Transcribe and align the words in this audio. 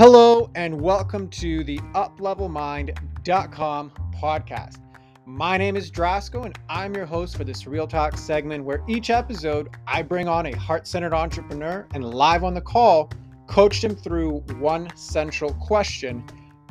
Hello, 0.00 0.48
and 0.54 0.80
welcome 0.80 1.28
to 1.28 1.62
the 1.62 1.76
UpLevelMind.com 1.94 3.92
podcast. 4.18 4.78
My 5.26 5.58
name 5.58 5.76
is 5.76 5.90
Drasco, 5.90 6.46
and 6.46 6.58
I'm 6.70 6.94
your 6.94 7.04
host 7.04 7.36
for 7.36 7.44
this 7.44 7.66
Real 7.66 7.86
Talk 7.86 8.16
segment 8.16 8.64
where 8.64 8.82
each 8.88 9.10
episode 9.10 9.68
I 9.86 10.00
bring 10.00 10.26
on 10.26 10.46
a 10.46 10.56
heart 10.56 10.86
centered 10.86 11.12
entrepreneur 11.12 11.86
and 11.92 12.14
live 12.14 12.44
on 12.44 12.54
the 12.54 12.62
call, 12.62 13.10
coach 13.46 13.82
them 13.82 13.94
through 13.94 14.38
one 14.58 14.88
central 14.96 15.52
question 15.52 16.24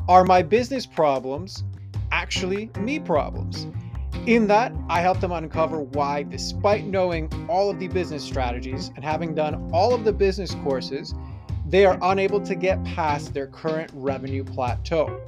Are 0.07 0.25
my 0.25 0.41
business 0.41 0.88
problems 0.88 1.64
actually 2.11 2.71
me 2.80 2.98
problems? 2.98 3.68
In 4.25 4.48
that, 4.48 4.73
I 4.89 5.02
help 5.02 5.20
them 5.20 5.34
uncover 5.34 5.82
why, 5.82 6.23
despite 6.23 6.88
knowing 6.88 7.32
all 7.48 7.70
of 7.70 7.77
the 7.77 7.89
business 7.89 8.23
strategies 8.23 8.89
and 8.95 9.05
having 9.05 9.35
done 9.35 9.70
all 9.71 9.93
of 9.93 10.03
the 10.03 10.13
business 10.13 10.55
courses, 10.63 11.13
they 11.70 11.86
are 11.86 12.00
unable 12.02 12.41
to 12.41 12.55
get 12.55 12.84
past 12.84 13.34
their 13.34 13.46
current 13.46 13.91
revenue 13.94 14.44
plateau. 14.44 15.22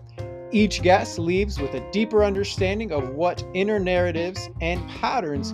Each 0.51 0.81
guest 0.81 1.19
leaves 1.19 1.59
with 1.59 1.75
a 1.75 1.91
deeper 1.91 2.23
understanding 2.23 2.91
of 2.91 3.09
what 3.09 3.45
inner 3.53 3.79
narratives 3.79 4.49
and 4.59 4.85
patterns 4.89 5.53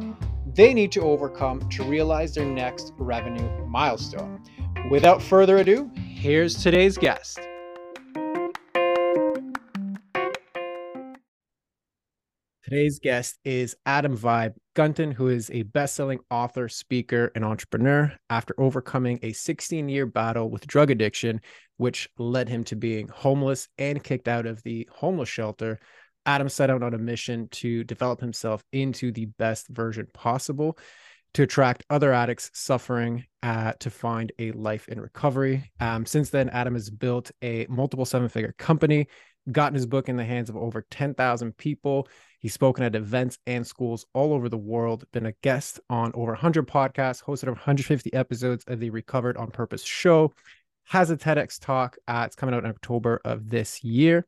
they 0.56 0.74
need 0.74 0.92
to 0.94 1.02
overcome 1.02 1.68
to 1.70 1.84
realize 1.84 2.34
their 2.34 2.46
next 2.46 2.94
revenue 2.98 3.48
milestone. 3.68 4.42
Without 4.90 5.22
further 5.22 5.58
ado, 5.58 5.92
here's 5.96 6.56
today's 6.56 6.98
guest. 6.98 7.40
Today's 12.70 13.00
guest 13.00 13.40
is 13.46 13.78
Adam 13.86 14.18
Vibe 14.18 14.56
Gunton, 14.74 15.12
who 15.12 15.30
is 15.30 15.50
a 15.52 15.62
best 15.62 15.96
selling 15.96 16.20
author, 16.30 16.68
speaker, 16.68 17.32
and 17.34 17.46
entrepreneur. 17.46 18.12
After 18.30 18.54
overcoming 18.60 19.20
a 19.24 19.32
16 19.32 19.88
year 19.88 20.06
battle 20.06 20.50
with 20.50 20.68
drug 20.68 20.92
addiction, 20.92 21.40
which 21.78 22.10
led 22.18 22.50
him 22.50 22.66
to 22.66 22.76
being 22.76 23.08
homeless 23.08 23.70
and 23.78 24.04
kicked 24.04 24.28
out 24.28 24.46
of 24.46 24.62
the 24.64 24.86
homeless 24.92 25.30
shelter, 25.30 25.80
Adam 26.26 26.50
set 26.50 26.70
out 26.70 26.84
on 26.84 26.94
a 26.94 26.98
mission 26.98 27.48
to 27.52 27.86
develop 27.86 28.20
himself 28.20 28.66
into 28.74 29.14
the 29.14 29.28
best 29.38 29.70
version 29.70 30.06
possible 30.14 30.78
to 31.36 31.44
attract 31.44 31.86
other 31.90 32.12
addicts 32.12 32.52
suffering 32.54 33.24
uh, 33.44 33.72
to 33.80 33.90
find 33.90 34.34
a 34.40 34.52
life 34.52 34.90
in 34.90 35.00
recovery. 35.00 35.72
Um, 35.80 36.06
since 36.06 36.32
then, 36.32 36.50
Adam 36.50 36.74
has 36.74 36.90
built 36.90 37.32
a 37.42 37.66
multiple 37.70 38.04
seven 38.04 38.28
figure 38.28 38.56
company, 38.58 39.08
gotten 39.52 39.76
his 39.76 39.86
book 39.86 40.10
in 40.10 40.18
the 40.18 40.26
hands 40.26 40.50
of 40.50 40.58
over 40.58 40.86
10,000 40.90 41.58
people 41.58 42.08
He's 42.40 42.54
spoken 42.54 42.84
at 42.84 42.96
events 42.96 43.40
and 43.48 43.66
schools 43.66 44.06
all 44.14 44.34
over 44.34 44.48
the 44.48 44.58
world, 44.58 45.06
been 45.12 45.26
a 45.26 45.32
guest 45.42 45.80
on 45.90 46.12
over 46.14 46.32
100 46.34 46.68
podcasts, 46.68 47.24
hosted 47.24 47.46
over 47.46 47.54
150 47.54 48.14
episodes 48.14 48.64
of 48.68 48.80
the 48.80 48.92
Recovered 48.92 49.38
on 49.38 49.50
Purpose 49.50 49.84
show, 49.84 50.34
has 50.86 51.10
a 51.10 51.18
TEDx 51.18 51.60
talk. 51.60 51.98
Uh, 52.08 52.24
it's 52.26 52.36
coming 52.36 52.54
out 52.54 52.64
in 52.64 52.70
October 52.70 53.20
of 53.26 53.50
this 53.50 53.84
year, 53.84 54.28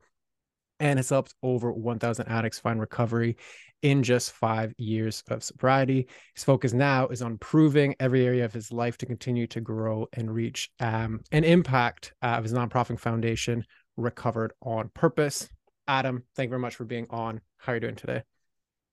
and 0.79 0.97
has 0.97 1.09
helped 1.09 1.35
over 1.43 1.71
1,000 1.71 2.27
addicts 2.27 2.59
find 2.59 2.79
recovery 2.79 3.37
in 3.83 4.01
just 4.01 4.31
five 4.31 4.73
years 4.77 5.23
of 5.29 5.43
sobriety. 5.43 6.07
His 6.33 6.43
focus 6.43 6.73
now 6.73 7.07
is 7.07 7.21
on 7.21 7.37
proving 7.37 7.95
every 7.99 8.25
area 8.25 8.43
of 8.43 8.53
his 8.53 8.71
life 8.71 8.97
to 8.97 9.05
continue 9.05 9.45
to 9.47 9.61
grow 9.61 10.07
and 10.13 10.33
reach 10.33 10.69
um, 10.79 11.21
an 11.31 11.43
impact 11.43 12.13
uh, 12.23 12.35
of 12.37 12.43
his 12.43 12.53
nonprofit 12.53 12.99
foundation, 12.99 13.63
Recovered 13.99 14.53
on 14.61 14.89
Purpose. 14.93 15.49
Adam, 15.87 16.23
thank 16.35 16.47
you 16.47 16.51
very 16.51 16.61
much 16.61 16.75
for 16.75 16.85
being 16.85 17.07
on. 17.09 17.41
How 17.57 17.73
are 17.73 17.75
you 17.75 17.81
doing 17.81 17.95
today? 17.95 18.23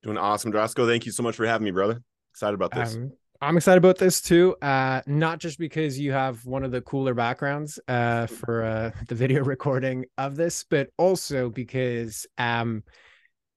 Doing 0.02 0.18
awesome, 0.18 0.52
Drasco. 0.52 0.86
Thank 0.86 1.06
you 1.06 1.12
so 1.12 1.22
much 1.22 1.36
for 1.36 1.46
having 1.46 1.64
me, 1.64 1.70
brother. 1.70 2.02
Excited 2.32 2.54
about 2.54 2.72
this. 2.72 2.96
Um, 2.96 3.12
I'm 3.40 3.56
excited 3.56 3.78
about 3.78 3.98
this 3.98 4.20
too. 4.20 4.56
Uh, 4.62 5.02
not 5.06 5.38
just 5.38 5.58
because 5.58 5.98
you 5.98 6.12
have 6.12 6.44
one 6.46 6.64
of 6.64 6.70
the 6.70 6.80
cooler 6.80 7.14
backgrounds 7.14 7.78
uh, 7.88 8.26
for 8.26 8.64
uh, 8.64 8.90
the 9.08 9.14
video 9.14 9.44
recording 9.44 10.06
of 10.18 10.36
this, 10.36 10.64
but 10.68 10.88
also 10.96 11.50
because 11.50 12.26
um, 12.38 12.82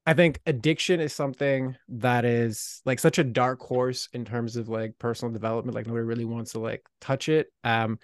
I 0.06 0.14
think 0.14 0.40
addiction 0.46 1.00
is 1.00 1.14
something 1.14 1.76
that 1.90 2.26
is 2.26 2.82
like 2.86 3.00
such 3.00 3.20
a 3.20 3.24
dark 3.24 3.62
horse 3.62 4.10
in 4.14 4.26
terms 4.26 4.56
of 4.56 4.68
like 4.68 4.94
personal 5.00 5.34
development. 5.34 5.76
Like 5.76 5.88
nobody 5.88 6.06
really 6.06 6.26
wants 6.26 6.54
to 6.54 6.60
like 6.60 6.84
touch 7.00 7.30
it. 7.30 7.48
Um, 7.64 8.00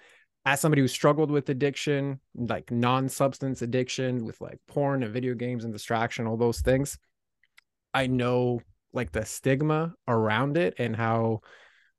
as 0.46 0.60
somebody 0.60 0.80
who 0.80 0.88
struggled 0.88 1.30
with 1.30 1.48
addiction, 1.48 2.20
like 2.36 2.70
non-substance 2.70 3.62
addiction 3.62 4.24
with 4.24 4.40
like 4.40 4.60
porn 4.68 5.02
and 5.02 5.12
video 5.12 5.34
games 5.34 5.64
and 5.64 5.72
distraction, 5.72 6.26
all 6.26 6.36
those 6.36 6.60
things, 6.60 6.96
I 7.92 8.06
know 8.06 8.60
like 8.92 9.10
the 9.10 9.24
stigma 9.26 9.92
around 10.06 10.56
it 10.56 10.74
and 10.78 10.94
how 10.94 11.40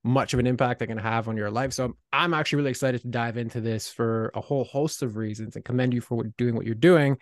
much 0.02 0.34
of 0.34 0.40
an 0.40 0.48
impact 0.48 0.82
it 0.82 0.88
can 0.88 0.98
have 0.98 1.28
on 1.28 1.36
your 1.36 1.52
life. 1.52 1.74
So 1.74 1.98
I'm 2.14 2.34
actually 2.34 2.58
really 2.58 2.70
excited 2.70 3.02
to 3.02 3.10
dive 3.10 3.36
into 3.36 3.60
this 3.60 3.90
for 3.90 4.32
a 4.34 4.40
whole 4.40 4.64
host 4.64 5.04
of 5.04 5.18
reasons 5.18 5.58
and 5.58 5.66
commend 5.66 5.94
you 5.94 6.00
for 6.00 6.24
doing 6.38 6.56
what 6.56 6.66
you're 6.66 6.76
doing. 6.76 7.18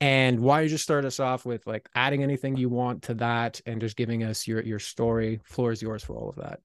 And 0.00 0.40
why 0.40 0.62
you 0.62 0.68
just 0.68 0.84
start 0.84 1.04
us 1.04 1.20
off 1.20 1.46
with 1.46 1.66
like 1.66 1.88
adding 1.94 2.24
anything 2.24 2.56
you 2.56 2.68
want 2.68 3.04
to 3.04 3.14
that 3.14 3.60
and 3.64 3.80
just 3.80 3.96
giving 3.96 4.24
us 4.24 4.46
your 4.46 4.60
your 4.60 4.78
story. 4.78 5.40
Floor 5.44 5.72
is 5.72 5.80
yours 5.80 6.04
for 6.04 6.16
all 6.16 6.28
of 6.28 6.36
that. 6.36 6.60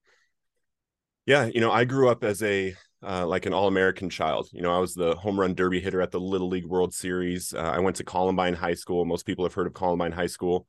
Yeah, 1.26 1.46
you 1.46 1.62
know, 1.62 1.72
I 1.72 1.86
grew 1.86 2.10
up 2.10 2.26
as 2.26 2.44
a 2.44 2.76
uh, 3.06 3.26
like 3.26 3.46
an 3.46 3.54
all-American 3.54 4.10
child. 4.10 4.50
You 4.52 4.62
know, 4.62 4.76
I 4.76 4.80
was 4.80 4.94
the 4.94 5.16
home 5.16 5.40
run 5.40 5.54
derby 5.54 5.80
hitter 5.80 6.02
at 6.02 6.12
the 6.12 6.20
Little 6.20 6.50
League 6.50 6.66
World 6.66 6.94
Series. 6.94 7.54
Uh, 7.54 7.60
I 7.60 7.80
went 7.80 7.96
to 7.98 8.04
Columbine 8.04 8.54
High 8.54 8.76
School. 8.76 9.06
Most 9.06 9.26
people 9.26 9.46
have 9.46 9.54
heard 9.54 9.68
of 9.68 9.74
Columbine 9.74 10.12
High 10.12 10.28
School. 10.28 10.68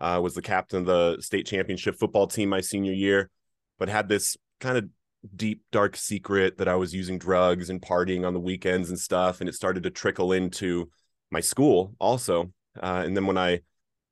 Uh, 0.00 0.18
was 0.22 0.34
the 0.34 0.42
captain 0.42 0.80
of 0.80 0.86
the 0.86 1.20
state 1.20 1.46
championship 1.46 1.94
football 1.98 2.26
team 2.26 2.48
my 2.48 2.60
senior 2.60 2.92
year, 2.92 3.30
but 3.78 3.88
had 3.88 4.08
this 4.08 4.36
kind 4.58 4.78
of 4.78 4.88
deep 5.36 5.62
dark 5.72 5.94
secret 5.94 6.56
that 6.56 6.68
I 6.68 6.76
was 6.76 6.94
using 6.94 7.18
drugs 7.18 7.68
and 7.68 7.82
partying 7.82 8.26
on 8.26 8.32
the 8.32 8.40
weekends 8.40 8.88
and 8.88 8.98
stuff, 8.98 9.40
and 9.40 9.48
it 9.48 9.54
started 9.54 9.82
to 9.82 9.90
trickle 9.90 10.32
into 10.32 10.90
my 11.30 11.40
school 11.40 11.94
also. 11.98 12.52
Uh, 12.80 13.02
and 13.04 13.14
then 13.14 13.26
when 13.26 13.36
I 13.36 13.60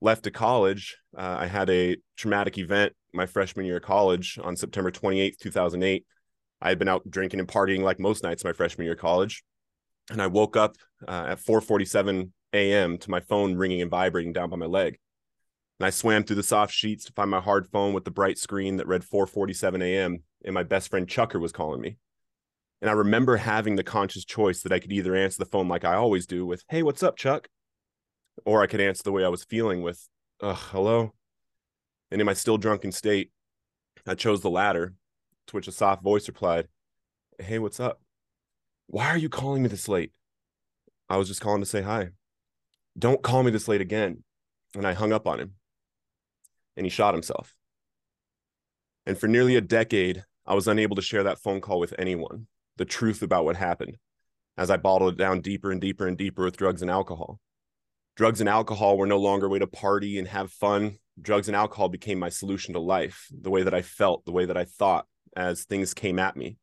left 0.00 0.24
to 0.24 0.30
college, 0.30 0.96
uh, 1.16 1.36
I 1.40 1.46
had 1.46 1.70
a 1.70 1.96
traumatic 2.16 2.58
event 2.58 2.92
my 3.14 3.26
freshman 3.26 3.64
year 3.64 3.78
of 3.78 3.82
college 3.82 4.38
on 4.42 4.56
September 4.56 4.90
28th, 4.90 5.38
2008 5.38 6.04
I 6.60 6.69
had 6.70 6.78
been 6.78 6.88
out 6.88 7.08
drinking 7.08 7.41
and 7.41 7.48
partying 7.48 7.82
like 7.82 8.00
most 8.00 8.22
nights 8.22 8.44
my 8.44 8.52
freshman 8.52 8.84
year 8.84 8.94
of 8.94 9.00
college, 9.00 9.44
and 10.10 10.20
I 10.20 10.26
woke 10.26 10.56
up 10.56 10.76
uh, 11.06 11.26
at 11.28 11.41
4:47 11.41 12.30
a.m. 12.52 12.98
to 12.98 13.10
my 13.10 13.20
phone 13.20 13.56
ringing 13.56 13.82
and 13.82 13.91
vibrating 13.91 14.32
down 14.32 14.50
by 14.50 14.56
my 14.56 14.66
leg. 14.66 14.98
And 15.78 15.86
I 15.86 15.91
swam 15.91 16.24
through 16.24 16.36
the 16.36 16.42
soft 16.42 16.72
sheets 16.72 17.04
to 17.04 17.12
find 17.12 17.30
my 17.30 17.41
hard 17.41 17.69
phone 17.69 17.92
with 17.92 18.04
the 18.04 18.10
bright 18.10 18.38
screen 18.38 18.76
that 18.78 18.88
read 18.88 19.02
4:47 19.02 19.82
a.m. 19.82 20.22
and 20.44 20.54
my 20.54 20.62
best 20.62 20.91
friend 20.91 21.08
Chucker 21.08 21.38
was 21.38 21.52
calling 21.52 21.80
me. 21.80 21.98
And 22.80 22.90
I 22.90 22.94
remember 22.94 23.36
having 23.36 23.76
the 23.76 23.84
conscious 23.84 24.25
choice 24.25 24.62
that 24.62 24.72
I 24.72 24.78
could 24.78 24.92
either 24.92 25.14
answer 25.14 25.38
the 25.38 25.50
phone 25.50 25.69
like 25.69 25.84
I 25.84 25.94
always 25.94 26.26
do 26.26 26.46
with, 26.46 26.64
"Hey, 26.69 26.82
what's 26.82 27.02
up, 27.02 27.16
Chuck?" 27.16 27.48
or 28.44 28.62
I 28.62 28.66
could 28.66 28.80
answer 28.80 29.02
the 29.02 29.12
way 29.12 29.25
I 29.25 29.28
was 29.28 29.44
feeling 29.44 29.82
with, 29.82 30.08
"Ugh, 30.40 30.58
hello." 30.70 31.14
And 32.10 32.20
in 32.20 32.26
my 32.26 32.34
still 32.34 32.56
drunken 32.56 32.92
state, 32.92 33.32
I 34.06 34.14
chose 34.14 34.40
the 34.40 34.50
latter 34.50 34.94
to 35.48 35.56
which 35.56 35.69
a 35.69 35.72
soft 35.72 36.03
voice 36.03 36.28
replied, 36.28 36.69
Hey, 37.38 37.59
what's 37.59 37.81
up? 37.81 38.00
Why 38.86 39.09
are 39.09 39.19
you 39.19 39.28
calling 39.28 39.62
me 39.62 39.69
this 39.69 39.88
late? 39.88 40.12
I 41.09 41.16
was 41.16 41.28
just 41.28 41.41
calling 41.41 41.60
to 41.60 41.66
say 41.66 41.82
hi. 41.82 42.10
Don't 42.98 43.22
call 43.22 43.42
me 43.42 43.50
this 43.50 43.69
late 43.69 43.81
again. 43.81 44.25
And 44.75 44.87
I 44.87 44.92
hung 44.92 45.12
up 45.12 45.26
on 45.26 45.41
him. 45.41 45.54
And 46.76 46.84
he 46.84 46.91
shot 46.91 47.14
himself. 47.14 47.54
And 49.06 49.19
for 49.19 49.26
nearly 49.26 49.56
a 49.56 49.60
decade, 49.60 50.25
I 50.47 50.54
was 50.54 50.69
unable 50.69 50.97
to 50.97 51.03
share 51.03 51.22
that 51.25 51.38
phone 51.38 51.60
call 51.60 51.81
with 51.81 51.94
anyone, 51.98 52.47
the 52.76 52.84
truth 52.84 53.22
about 53.22 53.44
what 53.44 53.56
happened, 53.56 53.97
as 54.56 54.70
I 54.70 54.76
bottled 54.76 55.14
it 55.14 55.19
down 55.19 55.41
deeper 55.41 55.70
and 55.70 55.81
deeper 55.81 56.06
and 56.06 56.16
deeper 56.16 56.44
with 56.44 56.56
drugs 56.56 56.82
and 56.82 56.91
alcohol. 56.91 57.41
Drugs 58.16 58.41
and 58.41 58.48
alcohol 58.48 58.98
were 58.98 59.06
no 59.06 59.19
longer 59.19 59.47
a 59.47 59.48
way 59.48 59.58
to 59.60 59.66
party 59.66 60.19
and 60.19 60.28
have 60.28 60.50
fun. 60.50 60.98
Drugs 61.20 61.48
and 61.48 61.56
alcohol 61.56 61.88
became 61.88 62.19
my 62.19 62.28
solution 62.28 62.75
to 62.75 62.81
life, 62.81 63.28
the 63.31 63.50
way 63.50 63.62
that 63.62 63.75
I 63.75 63.82
felt, 63.82 64.25
the 64.25 64.32
way 64.32 64.44
that 64.44 64.56
I 64.56 64.64
thought, 64.64 65.06
as 65.38 65.64
things 65.64 65.94
came 65.94 66.19
at 66.19 66.37
me. 66.37 66.56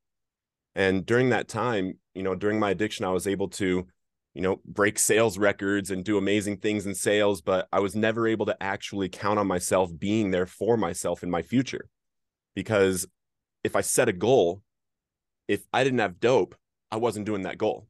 And 0.75 1.06
during 1.06 1.30
that 1.30 1.48
time, 1.48 1.98
you 2.13 2.22
know, 2.22 2.36
during 2.36 2.60
my 2.60 2.72
addiction, 2.72 3.06
I 3.06 3.12
was 3.12 3.25
able 3.25 3.48
to, 3.50 3.88
you 4.33 4.42
know, 4.42 4.60
break 4.66 5.00
sales 5.00 5.38
records 5.38 5.89
and 5.89 6.04
do 6.04 6.18
amazing 6.18 6.57
things 6.57 6.86
in 6.86 6.94
sales, 6.94 7.42
but 7.42 7.69
I 7.72 7.80
was 7.80 7.95
never 7.95 8.27
able 8.27 8.45
to 8.48 8.62
actually 8.62 9.07
count 9.07 9.39
on 9.39 9.48
myself 9.48 9.98
being 9.98 10.31
there 10.31 10.45
for 10.45 10.75
myself 10.75 11.24
in 11.24 11.31
my 11.31 11.42
future. 11.42 11.88
Because 12.54 13.07
if 13.63 13.77
I 13.77 13.81
set 13.81 14.10
a 14.10 14.13
goal, 14.13 14.62
if 15.48 15.63
I 15.71 15.86
didn't 15.86 16.00
have 16.00 16.19
dope, 16.19 16.56
I 16.92 16.98
wasn't 16.98 17.25
doing 17.25 17.44
that 17.44 17.57
goal. 17.57 17.88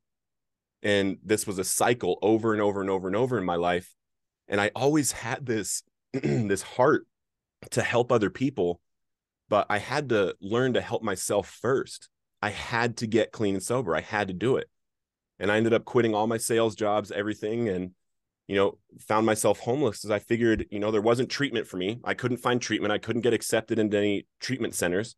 And 0.83 1.17
this 1.23 1.47
was 1.47 1.57
a 1.57 1.63
cycle 1.63 2.19
over 2.21 2.53
and 2.53 2.61
over 2.61 2.81
and 2.81 2.91
over 2.91 3.07
and 3.07 3.15
over 3.15 3.39
in 3.39 3.43
my 3.43 3.55
life. 3.55 3.95
And 4.47 4.61
I 4.61 4.69
always 4.75 5.13
had 5.13 5.47
this 5.47 5.81
this 6.13 6.61
heart 6.61 7.07
to 7.71 7.81
help 7.81 8.11
other 8.11 8.29
people 8.29 8.79
but 9.49 9.67
I 9.69 9.77
had 9.77 10.09
to 10.09 10.35
learn 10.41 10.73
to 10.73 10.81
help 10.81 11.03
myself 11.03 11.49
first. 11.49 12.09
I 12.41 12.49
had 12.49 12.97
to 12.97 13.07
get 13.07 13.31
clean 13.31 13.55
and 13.55 13.63
sober. 13.63 13.95
I 13.95 14.01
had 14.01 14.27
to 14.27 14.33
do 14.33 14.57
it. 14.57 14.69
And 15.39 15.51
I 15.51 15.57
ended 15.57 15.73
up 15.73 15.85
quitting 15.85 16.15
all 16.15 16.27
my 16.27 16.37
sales 16.37 16.75
jobs, 16.75 17.11
everything, 17.11 17.69
and 17.69 17.91
you 18.47 18.55
know, 18.55 18.77
found 18.99 19.25
myself 19.25 19.59
homeless 19.59 20.05
as 20.05 20.11
I 20.11 20.19
figured, 20.19 20.67
you 20.69 20.79
know, 20.79 20.91
there 20.91 21.01
wasn't 21.01 21.29
treatment 21.29 21.67
for 21.67 21.77
me. 21.77 21.99
I 22.03 22.13
couldn't 22.13 22.37
find 22.37 22.61
treatment. 22.61 22.91
I 22.91 22.99
couldn't 22.99 23.23
get 23.23 23.33
accepted 23.33 23.79
into 23.79 23.97
any 23.97 24.27
treatment 24.39 24.75
centers. 24.75 25.15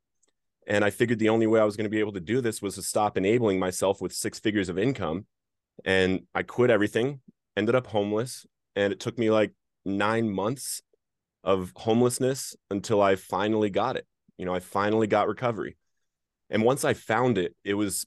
And 0.66 0.84
I 0.84 0.90
figured 0.90 1.20
the 1.20 1.30
only 1.30 1.48
way 1.48 1.60
I 1.60 1.66
was 1.66 1.76
going 1.76 1.86
to 1.86 1.90
be 1.90 2.00
able 2.00 2.14
to 2.14 2.20
do 2.20 2.42
this 2.42 2.62
was 2.62 2.76
to 2.76 2.82
stop 2.82 3.18
enabling 3.18 3.60
myself 3.60 4.02
with 4.02 4.14
six 4.14 4.40
figures 4.40 4.70
of 4.70 4.78
income 4.78 5.26
And 5.86 6.22
I 6.34 6.44
quit 6.44 6.70
everything, 6.70 7.22
ended 7.56 7.76
up 7.76 7.88
homeless, 7.88 8.46
and 8.76 8.92
it 8.92 9.00
took 9.00 9.18
me 9.18 9.30
like 9.30 9.54
nine 9.86 10.30
months 10.30 10.82
of 11.44 11.72
homelessness 11.76 12.56
until 12.70 13.02
I 13.02 13.16
finally 13.16 13.70
got 13.70 13.96
it. 13.96 14.06
You 14.38 14.46
know, 14.46 14.54
I 14.54 14.60
finally 14.60 15.08
got 15.08 15.28
recovery. 15.28 15.78
And 16.50 16.64
once 16.64 16.86
I 16.86 16.94
found 16.94 17.38
it, 17.38 17.56
it 17.64 17.74
was 17.74 18.06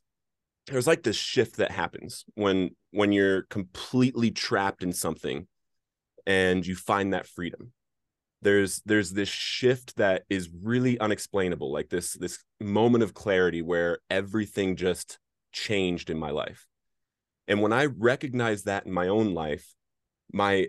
was 0.73 0.87
like 0.87 1.03
this 1.03 1.17
shift 1.17 1.56
that 1.56 1.71
happens 1.71 2.25
when 2.35 2.71
when 2.93 3.12
you're 3.12 3.43
completely 3.43 4.31
trapped 4.31 4.82
in 4.82 4.93
something 4.93 5.47
and 6.27 6.67
you 6.67 6.77
find 6.77 7.12
that 7.12 7.27
freedom. 7.27 7.73
There's 8.43 8.81
there's 8.87 9.11
this 9.11 9.29
shift 9.29 9.97
that 9.97 10.23
is 10.31 10.49
really 10.62 10.99
unexplainable 10.99 11.73
like 11.73 11.88
this 11.88 12.12
this 12.15 12.43
moment 12.61 13.03
of 13.05 13.15
clarity 13.15 13.62
where 13.62 13.99
everything 14.09 14.77
just 14.77 15.19
changed 15.53 16.09
in 16.09 16.19
my 16.19 16.31
life. 16.31 16.67
And 17.49 17.61
when 17.61 17.73
i 17.73 17.87
recognized 17.87 18.67
that 18.67 18.87
in 18.87 18.93
my 18.93 19.09
own 19.09 19.35
life 19.35 19.75
my 20.32 20.69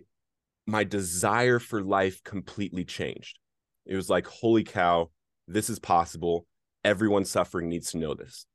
my 0.66 0.84
desire 0.84 1.60
for 1.60 1.81
life 1.81 2.24
completely 2.24 2.86
changed. 2.86 3.40
It 3.86 3.96
was 3.96 4.10
like 4.10 4.28
holy 4.28 4.63
cow 4.63 5.10
this 5.53 5.69
is 5.69 5.80
possible 5.80 6.45
everyone 6.83 7.25
suffering 7.25 7.69
needs 7.69 7.92
to 7.92 7.98
know 7.98 8.13
this 8.13 8.45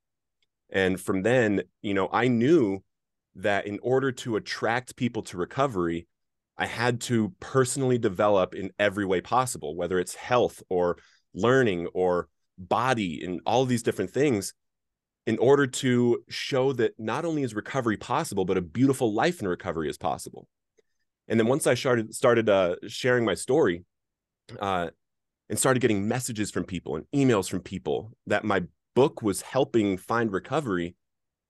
and 0.70 1.00
from 1.00 1.22
then 1.22 1.62
you 1.82 1.94
know 1.94 2.08
i 2.12 2.28
knew 2.28 2.82
that 3.34 3.66
in 3.66 3.78
order 3.82 4.10
to 4.10 4.36
attract 4.36 4.96
people 4.96 5.22
to 5.22 5.36
recovery 5.36 6.06
I 6.58 6.66
had 6.66 7.00
to 7.02 7.34
personally 7.40 7.98
develop 7.98 8.54
in 8.54 8.70
every 8.78 9.04
way 9.04 9.20
possible, 9.20 9.76
whether 9.76 9.98
it's 9.98 10.14
health 10.14 10.62
or 10.68 10.96
learning 11.34 11.88
or 11.92 12.28
body 12.58 13.22
and 13.22 13.40
all 13.44 13.66
these 13.66 13.82
different 13.82 14.10
things, 14.10 14.54
in 15.26 15.38
order 15.38 15.66
to 15.66 16.22
show 16.28 16.72
that 16.72 16.94
not 16.98 17.24
only 17.24 17.42
is 17.42 17.54
recovery 17.54 17.96
possible, 17.96 18.44
but 18.44 18.56
a 18.56 18.62
beautiful 18.62 19.12
life 19.12 19.40
in 19.40 19.48
recovery 19.48 19.90
is 19.90 19.98
possible. 19.98 20.46
And 21.28 21.38
then 21.38 21.48
once 21.48 21.66
I 21.66 21.74
started 21.74 22.14
started 22.14 22.48
uh, 22.48 22.76
sharing 22.86 23.24
my 23.24 23.34
story, 23.34 23.84
uh, 24.58 24.90
and 25.48 25.58
started 25.58 25.80
getting 25.80 26.08
messages 26.08 26.50
from 26.50 26.64
people 26.64 26.96
and 26.96 27.06
emails 27.14 27.48
from 27.48 27.60
people 27.60 28.12
that 28.26 28.44
my 28.44 28.62
book 28.94 29.22
was 29.22 29.42
helping 29.42 29.96
find 29.96 30.32
recovery, 30.32 30.96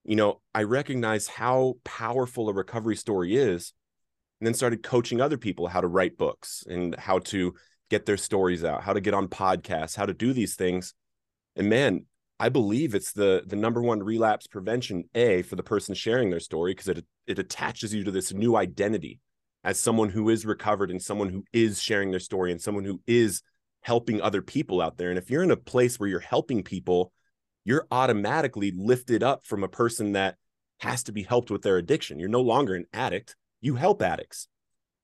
you 0.03 0.15
know, 0.15 0.41
I 0.53 0.63
recognized 0.63 1.29
how 1.29 1.75
powerful 1.83 2.49
a 2.49 2.53
recovery 2.53 2.95
story 2.95 3.35
is 3.35 3.73
and 4.39 4.47
then 4.47 4.53
started 4.53 4.83
coaching 4.83 5.19
other 5.19 5.37
people 5.37 5.67
how 5.67 5.81
to 5.81 5.87
write 5.87 6.17
books 6.17 6.63
and 6.67 6.95
how 6.95 7.19
to 7.19 7.55
get 7.89 8.05
their 8.05 8.17
stories 8.17 8.63
out, 8.63 8.83
how 8.83 8.93
to 8.93 9.01
get 9.01 9.13
on 9.13 9.27
podcasts, 9.27 9.95
how 9.95 10.05
to 10.05 10.13
do 10.13 10.33
these 10.33 10.55
things. 10.55 10.93
And 11.55 11.69
man, 11.69 12.05
I 12.39 12.49
believe 12.49 12.93
it's 12.93 13.13
the 13.13 13.43
the 13.47 13.55
number 13.55 13.81
one 13.81 14.03
relapse 14.03 14.45
prevention 14.45 15.05
a 15.15 15.41
for 15.41 15.55
the 15.55 15.63
person 15.63 15.95
sharing 15.95 16.29
their 16.29 16.39
story 16.39 16.71
because 16.71 16.87
it 16.87 17.05
it 17.25 17.39
attaches 17.39 17.93
you 17.93 18.03
to 18.03 18.11
this 18.11 18.31
new 18.31 18.55
identity 18.55 19.19
as 19.63 19.79
someone 19.79 20.09
who 20.09 20.29
is 20.29 20.45
recovered 20.45 20.91
and 20.91 21.01
someone 21.01 21.29
who 21.29 21.43
is 21.51 21.81
sharing 21.81 22.11
their 22.11 22.19
story 22.19 22.51
and 22.51 22.61
someone 22.61 22.83
who 22.83 23.01
is 23.07 23.41
helping 23.87 24.21
other 24.21 24.41
people 24.41 24.81
out 24.81 24.97
there. 24.97 25.09
And 25.09 25.17
if 25.17 25.31
you're 25.31 25.43
in 25.43 25.49
a 25.49 25.55
place 25.55 25.97
where 25.97 26.09
you're 26.09 26.19
helping 26.19 26.61
people, 26.61 27.13
you're 27.63 27.87
automatically 27.89 28.73
lifted 28.75 29.23
up 29.23 29.45
from 29.45 29.63
a 29.63 29.69
person 29.69 30.11
that 30.11 30.35
has 30.81 31.03
to 31.03 31.13
be 31.13 31.23
helped 31.23 31.49
with 31.49 31.61
their 31.61 31.77
addiction. 31.77 32.19
You're 32.19 32.27
no 32.27 32.41
longer 32.41 32.75
an 32.75 32.83
addict. 32.91 33.37
You 33.61 33.75
help 33.75 34.01
addicts. 34.01 34.49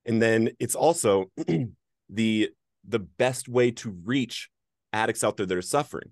And 0.06 0.22
then 0.22 0.50
it's 0.60 0.76
also 0.76 1.32
the 2.10 2.50
the 2.86 3.00
best 3.00 3.48
way 3.48 3.72
to 3.72 3.90
reach 4.04 4.50
addicts 4.92 5.24
out 5.24 5.38
there 5.38 5.46
that 5.46 5.58
are 5.58 5.62
suffering. 5.62 6.12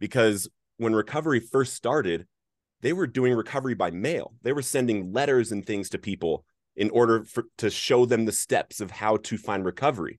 Because 0.00 0.48
when 0.78 0.96
recovery 0.96 1.38
first 1.38 1.74
started 1.74 2.26
they 2.82 2.92
were 2.94 3.06
doing 3.06 3.34
recovery 3.34 3.74
by 3.74 3.90
mail. 3.90 4.32
They 4.42 4.52
were 4.52 4.62
sending 4.62 5.12
letters 5.12 5.52
and 5.52 5.64
things 5.64 5.90
to 5.90 5.98
people 5.98 6.46
in 6.76 6.88
order 6.90 7.24
for, 7.24 7.44
to 7.58 7.68
show 7.68 8.06
them 8.06 8.24
the 8.24 8.32
steps 8.32 8.80
of 8.80 8.90
how 8.90 9.18
to 9.18 9.36
find 9.36 9.66
recovery. 9.66 10.18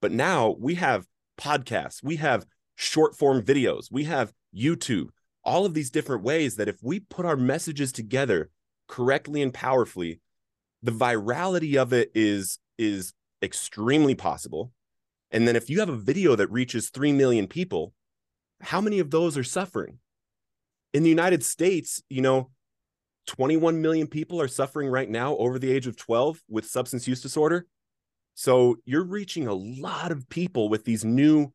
But 0.00 0.10
now 0.10 0.56
we 0.58 0.74
have 0.74 1.06
podcasts. 1.38 2.02
We 2.02 2.16
have 2.16 2.46
short 2.74 3.16
form 3.16 3.42
videos. 3.42 3.86
We 3.90 4.04
have 4.04 4.32
youtube. 4.54 5.08
All 5.44 5.66
of 5.66 5.74
these 5.74 5.90
different 5.90 6.22
ways 6.22 6.56
that 6.56 6.68
if 6.68 6.78
we 6.82 7.00
put 7.00 7.26
our 7.26 7.36
messages 7.36 7.92
together 7.92 8.50
correctly 8.88 9.42
and 9.42 9.52
powerfully 9.52 10.20
the 10.82 10.92
virality 10.92 11.76
of 11.76 11.92
it 11.92 12.10
is 12.14 12.58
is 12.78 13.12
extremely 13.42 14.14
possible. 14.14 14.72
And 15.30 15.46
then 15.48 15.56
if 15.56 15.70
you 15.70 15.80
have 15.80 15.88
a 15.88 15.96
video 15.96 16.36
that 16.36 16.50
reaches 16.50 16.90
3 16.90 17.12
million 17.12 17.46
people 17.46 17.94
how 18.60 18.80
many 18.80 19.00
of 19.00 19.10
those 19.10 19.36
are 19.36 19.44
suffering? 19.44 19.98
In 20.92 21.02
the 21.02 21.10
united 21.10 21.42
states 21.42 22.02
you 22.08 22.20
know 22.20 22.50
21 23.26 23.80
million 23.80 24.06
people 24.06 24.40
are 24.40 24.48
suffering 24.48 24.88
right 24.88 25.08
now 25.08 25.36
over 25.36 25.58
the 25.58 25.70
age 25.72 25.86
of 25.86 25.96
12 25.96 26.42
with 26.48 26.66
substance 26.66 27.08
use 27.08 27.22
disorder 27.22 27.66
so 28.34 28.76
you're 28.84 29.04
reaching 29.04 29.46
a 29.46 29.54
lot 29.54 30.10
of 30.10 30.28
people 30.28 30.68
with 30.68 30.84
these 30.84 31.04
new 31.04 31.52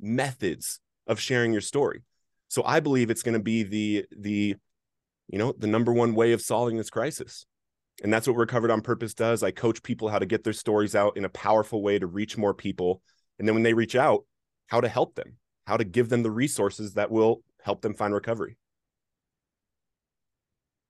methods 0.00 0.80
of 1.06 1.20
sharing 1.20 1.52
your 1.52 1.60
story. 1.60 2.02
So 2.48 2.62
i 2.64 2.80
believe 2.80 3.10
it's 3.10 3.22
going 3.22 3.34
to 3.34 3.42
be 3.42 3.62
the 3.62 4.04
the 4.16 4.56
you 5.28 5.38
know 5.38 5.52
the 5.58 5.66
number 5.66 5.92
one 5.92 6.14
way 6.14 6.32
of 6.32 6.40
solving 6.40 6.76
this 6.76 6.90
crisis. 6.90 7.46
And 8.02 8.12
that's 8.12 8.28
what 8.28 8.36
recovered 8.36 8.70
on 8.70 8.82
purpose 8.82 9.14
does. 9.14 9.42
I 9.42 9.52
coach 9.52 9.82
people 9.82 10.10
how 10.10 10.18
to 10.18 10.26
get 10.26 10.44
their 10.44 10.52
stories 10.52 10.94
out 10.94 11.16
in 11.16 11.24
a 11.24 11.30
powerful 11.30 11.82
way 11.82 11.98
to 11.98 12.06
reach 12.06 12.36
more 12.36 12.52
people. 12.52 13.00
And 13.38 13.48
then 13.48 13.54
when 13.54 13.62
they 13.62 13.72
reach 13.72 13.96
out 13.96 14.26
how 14.66 14.82
to 14.82 14.88
help 14.88 15.14
them 15.14 15.38
how 15.66 15.76
to 15.76 15.84
give 15.84 16.08
them 16.08 16.22
the 16.22 16.30
resources 16.30 16.94
that 16.94 17.10
will 17.10 17.42
help 17.62 17.82
them 17.82 17.94
find 17.94 18.14
recovery. 18.14 18.56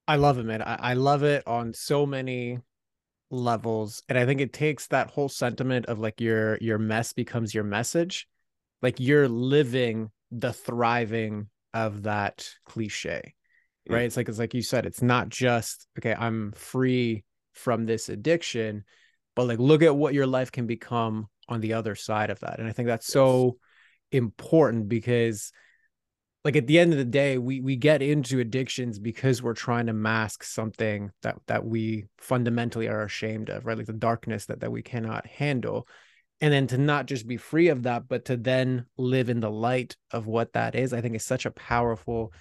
I 0.07 0.17
love 0.17 0.39
it 0.39 0.45
man. 0.45 0.63
I, 0.63 0.77
I 0.91 0.95
love 0.95 1.23
it 1.23 1.43
on 1.47 1.73
so 1.73 2.07
many 2.07 2.61
levels 3.31 4.03
and 4.09 4.17
i 4.17 4.25
think 4.25 4.41
it 4.41 4.53
takes 4.53 4.87
that 4.87 5.11
whole 5.11 5.29
sentiment 5.29 5.87
of 5.87 5.99
like 5.99 6.21
your 6.21 6.59
your 6.59 6.79
mess 6.79 7.13
becomes 7.13 7.55
your 7.55 7.65
message. 7.65 8.29
Like 8.83 9.01
you're 9.01 9.29
living 9.29 10.11
the 10.31 10.53
thriving 10.53 11.49
of 11.73 12.05
that 12.05 12.49
cliche 12.67 13.35
mm. 13.89 13.95
right? 13.95 14.05
It's 14.05 14.17
like 14.17 14.29
it's 14.29 14.39
like 14.39 14.55
you 14.55 14.63
said 14.63 14.87
it's 14.87 15.03
not 15.03 15.29
just 15.29 15.87
okay 15.99 16.15
i'm 16.15 16.53
free 16.53 17.25
from 17.53 17.87
this 17.87 18.09
addiction 18.09 18.85
but 19.35 19.47
like 19.47 19.59
look 19.59 19.83
at 19.83 19.97
what 19.97 20.15
your 20.15 20.27
life 20.27 20.53
can 20.53 20.67
become 20.67 21.27
on 21.49 21.61
the 21.61 21.73
other 21.73 21.95
side 21.95 22.31
of 22.31 22.41
that 22.41 22.59
and 22.59 22.69
i 22.69 22.73
think 22.73 22.87
that's 22.87 23.09
yes. 23.09 23.13
so 23.13 23.57
important 24.13 24.89
because 24.89 25.53
like 26.47 26.55
at 26.55 26.69
the 26.69 26.79
end 26.79 26.93
of 26.93 26.99
the 26.99 27.05
day 27.05 27.39
we 27.39 27.61
we 27.61 27.75
get 27.75 28.03
into 28.03 28.39
addictions 28.39 29.01
because 29.01 29.43
we're 29.43 29.53
trying 29.53 29.87
to 29.87 29.93
mask 29.93 30.45
something 30.45 31.11
that 31.23 31.37
that 31.49 31.65
we 31.65 32.07
fundamentally 32.19 32.87
are 32.87 33.03
ashamed 33.03 33.51
of 33.51 33.67
right 33.67 33.77
like 33.77 33.87
the 33.87 33.93
darkness 33.93 34.47
that 34.47 34.61
that 34.61 34.71
we 34.71 34.81
cannot 34.81 35.27
handle 35.27 35.89
and 36.41 36.53
then 36.53 36.69
to 36.69 36.79
not 36.79 37.07
just 37.07 37.27
be 37.27 37.37
free 37.37 37.67
of 37.67 37.83
that 37.83 38.07
but 38.07 38.27
to 38.27 38.37
then 38.37 38.87
live 38.97 39.29
in 39.29 39.41
the 39.41 39.51
light 39.51 39.97
of 40.13 40.29
what 40.29 40.53
that 40.53 40.77
is 40.77 40.93
i 40.93 41.01
think 41.01 41.17
is 41.17 41.25
such 41.25 41.47
a 41.47 41.51
powerful 41.51 42.33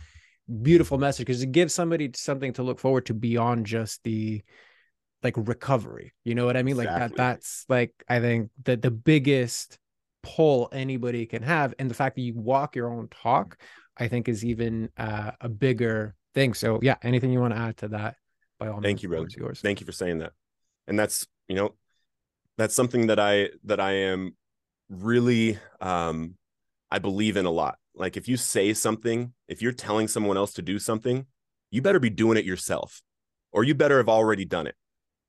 beautiful 0.62 1.00
message 1.00 1.26
because 1.26 1.42
it 1.42 1.52
gives 1.52 1.74
somebody 1.74 2.12
something 2.14 2.54
to 2.54 2.62
look 2.62 2.78
forward 2.78 3.08
to 3.08 3.16
beyond 3.16 3.66
just 3.66 4.04
the 4.04 4.44
like 5.24 5.34
recovery. 5.38 6.14
You 6.24 6.36
know 6.36 6.46
what 6.46 6.56
I 6.56 6.62
mean? 6.62 6.78
Exactly. 6.78 7.02
Like 7.02 7.10
that 7.10 7.18
that's 7.18 7.66
like 7.68 7.92
I 8.08 8.20
think 8.20 8.52
that 8.66 8.84
the 8.84 8.92
biggest 8.92 9.80
pull 10.22 10.70
anybody 10.72 11.26
can 11.26 11.44
have 11.44 11.74
and 11.80 11.90
the 11.90 11.96
fact 11.96 12.16
that 12.16 12.22
you 12.22 12.34
walk 12.36 12.76
your 12.76 12.92
own 12.92 13.08
talk 13.10 13.58
I 13.98 14.08
think 14.08 14.28
is 14.28 14.44
even 14.44 14.90
uh, 14.98 15.32
a 15.42 15.50
bigger 15.50 16.16
thing. 16.34 16.54
So 16.54 16.80
yeah, 16.82 16.96
anything 17.02 17.32
you 17.32 17.40
want 17.40 17.54
to 17.54 17.60
add 17.60 17.78
to 17.78 17.88
that 17.90 18.16
by 18.60 18.68
all 18.68 18.82
Thank 18.82 19.04
you, 19.04 19.10
brother. 19.10 19.28
Yours. 19.36 19.62
Thank 19.62 19.80
you 19.80 19.86
for 19.86 19.92
saying 19.92 20.20
that. 20.20 20.34
And 20.88 21.00
that's, 21.00 21.28
you 21.48 21.56
know, 21.56 21.76
that's 22.58 22.76
something 22.76 23.08
that 23.08 23.20
I 23.20 23.50
that 23.66 23.80
I 23.80 23.92
am 23.92 24.36
really 24.90 25.58
um 25.82 26.36
I 26.92 27.00
believe 27.00 27.38
in 27.38 27.46
a 27.46 27.52
lot 27.52 27.78
like 27.96 28.18
if 28.18 28.28
you 28.28 28.38
say 28.38 28.74
something, 28.74 29.34
if 29.48 29.62
you're 29.62 29.72
telling 29.72 30.08
someone 30.08 30.38
else 30.38 30.54
to 30.54 30.62
do 30.62 30.80
something, 30.80 31.26
you 31.72 31.82
better 31.82 32.00
be 32.00 32.10
doing 32.10 32.38
it 32.38 32.46
yourself 32.46 33.02
or 33.52 33.64
you 33.64 33.74
better 33.74 33.98
have 33.98 34.10
already 34.10 34.46
done 34.46 34.68
it 34.68 34.76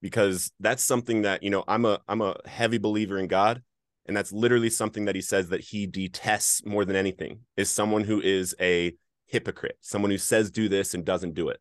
because 0.02 0.52
that's 0.61 0.82
something 0.82 1.23
that, 1.23 1.42
you 1.42 1.50
know, 1.50 1.64
I'm 1.68 1.85
a 1.85 2.00
I'm 2.08 2.20
a 2.20 2.37
heavy 2.44 2.78
believer 2.78 3.18
in 3.18 3.28
God 3.28 3.62
and 4.07 4.17
that's 4.17 4.33
literally 4.33 4.71
something 4.71 5.05
that 5.07 5.15
he 5.15 5.21
says 5.21 5.49
that 5.49 5.61
he 5.61 5.87
detests 5.87 6.65
more 6.65 6.85
than 6.85 6.97
anything 6.97 7.41
is 7.57 7.71
someone 7.71 8.05
who 8.05 8.21
is 8.21 8.55
a 8.61 8.95
hypocrite, 9.27 9.77
someone 9.81 10.11
who 10.11 10.19
says 10.19 10.51
do 10.51 10.69
this 10.69 10.95
and 10.95 11.05
doesn't 11.05 11.35
do 11.35 11.49
it. 11.49 11.61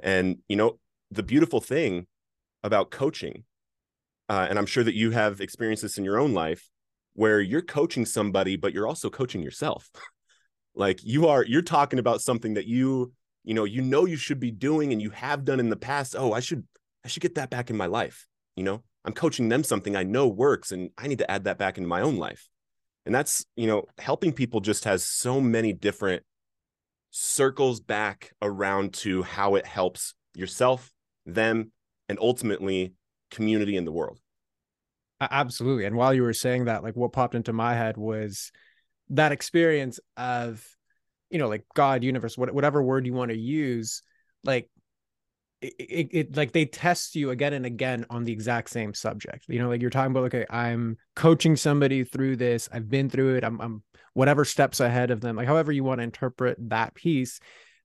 And 0.00 0.38
you 0.48 0.56
know, 0.56 0.78
the 1.10 1.22
beautiful 1.22 1.60
thing 1.60 2.06
about 2.62 2.90
coaching 2.90 3.44
uh, 4.28 4.46
and 4.48 4.58
I'm 4.58 4.66
sure 4.66 4.84
that 4.84 4.94
you 4.94 5.10
have 5.10 5.40
experienced 5.40 5.82
this 5.82 5.98
in 5.98 6.04
your 6.04 6.18
own 6.18 6.32
life 6.32 6.70
where 7.14 7.40
you're 7.40 7.60
coaching 7.60 8.06
somebody, 8.06 8.56
but 8.56 8.72
you're 8.72 8.86
also 8.86 9.10
coaching 9.10 9.42
yourself. 9.42 9.90
like 10.74 11.00
you 11.04 11.26
are 11.28 11.44
you're 11.44 11.62
talking 11.62 11.98
about 11.98 12.20
something 12.20 12.54
that 12.54 12.66
you 12.66 13.12
you 13.44 13.54
know 13.54 13.64
you 13.64 13.82
know 13.82 14.06
you 14.06 14.16
should 14.16 14.40
be 14.40 14.50
doing 14.50 14.92
and 14.92 15.02
you 15.02 15.10
have 15.10 15.44
done 15.44 15.60
in 15.60 15.68
the 15.68 15.76
past 15.76 16.14
oh 16.18 16.32
i 16.32 16.40
should 16.40 16.64
i 17.04 17.08
should 17.08 17.22
get 17.22 17.34
that 17.34 17.50
back 17.50 17.70
in 17.70 17.76
my 17.76 17.86
life 17.86 18.26
you 18.56 18.64
know 18.64 18.82
i'm 19.04 19.12
coaching 19.12 19.48
them 19.48 19.64
something 19.64 19.96
i 19.96 20.02
know 20.02 20.26
works 20.26 20.72
and 20.72 20.90
i 20.98 21.06
need 21.06 21.18
to 21.18 21.30
add 21.30 21.44
that 21.44 21.58
back 21.58 21.76
into 21.76 21.88
my 21.88 22.00
own 22.00 22.16
life 22.16 22.48
and 23.06 23.14
that's 23.14 23.44
you 23.56 23.66
know 23.66 23.84
helping 23.98 24.32
people 24.32 24.60
just 24.60 24.84
has 24.84 25.04
so 25.04 25.40
many 25.40 25.72
different 25.72 26.22
circles 27.12 27.78
back 27.78 28.32
around 28.40 28.94
to 28.94 29.22
how 29.22 29.54
it 29.54 29.66
helps 29.66 30.14
yourself 30.34 30.92
them, 31.26 31.70
and 32.08 32.18
ultimately 32.20 32.94
community 33.30 33.76
in 33.76 33.84
the 33.84 33.92
world. 33.92 34.18
Absolutely. 35.20 35.84
And 35.84 35.94
while 35.94 36.12
you 36.12 36.22
were 36.22 36.32
saying 36.32 36.64
that, 36.64 36.82
like 36.82 36.96
what 36.96 37.12
popped 37.12 37.34
into 37.34 37.52
my 37.52 37.74
head 37.74 37.96
was 37.96 38.50
that 39.10 39.30
experience 39.30 40.00
of, 40.16 40.66
you 41.30 41.38
know, 41.38 41.48
like 41.48 41.64
God, 41.74 42.02
universe, 42.02 42.36
whatever 42.36 42.82
word 42.82 43.06
you 43.06 43.12
want 43.12 43.30
to 43.30 43.36
use, 43.36 44.02
like 44.42 44.68
it, 45.62 45.74
it, 45.78 46.08
it, 46.12 46.36
like 46.36 46.52
they 46.52 46.66
test 46.66 47.14
you 47.14 47.30
again 47.30 47.52
and 47.52 47.64
again 47.64 48.04
on 48.10 48.24
the 48.24 48.32
exact 48.32 48.70
same 48.70 48.92
subject. 48.94 49.44
You 49.48 49.60
know, 49.60 49.68
like 49.68 49.80
you're 49.80 49.90
talking 49.90 50.10
about, 50.10 50.24
okay, 50.24 50.44
I'm 50.50 50.98
coaching 51.14 51.56
somebody 51.56 52.04
through 52.04 52.36
this. 52.36 52.68
I've 52.72 52.88
been 52.88 53.08
through 53.08 53.36
it. 53.36 53.44
I'm, 53.44 53.60
I'm 53.60 53.82
whatever 54.14 54.44
steps 54.44 54.80
ahead 54.80 55.10
of 55.10 55.20
them, 55.20 55.36
like 55.36 55.46
however 55.46 55.72
you 55.72 55.84
want 55.84 56.00
to 56.00 56.04
interpret 56.04 56.58
that 56.68 56.94
piece. 56.94 57.40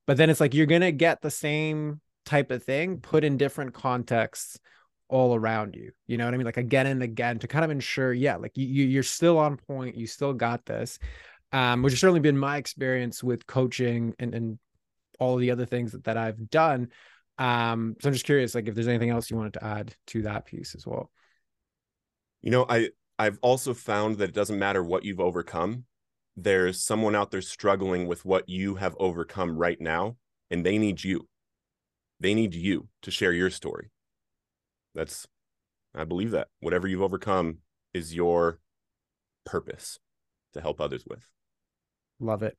But 0.05 0.17
then 0.17 0.29
it's 0.29 0.39
like 0.39 0.53
you're 0.53 0.65
gonna 0.65 0.91
get 0.91 1.21
the 1.21 1.31
same 1.31 2.01
type 2.25 2.51
of 2.51 2.63
thing 2.63 2.97
put 2.97 3.23
in 3.23 3.37
different 3.37 3.73
contexts 3.73 4.59
all 5.07 5.35
around 5.35 5.75
you. 5.75 5.91
You 6.07 6.17
know 6.17 6.25
what 6.25 6.33
I 6.33 6.37
mean? 6.37 6.45
Like 6.45 6.57
again 6.57 6.87
and 6.87 7.03
again 7.03 7.39
to 7.39 7.47
kind 7.47 7.63
of 7.63 7.71
ensure, 7.71 8.11
yeah, 8.13 8.35
like 8.37 8.51
you 8.55 8.85
you're 8.85 9.03
still 9.03 9.37
on 9.37 9.57
point, 9.57 9.95
you 9.95 10.07
still 10.07 10.33
got 10.33 10.65
this. 10.65 10.99
Um, 11.53 11.81
which 11.81 11.93
has 11.93 12.01
certainly 12.01 12.19
been 12.19 12.37
my 12.37 12.57
experience 12.57 13.23
with 13.23 13.47
coaching 13.47 14.13
and, 14.19 14.35
and 14.35 14.59
all 15.17 15.37
the 15.37 15.51
other 15.51 15.65
things 15.65 15.93
that, 15.93 16.03
that 16.03 16.17
I've 16.17 16.49
done. 16.49 16.89
Um, 17.37 17.95
so 18.01 18.09
I'm 18.09 18.13
just 18.13 18.25
curious, 18.25 18.55
like 18.55 18.67
if 18.67 18.75
there's 18.75 18.87
anything 18.87 19.09
else 19.09 19.29
you 19.29 19.37
wanted 19.37 19.53
to 19.53 19.63
add 19.63 19.95
to 20.07 20.23
that 20.23 20.45
piece 20.45 20.75
as 20.75 20.85
well. 20.85 21.11
You 22.41 22.51
know, 22.51 22.65
I 22.67 22.89
I've 23.19 23.39
also 23.41 23.73
found 23.73 24.17
that 24.17 24.29
it 24.29 24.35
doesn't 24.35 24.59
matter 24.59 24.83
what 24.83 25.03
you've 25.03 25.19
overcome. 25.19 25.85
There's 26.35 26.83
someone 26.83 27.15
out 27.15 27.31
there 27.31 27.41
struggling 27.41 28.07
with 28.07 28.25
what 28.25 28.47
you 28.47 28.75
have 28.75 28.95
overcome 28.99 29.57
right 29.57 29.79
now, 29.79 30.17
and 30.51 30.65
they 30.65 30.77
need 30.77 31.03
you. 31.03 31.27
They 32.19 32.33
need 32.33 32.53
you 32.53 32.87
to 33.03 33.11
share 33.11 33.33
your 33.33 33.49
story 33.49 33.91
that's 34.97 35.27
I 35.95 36.03
believe 36.03 36.31
that 36.31 36.49
whatever 36.59 36.87
you've 36.87 37.01
overcome 37.01 37.59
is 37.93 38.13
your 38.13 38.59
purpose 39.45 39.99
to 40.53 40.61
help 40.61 40.81
others 40.81 41.05
with. 41.07 41.23
Love 42.19 42.43
it. 42.43 42.57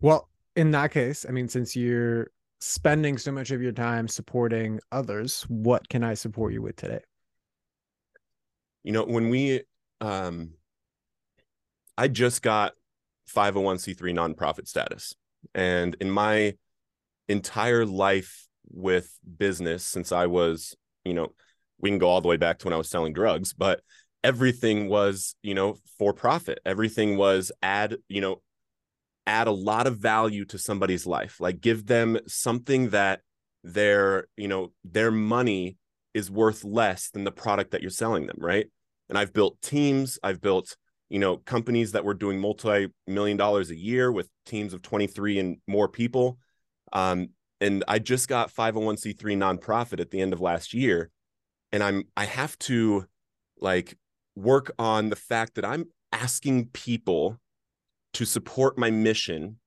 Well, 0.00 0.28
in 0.54 0.70
that 0.70 0.92
case, 0.92 1.26
I 1.28 1.32
mean, 1.32 1.48
since 1.48 1.76
you're 1.76 2.30
spending 2.60 3.18
so 3.18 3.32
much 3.32 3.50
of 3.50 3.60
your 3.60 3.72
time 3.72 4.08
supporting 4.08 4.80
others, 4.90 5.42
what 5.48 5.88
can 5.88 6.02
I 6.02 6.14
support 6.14 6.52
you 6.52 6.62
with 6.62 6.76
today? 6.76 7.00
You 8.82 8.92
know, 8.92 9.04
when 9.04 9.28
we, 9.28 9.62
um, 10.00 10.52
I 11.98 12.08
just 12.08 12.42
got 12.42 12.72
501c3 13.34 14.14
nonprofit 14.14 14.68
status. 14.68 15.14
And 15.54 15.96
in 16.00 16.10
my 16.10 16.54
entire 17.28 17.84
life 17.84 18.46
with 18.70 19.10
business, 19.36 19.84
since 19.84 20.12
I 20.12 20.26
was, 20.26 20.76
you 21.04 21.14
know, 21.14 21.32
we 21.80 21.90
can 21.90 21.98
go 21.98 22.08
all 22.08 22.20
the 22.20 22.28
way 22.28 22.36
back 22.36 22.58
to 22.58 22.66
when 22.66 22.74
I 22.74 22.78
was 22.78 22.88
selling 22.88 23.12
drugs, 23.12 23.52
but 23.52 23.80
everything 24.24 24.88
was, 24.88 25.34
you 25.42 25.54
know, 25.54 25.76
for 25.98 26.12
profit. 26.12 26.60
Everything 26.64 27.16
was 27.16 27.52
ad, 27.62 27.96
you 28.08 28.20
know, 28.20 28.40
add 29.26 29.48
a 29.48 29.52
lot 29.52 29.86
of 29.86 29.98
value 29.98 30.44
to 30.46 30.58
somebody's 30.58 31.06
life. 31.06 31.40
Like 31.40 31.60
give 31.60 31.86
them 31.86 32.18
something 32.26 32.90
that 32.90 33.20
their, 33.64 34.28
you 34.36 34.48
know, 34.48 34.72
their 34.84 35.10
money 35.10 35.76
is 36.14 36.30
worth 36.30 36.64
less 36.64 37.10
than 37.10 37.24
the 37.24 37.32
product 37.32 37.72
that 37.72 37.82
you're 37.82 37.90
selling 37.90 38.26
them, 38.26 38.38
right? 38.40 38.66
And 39.08 39.18
I've 39.18 39.32
built 39.32 39.60
teams, 39.60 40.18
I've 40.22 40.40
built, 40.40 40.76
you 41.08 41.18
know, 41.18 41.36
companies 41.38 41.92
that 41.92 42.04
were 42.04 42.14
doing 42.14 42.40
multi-million 42.40 43.36
dollars 43.36 43.70
a 43.70 43.76
year 43.76 44.10
with 44.10 44.28
teams 44.46 44.72
of 44.72 44.82
23 44.82 45.38
and 45.38 45.58
more 45.66 45.88
people. 45.88 46.38
Um, 46.92 47.30
and 47.60 47.84
I 47.88 47.98
just 47.98 48.28
got 48.28 48.52
501c3 48.52 49.16
nonprofit 49.36 50.00
at 50.00 50.10
the 50.10 50.20
end 50.20 50.32
of 50.32 50.40
last 50.40 50.74
year 50.74 51.10
and 51.72 51.82
i'm 51.82 52.04
i 52.16 52.24
have 52.24 52.58
to 52.58 53.04
like 53.60 53.96
work 54.34 54.72
on 54.78 55.08
the 55.08 55.16
fact 55.16 55.54
that 55.54 55.64
i'm 55.64 55.86
asking 56.12 56.66
people 56.66 57.38
to 58.16 58.24
support 58.24 58.78
my 58.78 58.90
mission 58.90 59.58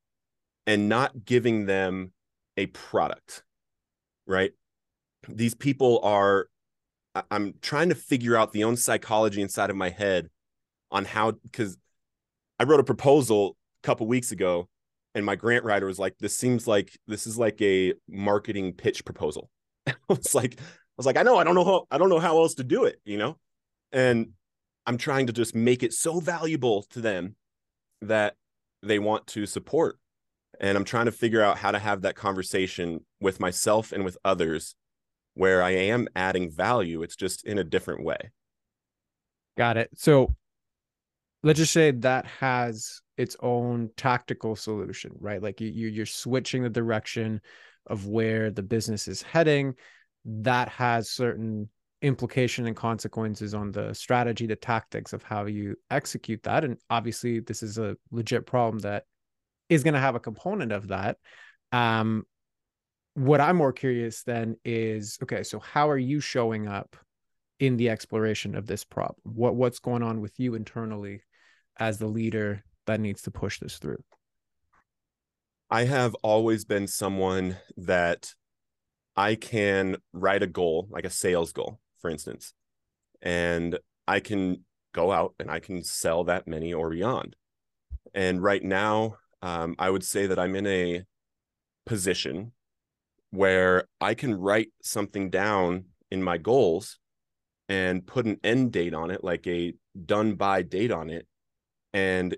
and 0.65 0.89
not 0.89 1.24
giving 1.24 1.68
them 1.68 2.12
a 2.58 2.65
product 2.68 3.44
right 4.25 4.51
these 5.27 5.53
people 5.53 6.00
are 6.03 6.48
i'm 7.29 7.53
trying 7.62 7.89
to 7.89 7.96
figure 7.96 8.36
out 8.36 8.51
the 8.51 8.63
own 8.63 8.75
psychology 8.75 9.41
inside 9.41 9.70
of 9.70 9.75
my 9.75 9.89
head 9.89 10.29
on 10.91 11.06
how 11.06 11.32
because 11.32 11.77
i 12.60 12.63
wrote 12.63 12.79
a 12.79 12.84
proposal 12.84 13.56
a 13.84 13.86
couple 13.86 14.08
weeks 14.08 14.32
ago 14.32 14.68
and 15.13 15.24
my 15.24 15.36
grant 15.36 15.63
writer 15.63 15.86
was 15.86 16.00
like 16.00 16.18
this 16.18 16.36
seems 16.36 16.65
like 16.65 16.98
this 17.08 17.27
is 17.27 17.38
like 17.38 17.62
a 17.62 17.94
marketing 18.08 18.74
pitch 18.74 19.06
proposal 19.06 19.48
i 19.88 19.94
was 20.08 20.34
like 20.34 20.60
I 20.60 21.00
was 21.00 21.06
like, 21.06 21.18
I 21.18 21.24
know, 21.24 21.38
I 21.38 21.46
don't 21.46 21.56
know 21.56 21.63
how, 21.63 21.88
I 21.89 21.98
don't 21.98 22.10
know 22.10 22.20
how 22.20 22.39
else 22.39 22.56
to 22.56 22.63
do 22.65 22.84
it, 22.84 23.00
you 23.06 23.18
know? 23.18 23.38
And 23.94 24.32
I'm 24.86 24.98
trying 24.98 25.27
to 25.27 25.34
just 25.34 25.56
make 25.56 25.82
it 25.82 25.94
so 25.94 26.20
valuable 26.20 26.84
to 26.89 27.00
them 27.00 27.38
that 28.01 28.36
they 28.84 29.00
want 29.00 29.27
to 29.27 29.46
support. 29.46 29.98
And 30.60 30.77
I'm 30.77 30.84
trying 30.84 31.06
to 31.06 31.12
figure 31.12 31.41
out 31.41 31.58
how 31.58 31.72
to 31.72 31.79
have 31.79 32.01
that 32.01 32.15
conversation 32.15 33.06
with 33.22 33.39
myself 33.39 33.91
and 33.91 34.03
with 34.03 34.18
others 34.25 34.75
where 35.34 35.63
I 35.63 35.72
am 35.72 36.08
adding 36.15 36.51
value. 36.51 37.01
It's 37.01 37.15
just 37.15 37.46
in 37.46 37.58
a 37.58 37.63
different 37.63 38.03
way. 38.03 38.32
Got 39.58 39.77
it. 39.77 39.89
So 39.96 40.34
let's 41.44 41.60
just 41.60 41.74
say 41.74 41.91
that 41.91 42.25
has 42.25 43.01
its 43.18 43.36
own 43.41 43.89
tactical 43.96 44.56
solution, 44.56 45.12
right? 45.20 45.41
Like 45.41 45.62
you, 45.62 45.70
you're 45.70 46.06
switching 46.06 46.63
the 46.63 46.70
direction 46.70 47.41
of 47.88 48.08
where 48.08 48.51
the 48.51 48.63
business 48.63 49.08
is 49.08 49.22
heading 49.22 49.75
that 50.25 50.70
has 50.70 51.10
certain 51.10 51.70
implication 52.01 52.65
and 52.68 52.75
consequences 52.75 53.53
on 53.53 53.72
the 53.72 53.94
strategy, 53.94 54.46
the 54.46 54.56
tactics 54.56 55.13
of 55.13 55.24
how 55.24 55.46
you 55.46 55.75
execute 55.91 56.41
that. 56.44 56.63
And 56.63 56.77
obviously, 56.89 57.39
this 57.39 57.62
is 57.62 57.77
a 57.77 57.98
legit 58.12 58.46
problem 58.46 58.79
that 58.79 59.03
is 59.68 59.84
going 59.84 59.94
to 59.94 60.00
have 60.00 60.15
a 60.15 60.20
component 60.20 60.72
of 60.72 60.88
that. 60.88 61.18
Um, 61.72 62.25
what 63.13 63.41
I'm 63.41 63.58
more 63.58 63.74
curious 63.74 64.24
then 64.24 64.56
is 64.63 65.18
okay, 65.24 65.44
so 65.44 65.60
how 65.60 65.89
are 65.89 65.98
you 65.98 66.20
showing 66.20 66.68
up 66.68 66.96
in 67.60 67.75
the 67.75 67.89
exploration 67.89 68.56
of 68.56 68.65
this 68.65 68.86
problem? 68.86 69.20
What 69.24 69.56
what's 69.56 69.79
going 69.79 70.03
on 70.03 70.22
with 70.22 70.39
you 70.39 70.56
internally 70.56 71.22
as 71.77 71.98
the 71.98 72.08
leader 72.08 72.63
that 72.86 73.00
needs 73.00 73.24
to 73.24 73.32
push 73.32 73.60
this 73.60 73.77
through? 73.77 74.03
I 75.70 75.84
have 75.84 76.15
always 76.24 76.65
been 76.65 76.88
someone 76.88 77.58
that 77.77 78.34
I 79.15 79.36
can 79.36 79.98
write 80.13 80.41
a 80.41 80.48
goal, 80.48 80.88
like 80.89 81.06
a 81.06 81.10
sales 81.10 81.51
goal, 81.51 81.79
for 82.01 82.10
instance, 82.10 82.53
and 83.22 83.77
I 84.08 84.20
can 84.20 84.65
go 84.94 85.12
out 85.12 85.36
and 85.39 85.50
I 85.51 85.60
can 85.60 85.84
sell 85.84 86.24
that 86.25 86.48
many 86.48 86.74
or 86.74 86.89
beyond. 86.89 87.36
And 88.13 88.41
right 88.41 88.63
now, 88.63 89.18
um, 89.41 89.75
I 89.77 89.89
would 89.89 90.03
say 90.03 90.27
that 90.27 90.39
I'm 90.39 90.56
in 90.56 90.68
a 90.68 91.03
position 91.86 92.53
where 93.32 93.86
I 94.01 94.15
can 94.15 94.34
write 94.34 94.72
something 94.82 95.29
down 95.29 95.86
in 96.10 96.24
my 96.24 96.38
goals 96.38 96.98
and 97.68 98.06
put 98.06 98.25
an 98.25 98.39
end 98.44 98.72
date 98.72 98.96
on 98.96 99.12
it, 99.12 99.24
like 99.24 99.46
a 99.46 99.74
done 100.06 100.34
by 100.34 100.63
date 100.63 100.91
on 100.91 101.10
it. 101.12 101.27
And 101.94 102.36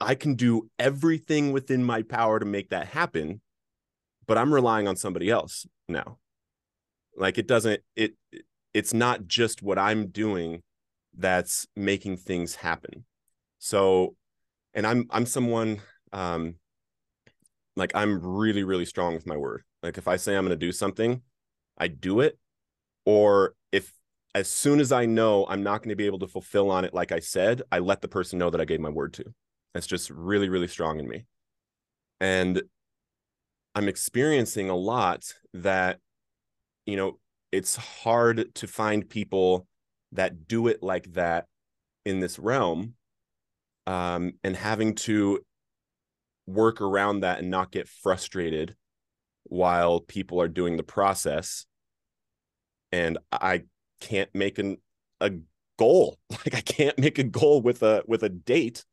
I 0.00 0.14
can 0.14 0.34
do 0.34 0.70
everything 0.78 1.52
within 1.52 1.84
my 1.84 2.02
power 2.02 2.38
to 2.38 2.46
make 2.46 2.70
that 2.70 2.86
happen 2.86 3.42
but 4.30 4.38
I'm 4.38 4.54
relying 4.54 4.86
on 4.86 4.94
somebody 4.94 5.28
else 5.28 5.66
now. 5.88 6.18
Like 7.16 7.38
it 7.38 7.46
doesn't 7.46 7.80
it 7.96 8.14
it's 8.72 8.94
not 8.94 9.26
just 9.26 9.62
what 9.62 9.78
I'm 9.78 10.08
doing 10.08 10.62
that's 11.16 11.66
making 11.76 12.18
things 12.18 12.56
happen. 12.56 13.04
So 13.58 14.16
and 14.74 14.86
I'm 14.86 15.06
I'm 15.10 15.26
someone 15.26 15.80
um 16.12 16.56
like 17.76 17.92
I'm 17.94 18.20
really 18.20 18.64
really 18.64 18.84
strong 18.84 19.14
with 19.14 19.26
my 19.26 19.36
word. 19.36 19.62
Like 19.82 19.98
if 19.98 20.08
I 20.08 20.16
say 20.16 20.36
I'm 20.36 20.44
going 20.44 20.58
to 20.58 20.66
do 20.66 20.72
something, 20.72 21.22
I 21.78 21.88
do 21.88 22.20
it 22.20 22.38
or 23.04 23.54
if 23.72 23.92
as 24.34 24.48
soon 24.48 24.78
as 24.78 24.92
I 24.92 25.06
know 25.06 25.46
I'm 25.48 25.62
not 25.62 25.82
going 25.82 25.88
to 25.88 25.96
be 25.96 26.06
able 26.06 26.20
to 26.20 26.28
fulfill 26.28 26.70
on 26.70 26.84
it 26.84 26.94
like 26.94 27.12
I 27.12 27.20
said, 27.20 27.62
I 27.72 27.80
let 27.80 28.00
the 28.00 28.08
person 28.08 28.38
know 28.38 28.50
that 28.50 28.60
I 28.60 28.64
gave 28.64 28.80
my 28.80 28.90
word 28.90 29.12
to. 29.14 29.24
That's 29.74 29.86
just 29.86 30.10
really 30.10 30.48
really 30.48 30.68
strong 30.68 31.00
in 31.00 31.08
me. 31.08 31.24
And 32.20 32.62
I'm 33.74 33.88
experiencing 33.88 34.68
a 34.68 34.76
lot 34.76 35.34
that, 35.54 35.98
you 36.90 36.96
know, 36.96 37.18
it's 37.52 37.76
hard 37.76 38.54
to 38.56 38.66
find 38.66 39.08
people 39.08 39.66
that 40.12 40.48
do 40.48 40.66
it 40.66 40.82
like 40.82 41.12
that 41.12 41.46
in 42.04 42.20
this 42.20 42.38
realm 42.38 42.94
um, 43.86 44.32
and 44.42 44.56
having 44.56 44.94
to 44.94 45.40
work 46.46 46.80
around 46.80 47.20
that 47.20 47.38
and 47.38 47.50
not 47.50 47.70
get 47.70 47.88
frustrated 47.88 48.74
while 49.44 50.00
people 50.00 50.40
are 50.40 50.48
doing 50.48 50.76
the 50.76 50.82
process 50.82 51.64
and 52.92 53.18
i 53.32 53.62
can't 54.00 54.28
make 54.34 54.58
an 54.58 54.76
a 55.20 55.30
goal 55.78 56.18
like 56.30 56.54
i 56.54 56.60
can't 56.60 56.98
make 56.98 57.18
a 57.18 57.24
goal 57.24 57.62
with 57.62 57.82
a 57.82 58.02
with 58.06 58.22
a 58.22 58.28
date 58.28 58.84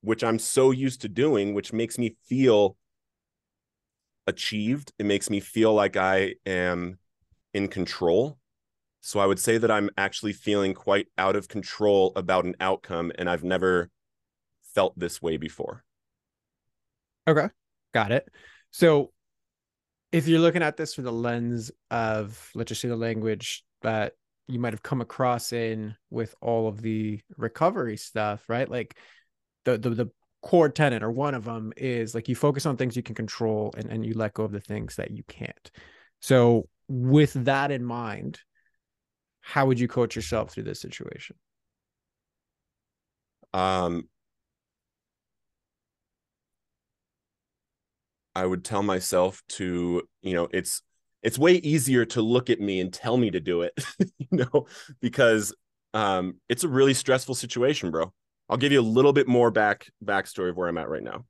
which 0.00 0.24
i'm 0.24 0.38
so 0.38 0.70
used 0.70 1.02
to 1.02 1.08
doing 1.08 1.54
which 1.54 1.72
makes 1.72 1.98
me 1.98 2.16
feel 2.26 2.76
achieved. 4.26 4.92
It 4.98 5.06
makes 5.06 5.30
me 5.30 5.40
feel 5.40 5.72
like 5.72 5.96
I 5.96 6.34
am 6.44 6.98
in 7.56 7.68
control. 7.68 8.38
So 9.00 9.18
I 9.18 9.24
would 9.24 9.38
say 9.38 9.56
that 9.56 9.70
I'm 9.70 9.88
actually 9.96 10.34
feeling 10.34 10.74
quite 10.74 11.06
out 11.16 11.36
of 11.36 11.48
control 11.48 12.12
about 12.16 12.44
an 12.44 12.54
outcome, 12.60 13.12
and 13.16 13.30
I've 13.30 13.44
never 13.44 13.88
felt 14.74 14.98
this 14.98 15.22
way 15.22 15.38
before. 15.38 15.82
Okay, 17.26 17.48
got 17.94 18.12
it. 18.12 18.28
So 18.72 19.12
if 20.12 20.28
you're 20.28 20.40
looking 20.40 20.62
at 20.62 20.76
this 20.76 20.94
through 20.94 21.04
the 21.04 21.12
lens 21.12 21.70
of, 21.90 22.50
let's 22.54 22.68
just 22.68 22.82
say, 22.82 22.88
the 22.88 22.96
language 22.96 23.64
that 23.80 24.12
you 24.48 24.58
might 24.58 24.74
have 24.74 24.82
come 24.82 25.00
across 25.00 25.52
in 25.52 25.96
with 26.10 26.34
all 26.42 26.68
of 26.68 26.82
the 26.82 27.20
recovery 27.38 27.96
stuff, 27.96 28.48
right? 28.48 28.68
Like 28.68 28.98
the 29.64 29.78
the, 29.78 29.90
the 29.90 30.10
core 30.42 30.68
tenant 30.68 31.02
or 31.02 31.10
one 31.10 31.34
of 31.34 31.44
them 31.44 31.72
is 31.76 32.14
like 32.14 32.28
you 32.28 32.36
focus 32.36 32.66
on 32.66 32.76
things 32.76 32.96
you 32.96 33.02
can 33.02 33.14
control 33.14 33.72
and, 33.76 33.90
and 33.90 34.04
you 34.04 34.12
let 34.14 34.34
go 34.34 34.44
of 34.44 34.52
the 34.52 34.60
things 34.60 34.96
that 34.96 35.10
you 35.10 35.24
can't. 35.26 35.70
So 36.20 36.68
with 36.88 37.32
that 37.44 37.70
in 37.70 37.84
mind, 37.84 38.40
how 39.40 39.66
would 39.66 39.78
you 39.78 39.88
coach 39.88 40.16
yourself 40.16 40.52
through 40.52 40.64
this 40.64 40.80
situation? 40.80 41.36
Um 43.52 44.08
I 48.34 48.44
would 48.44 48.64
tell 48.64 48.82
myself 48.82 49.42
to, 49.50 50.02
you 50.22 50.34
know, 50.34 50.48
it's 50.52 50.82
it's 51.22 51.38
way 51.38 51.54
easier 51.54 52.04
to 52.04 52.22
look 52.22 52.50
at 52.50 52.60
me 52.60 52.80
and 52.80 52.92
tell 52.92 53.16
me 53.16 53.30
to 53.30 53.40
do 53.40 53.62
it, 53.62 53.72
you 54.18 54.26
know, 54.32 54.66
because 55.00 55.54
um 55.94 56.36
it's 56.48 56.64
a 56.64 56.68
really 56.68 56.94
stressful 56.94 57.34
situation, 57.34 57.90
bro. 57.90 58.12
I'll 58.48 58.56
give 58.58 58.72
you 58.72 58.80
a 58.80 58.82
little 58.82 59.12
bit 59.12 59.26
more 59.26 59.50
back 59.50 59.88
backstory 60.04 60.50
of 60.50 60.56
where 60.56 60.68
I'm 60.68 60.78
at 60.78 60.88
right 60.88 61.02
now. 61.02 61.24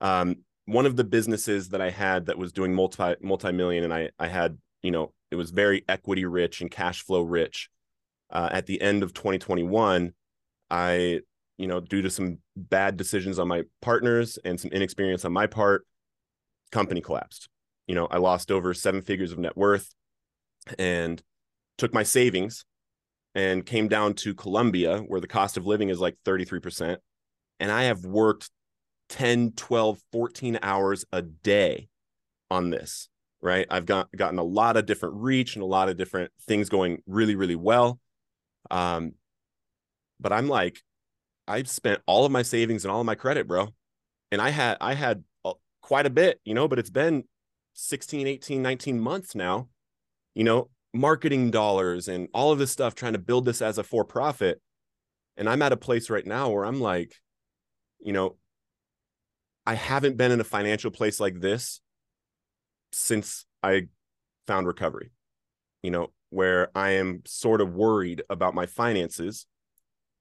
Um, 0.00 0.36
one 0.66 0.86
of 0.86 0.96
the 0.96 1.04
businesses 1.04 1.70
that 1.70 1.80
I 1.80 1.90
had 1.90 2.26
that 2.26 2.38
was 2.38 2.52
doing 2.52 2.74
multi 2.74 3.14
multi 3.20 3.52
million, 3.52 3.84
and 3.84 3.92
I 3.92 4.10
I 4.18 4.28
had 4.28 4.58
you 4.82 4.90
know 4.90 5.12
it 5.30 5.36
was 5.36 5.50
very 5.50 5.84
equity 5.88 6.24
rich 6.24 6.60
and 6.60 6.70
cash 6.70 7.02
flow 7.02 7.22
rich. 7.22 7.70
Uh, 8.30 8.48
at 8.50 8.66
the 8.66 8.80
end 8.80 9.02
of 9.02 9.12
2021, 9.12 10.12
I 10.70 11.20
you 11.58 11.66
know 11.66 11.80
due 11.80 12.02
to 12.02 12.10
some 12.10 12.38
bad 12.56 12.96
decisions 12.96 13.38
on 13.38 13.48
my 13.48 13.62
partners 13.80 14.38
and 14.44 14.58
some 14.60 14.70
inexperience 14.70 15.24
on 15.24 15.32
my 15.32 15.46
part, 15.46 15.86
company 16.70 17.00
collapsed. 17.00 17.48
You 17.86 17.94
know 17.94 18.06
I 18.10 18.18
lost 18.18 18.50
over 18.50 18.74
seven 18.74 19.02
figures 19.02 19.32
of 19.32 19.38
net 19.38 19.56
worth, 19.56 19.94
and 20.78 21.22
took 21.78 21.92
my 21.92 22.02
savings 22.02 22.64
and 23.34 23.64
came 23.64 23.88
down 23.88 24.14
to 24.14 24.34
Colombia, 24.34 24.98
where 24.98 25.20
the 25.20 25.26
cost 25.26 25.56
of 25.56 25.66
living 25.66 25.88
is 25.88 26.00
like 26.00 26.16
33%. 26.24 26.98
And 27.60 27.70
I 27.70 27.84
have 27.84 28.04
worked 28.04 28.50
10, 29.08 29.52
12, 29.52 29.98
14 30.12 30.58
hours 30.62 31.04
a 31.12 31.22
day 31.22 31.88
on 32.50 32.70
this, 32.70 33.08
right? 33.42 33.66
I've 33.70 33.86
got 33.86 34.08
gotten 34.16 34.38
a 34.38 34.44
lot 34.44 34.76
of 34.76 34.86
different 34.86 35.16
reach 35.16 35.56
and 35.56 35.62
a 35.62 35.66
lot 35.66 35.88
of 35.88 35.96
different 35.96 36.30
things 36.42 36.68
going 36.68 37.02
really, 37.06 37.34
really 37.34 37.56
well. 37.56 37.98
Um, 38.70 39.14
but 40.20 40.32
I'm 40.32 40.48
like, 40.48 40.80
I've 41.48 41.68
spent 41.68 42.00
all 42.06 42.24
of 42.24 42.32
my 42.32 42.42
savings 42.42 42.84
and 42.84 42.92
all 42.92 43.00
of 43.00 43.06
my 43.06 43.16
credit, 43.16 43.48
bro. 43.48 43.68
And 44.30 44.40
I 44.40 44.50
had 44.50 44.78
I 44.80 44.94
had 44.94 45.24
quite 45.82 46.06
a 46.06 46.10
bit, 46.10 46.40
you 46.44 46.54
know, 46.54 46.68
but 46.68 46.78
it's 46.78 46.90
been 46.90 47.24
16, 47.74 48.26
18, 48.26 48.62
19 48.62 49.00
months 49.00 49.34
now. 49.34 49.68
You 50.34 50.44
know, 50.44 50.70
marketing 50.94 51.50
dollars 51.50 52.08
and 52.08 52.28
all 52.34 52.52
of 52.52 52.58
this 52.58 52.70
stuff 52.70 52.94
trying 52.94 53.14
to 53.14 53.18
build 53.18 53.44
this 53.44 53.62
as 53.62 53.78
a 53.78 53.82
for 53.82 54.04
profit 54.04 54.60
and 55.38 55.48
i'm 55.48 55.62
at 55.62 55.72
a 55.72 55.76
place 55.76 56.10
right 56.10 56.26
now 56.26 56.50
where 56.50 56.64
i'm 56.64 56.80
like 56.80 57.14
you 58.00 58.12
know 58.12 58.36
i 59.64 59.74
haven't 59.74 60.18
been 60.18 60.30
in 60.30 60.40
a 60.40 60.44
financial 60.44 60.90
place 60.90 61.18
like 61.18 61.40
this 61.40 61.80
since 62.92 63.44
i 63.62 63.82
found 64.46 64.66
recovery 64.66 65.10
you 65.82 65.90
know 65.90 66.10
where 66.30 66.70
i 66.74 66.90
am 66.90 67.22
sort 67.26 67.60
of 67.60 67.74
worried 67.74 68.22
about 68.30 68.54
my 68.54 68.66
finances. 68.66 69.46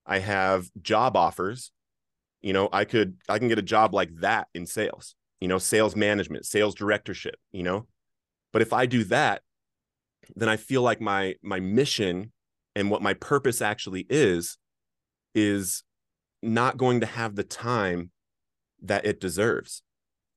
I 0.06 0.20
have 0.20 0.70
job 0.82 1.16
offers. 1.16 1.72
You 2.42 2.54
know 2.54 2.70
i 2.74 2.86
could 2.86 3.18
i 3.30 3.38
can 3.38 3.48
get 3.48 3.60
a 3.60 3.64
job 3.64 3.94
like 3.94 4.10
that 4.22 4.48
in 4.56 4.66
sales 4.66 5.16
you 5.40 5.48
know 5.48 5.60
sales 5.60 5.96
management 5.96 6.46
sales 6.46 6.74
directorship 6.76 7.36
you 7.52 7.64
know. 7.64 7.88
But 8.52 8.62
if 8.62 8.74
i 8.74 8.86
do 8.86 9.04
that 9.06 9.44
then 10.36 10.50
I 10.50 10.58
feel 10.58 10.82
like 10.82 11.02
my 11.02 11.36
my 11.42 11.60
mission 11.60 12.32
and 12.76 12.90
what 12.90 13.02
my 13.02 13.14
purpose 13.14 13.62
actually 13.62 14.06
is 14.10 14.58
is 15.36 15.84
not 16.42 16.78
going 16.78 17.02
to 17.02 17.06
have 17.06 17.36
the 17.36 17.44
time 17.44 18.12
that 18.82 19.06
it 19.06 19.20
deserves. 19.20 19.84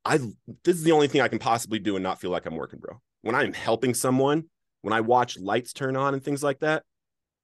I 0.05 0.19
this 0.19 0.77
is 0.77 0.83
the 0.83 0.93
only 0.93 1.09
thing 1.09 1.21
I 1.21 1.29
can 1.29 1.39
possibly 1.39 1.79
do 1.79 1.97
and 1.97 2.03
not 2.03 2.21
feel 2.21 2.31
like 2.31 2.47
I'm 2.47 2.57
working, 2.57 2.79
bro. 2.79 3.01
When 3.23 3.35
I'm 3.35 3.53
helping 3.53 3.95
someone, 3.95 4.45
when 4.83 4.93
I 4.93 5.01
watch 5.01 5.39
lights 5.39 5.73
turn 5.73 5.97
on 5.97 6.13
and 6.13 6.23
things 6.23 6.43
like 6.43 6.61
that, 6.61 6.83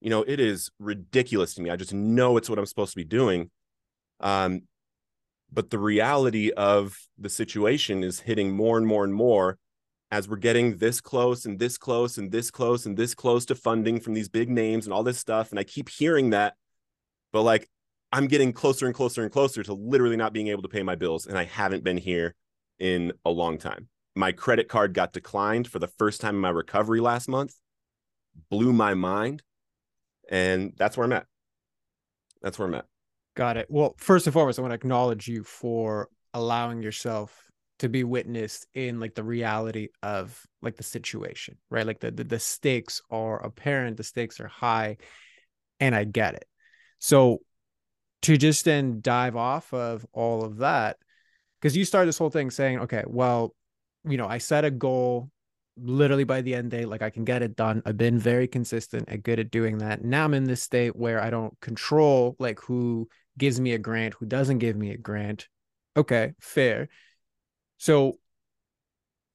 you 0.01 0.11
know, 0.11 0.23
it 0.27 0.41
is 0.41 0.71
ridiculous 0.79 1.55
to 1.55 1.63
me. 1.63 1.71
I 1.71 1.77
just 1.77 1.95
know 1.95 2.37
it's 2.37 2.51
what 2.51 2.59
I'm 2.59 2.67
supposed 2.67 2.93
to 2.93 2.97
be 2.97 3.05
doing. 3.05 3.51
Um, 4.21 4.63
but 5.53 5.71
the 5.71 5.79
reality 5.79 6.51
of 6.51 6.97
the 7.19 7.29
situation 7.29 8.05
is 8.05 8.21
hitting 8.21 8.53
more 8.53 8.77
and 8.77 8.87
more 8.87 9.05
and 9.05 9.15
more 9.15 9.59
as 10.11 10.29
we're 10.29 10.37
getting 10.37 10.77
this 10.77 11.01
close 11.01 11.45
and 11.45 11.59
this 11.59 11.79
close 11.79 12.19
and 12.19 12.31
this 12.31 12.51
close 12.51 12.87
and 12.87 12.97
this 12.97 13.15
close 13.15 13.45
to 13.47 13.55
funding 13.55 14.01
from 14.01 14.15
these 14.15 14.29
big 14.29 14.51
names 14.51 14.87
and 14.87 14.93
all 14.93 15.03
this 15.03 15.19
stuff. 15.19 15.51
And 15.51 15.59
I 15.59 15.65
keep 15.65 15.89
hearing 15.89 16.31
that, 16.31 16.55
but 17.33 17.43
like 17.43 17.69
I'm 18.13 18.27
getting 18.27 18.53
closer 18.53 18.87
and 18.87 18.95
closer 18.95 19.23
and 19.23 19.31
closer 19.31 19.63
to 19.63 19.73
literally 19.73 20.17
not 20.17 20.33
being 20.33 20.49
able 20.49 20.63
to 20.63 20.69
pay 20.69 20.83
my 20.83 20.97
bills. 20.97 21.27
And 21.27 21.39
I 21.39 21.45
haven't 21.45 21.85
been 21.85 21.97
here 21.97 22.35
in 22.81 23.13
a 23.25 23.31
long 23.31 23.59
time. 23.59 23.89
My 24.17 24.33
credit 24.33 24.69
card 24.69 24.93
got 24.95 25.13
declined 25.13 25.69
for 25.69 25.79
the 25.79 25.87
first 25.87 26.21
time 26.21 26.35
in 26.35 26.41
my 26.41 26.51
recovery 26.51 27.01
last 27.01 27.29
month, 27.29 27.55
blew 28.51 28.73
my 28.73 28.95
mind. 28.95 29.43
And 30.29 30.73
that's 30.77 30.97
where 30.97 31.05
I'm 31.05 31.13
at. 31.13 31.27
That's 32.43 32.59
where 32.59 32.67
I'm 32.67 32.75
at. 32.75 32.87
Got 33.37 33.57
it. 33.57 33.67
Well, 33.69 33.95
first 33.99 34.27
and 34.27 34.35
foremost, 34.35 34.59
I 34.59 34.63
want 34.63 34.73
to 34.73 34.77
acknowledge 34.77 35.29
you 35.29 35.45
for 35.45 36.09
allowing 36.35 36.83
yourself 36.83 37.51
to 37.81 37.89
be 37.89 38.05
witnessed 38.05 38.67
in 38.75 39.01
like 39.01 39.15
the 39.15 39.25
reality 39.25 39.89
of 40.03 40.47
like 40.61 40.77
the 40.77 40.83
situation 40.83 41.57
right 41.71 41.87
like 41.87 41.99
the, 41.99 42.11
the 42.11 42.25
the, 42.25 42.39
stakes 42.39 43.01
are 43.11 43.43
apparent 43.43 43.97
the 43.97 44.05
stakes 44.05 44.39
are 44.39 44.49
high 44.49 44.99
and 45.81 45.95
i 45.95 46.05
get 46.05 46.35
it 46.35 46.45
so 46.99 47.39
to 48.21 48.37
just 48.37 48.67
then 48.67 49.01
dive 49.01 49.35
off 49.35 49.73
of 49.73 50.05
all 50.13 50.45
of 50.45 50.59
that 50.59 50.99
because 51.61 51.77
you 51.77 51.85
started 51.85 52.09
this 52.09 52.19
whole 52.19 52.31
thing 52.31 52.51
saying 52.51 52.79
okay 52.81 53.05
well 53.07 53.55
you 54.05 54.17
know 54.17 54.27
i 54.27 54.39
set 54.39 54.65
a 54.65 54.71
goal 54.71 55.31
literally 55.77 56.25
by 56.25 56.41
the 56.43 56.55
end 56.55 56.71
day 56.71 56.85
like 56.85 57.03
i 57.03 57.11
can 57.11 57.25
get 57.25 57.43
it 57.43 57.57
done 57.57 57.83
i've 57.87 57.97
been 57.97 58.19
very 58.19 58.47
consistent 58.47 59.05
and 59.09 59.23
good 59.23 59.39
at 59.39 59.51
doing 59.51 59.79
that 59.79 60.05
now 60.05 60.25
i'm 60.25 60.35
in 60.35 60.45
this 60.45 60.63
state 60.63 60.95
where 60.97 61.23
i 61.23 61.31
don't 61.31 61.59
control 61.61 62.37
like 62.39 62.61
who 62.61 63.09
gives 63.39 63.61
me 63.61 63.73
a 63.73 63.79
grant 63.79 64.15
who 64.15 64.27
doesn't 64.27 64.59
give 64.59 64.77
me 64.77 64.91
a 64.91 64.99
grant 64.99 65.49
okay 65.97 66.35
fair 66.41 66.89
so 67.79 68.19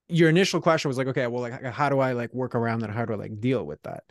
your 0.07 0.29
initial 0.29 0.61
question 0.61 0.89
was 0.89 0.97
like, 0.97 1.07
okay, 1.07 1.27
well, 1.27 1.41
like, 1.41 1.63
how 1.63 1.89
do 1.89 1.99
I 1.99 2.13
like 2.13 2.33
work 2.33 2.55
around 2.55 2.79
that? 2.81 2.91
How 2.91 3.05
do 3.05 3.13
I 3.13 3.17
like 3.17 3.39
deal 3.39 3.63
with 3.63 3.81
that? 3.83 4.03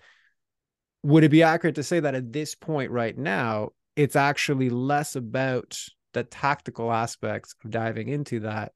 Would 1.03 1.25
it 1.25 1.29
be 1.29 1.43
accurate 1.43 1.77
to 1.77 1.83
say 1.83 2.01
that 2.01 2.15
at 2.15 2.33
this 2.33 2.55
point 2.55 2.91
right 2.91 3.17
now, 3.17 3.71
it's 3.95 4.17
actually 4.17 4.71
less 4.71 5.15
about 5.15 5.79
the 6.15 6.25
tactical 6.25 6.91
aspects 6.93 7.55
of 7.65 7.71
diving 7.71 8.09
into 8.09 8.41
that 8.41 8.73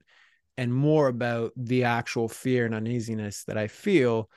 and 0.57 0.75
more 0.75 1.09
about 1.09 1.53
the 1.57 1.85
actual 1.85 2.29
fear 2.29 2.67
and 2.67 2.75
uneasiness 2.75 3.45
that 3.45 3.57
I 3.57 3.69
feel 3.69 4.29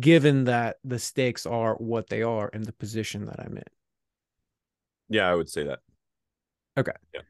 given 0.00 0.44
that 0.44 0.76
the 0.84 0.98
stakes 0.98 1.46
are 1.46 1.74
what 1.74 2.08
they 2.08 2.22
are 2.22 2.48
in 2.48 2.62
the 2.62 2.72
position 2.72 3.26
that 3.26 3.40
I'm 3.40 3.56
in. 3.56 3.64
Yeah, 5.08 5.30
I 5.30 5.34
would 5.34 5.48
say 5.48 5.64
that. 5.64 5.80
Okay. 6.76 6.92
Yeah. 7.14 7.20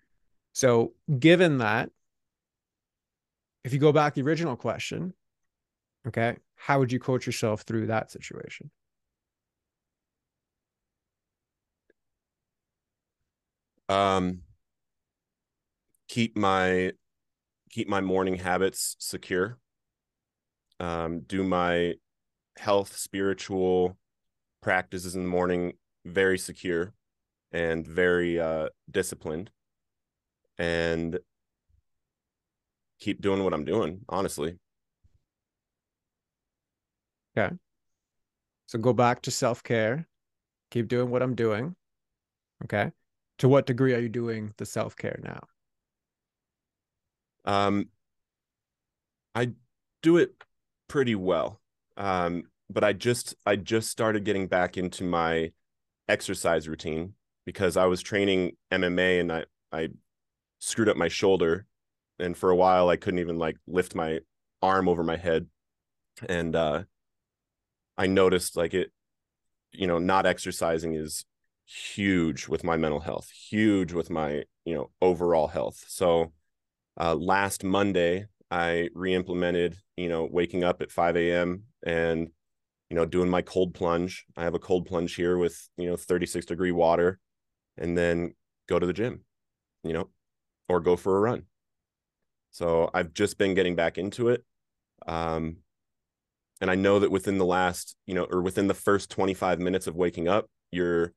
So, 0.53 0.95
given 1.19 1.59
that, 1.59 1.91
if 3.65 3.73
you 3.73 3.79
go 3.79 3.93
back 3.93 4.15
to 4.15 4.23
the 4.23 4.29
original 4.29 4.57
question, 4.57 5.13
okay, 6.07 6.37
how 6.55 6.79
would 6.79 6.93
you 6.93 6.99
coach 6.99 7.27
yourself 7.27 7.63
through 7.63 7.89
that 7.89 8.11
situation? 8.11 8.71
Um, 13.89 14.43
keep 16.09 16.37
my 16.37 16.93
keep 17.71 17.89
my 17.89 18.01
morning 18.01 18.37
habits 18.37 18.97
secure. 18.99 19.59
Um, 20.79 21.21
do 21.21 21.43
my 21.43 21.95
health, 22.59 22.97
spiritual 22.97 23.97
practices 24.63 25.15
in 25.15 25.23
the 25.23 25.29
morning 25.29 25.75
very 26.05 26.39
secure 26.39 26.93
and 27.53 27.87
very 27.87 28.39
uh, 28.39 28.69
disciplined, 28.91 29.51
and 30.59 31.19
keep 32.99 33.21
doing 33.21 33.43
what 33.45 33.55
I'm 33.55 33.65
doing, 33.65 34.01
honestly. 34.09 34.59
Okay. 37.37 37.55
So 38.67 38.79
go 38.79 38.93
back 38.93 39.23
to 39.23 39.31
self 39.31 39.63
care. 39.63 40.07
Keep 40.71 40.89
doing 40.89 41.11
what 41.11 41.23
I'm 41.23 41.35
doing. 41.35 41.77
Okay. 42.65 42.91
To 43.39 43.49
what 43.49 43.67
degree 43.67 43.95
are 43.95 44.01
you 44.01 44.09
doing 44.09 44.55
the 44.57 44.67
self 44.67 44.97
care 44.97 45.21
now? 45.23 45.41
Um, 47.47 47.89
I 49.35 49.53
do 50.03 50.17
it 50.17 50.35
pretty 50.89 51.15
well. 51.15 51.61
Um, 51.97 52.45
but 52.69 52.85
I 52.85 52.93
just 52.93 53.35
I 53.47 53.57
just 53.57 53.91
started 53.91 54.25
getting 54.25 54.49
back 54.49 54.77
into 54.77 55.05
my 55.05 55.53
exercise 56.09 56.69
routine 56.69 57.15
because 57.45 57.77
I 57.77 57.87
was 57.87 58.03
training 58.03 58.57
MMA 58.73 59.21
and 59.21 59.33
I 59.33 59.45
I 59.73 59.89
screwed 60.59 60.89
up 60.89 60.97
my 60.97 61.09
shoulder. 61.09 61.67
And 62.19 62.37
for 62.37 62.51
a 62.51 62.57
while 62.57 62.89
I 62.89 62.97
couldn't 62.97 63.21
even 63.21 63.39
like 63.39 63.57
lift 63.67 63.95
my 63.95 64.21
arm 64.63 64.89
over 64.89 65.05
my 65.05 65.17
head. 65.17 65.47
And 66.29 66.57
uh 66.57 66.85
I 67.97 68.07
noticed 68.07 68.57
like 68.57 68.75
it 68.75 68.93
you 69.73 69.87
know 69.87 69.99
not 69.99 70.27
exercising 70.27 70.95
is 70.95 71.25
huge 71.67 72.49
with 72.49 72.63
my 72.63 72.77
mental 72.77 73.01
health 73.01 73.31
huge 73.31 73.93
with 73.93 74.09
my 74.11 74.45
you 74.65 74.75
know 74.75 74.91
overall 75.01 75.49
health. 75.49 75.85
So 75.89 76.33
uh 76.99 77.15
last 77.15 77.65
Monday 77.65 78.27
I 78.51 78.91
re-implemented 78.95 79.77
you 79.97 80.09
know 80.09 80.29
waking 80.31 80.65
up 80.65 80.83
at 80.83 80.91
5 80.91 81.17
a.m 81.17 81.65
and 81.85 82.29
you 82.91 82.97
know 82.97 83.05
doing 83.05 83.29
my 83.29 83.43
cold 83.43 83.75
plunge 83.75 84.25
I 84.37 84.45
have 84.45 84.55
a 84.55 84.61
cold 84.61 84.87
plunge 84.87 85.15
here 85.15 85.37
with 85.39 85.69
you 85.77 85.89
know 85.89 85.97
36 85.97 86.47
degree 86.47 86.73
water 86.73 87.19
and 87.77 87.97
then 87.97 88.35
go 88.69 88.79
to 88.79 88.87
the 88.87 88.93
gym 88.93 89.25
you 89.83 89.93
know 89.93 90.09
or 90.69 90.81
go 90.81 90.97
for 90.97 91.17
a 91.17 91.21
run 91.21 91.45
so 92.57 92.89
I've 92.95 93.13
just 93.13 93.37
been 93.37 93.53
getting 93.53 93.75
back 93.75 93.99
into 93.99 94.31
it. 94.31 94.43
Um, 95.07 95.59
and 96.63 96.71
I 96.71 96.75
know 96.75 97.01
that 97.01 97.11
within 97.11 97.37
the 97.37 97.45
last, 97.45 97.97
you 98.07 98.15
know, 98.15 98.25
or 98.25 98.41
within 98.41 98.67
the 98.67 98.73
first 98.73 99.11
25 99.11 99.61
minutes 99.61 99.87
of 99.87 99.95
waking 99.95 100.27
up, 100.27 100.47
your 100.73 101.13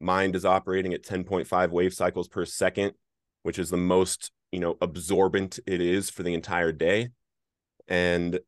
mind 0.00 0.36
is 0.36 0.44
operating 0.44 0.94
at 0.94 1.02
10.5 1.02 1.70
wave 1.70 1.94
cycles 1.94 2.28
per 2.28 2.44
second, 2.44 2.92
which 3.42 3.58
is 3.58 3.70
the 3.70 3.76
most, 3.76 4.30
you 4.54 4.60
know, 4.60 4.76
absorbent 4.80 5.58
it 5.66 5.80
is 5.80 6.10
for 6.10 6.22
the 6.22 6.32
entire 6.32 6.70
day. 6.70 7.08
And 7.88 8.38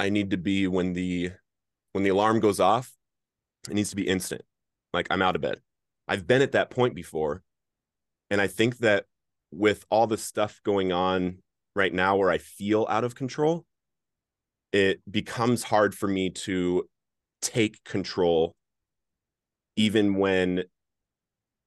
I 0.00 0.08
need 0.08 0.30
to 0.30 0.38
be 0.38 0.66
when 0.66 0.94
the 0.94 1.32
when 1.92 2.02
the 2.02 2.08
alarm 2.08 2.40
goes 2.40 2.60
off, 2.60 2.94
it 3.68 3.74
needs 3.74 3.90
to 3.90 3.96
be 3.96 4.08
instant. 4.08 4.40
Like 4.94 5.06
I'm 5.10 5.20
out 5.20 5.36
of 5.36 5.42
bed. 5.42 5.60
I've 6.08 6.26
been 6.26 6.40
at 6.40 6.52
that 6.52 6.70
point 6.70 6.94
before. 6.94 7.42
And 8.30 8.40
I 8.40 8.46
think 8.46 8.78
that 8.78 9.04
with 9.50 9.84
all 9.90 10.06
the 10.06 10.16
stuff 10.16 10.62
going 10.64 10.92
on 10.92 11.42
right 11.74 11.92
now 11.92 12.16
where 12.16 12.30
I 12.30 12.38
feel 12.38 12.86
out 12.88 13.04
of 13.04 13.14
control, 13.14 13.66
it 14.72 15.00
becomes 15.10 15.62
hard 15.62 15.94
for 15.94 16.08
me 16.08 16.30
to 16.30 16.88
take 17.42 17.84
control 17.84 18.56
even 19.76 20.14
when 20.14 20.64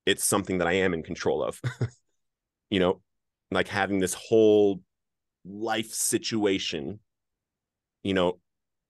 it's 0.08 0.26
something 0.26 0.58
that 0.58 0.68
I 0.68 0.74
am 0.74 0.96
in 0.96 1.04
control 1.04 1.44
of. 1.44 1.62
you 2.72 2.80
know, 2.80 3.02
like 3.51 3.67
having 3.67 3.99
this 3.99 4.13
whole 4.13 4.81
life 5.45 5.91
situation, 5.91 6.99
you 8.03 8.13
know, 8.13 8.39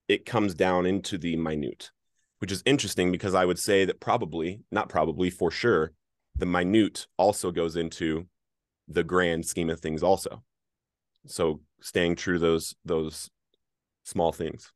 it 0.07 0.25
comes 0.25 0.53
down 0.53 0.85
into 0.85 1.17
the 1.17 1.35
minute, 1.35 1.91
which 2.39 2.51
is 2.51 2.63
interesting 2.65 3.11
because 3.11 3.33
I 3.33 3.45
would 3.45 3.59
say 3.59 3.85
that 3.85 3.99
probably, 3.99 4.61
not 4.71 4.89
probably, 4.89 5.29
for 5.29 5.51
sure, 5.51 5.93
the 6.35 6.45
minute 6.45 7.07
also 7.17 7.51
goes 7.51 7.75
into 7.75 8.27
the 8.87 9.03
grand 9.03 9.45
scheme 9.45 9.69
of 9.69 9.79
things 9.79 10.01
also. 10.01 10.43
So 11.27 11.61
staying 11.81 12.15
true 12.15 12.35
to 12.35 12.39
those 12.39 12.75
those 12.85 13.29
small 14.03 14.31
things. 14.31 14.71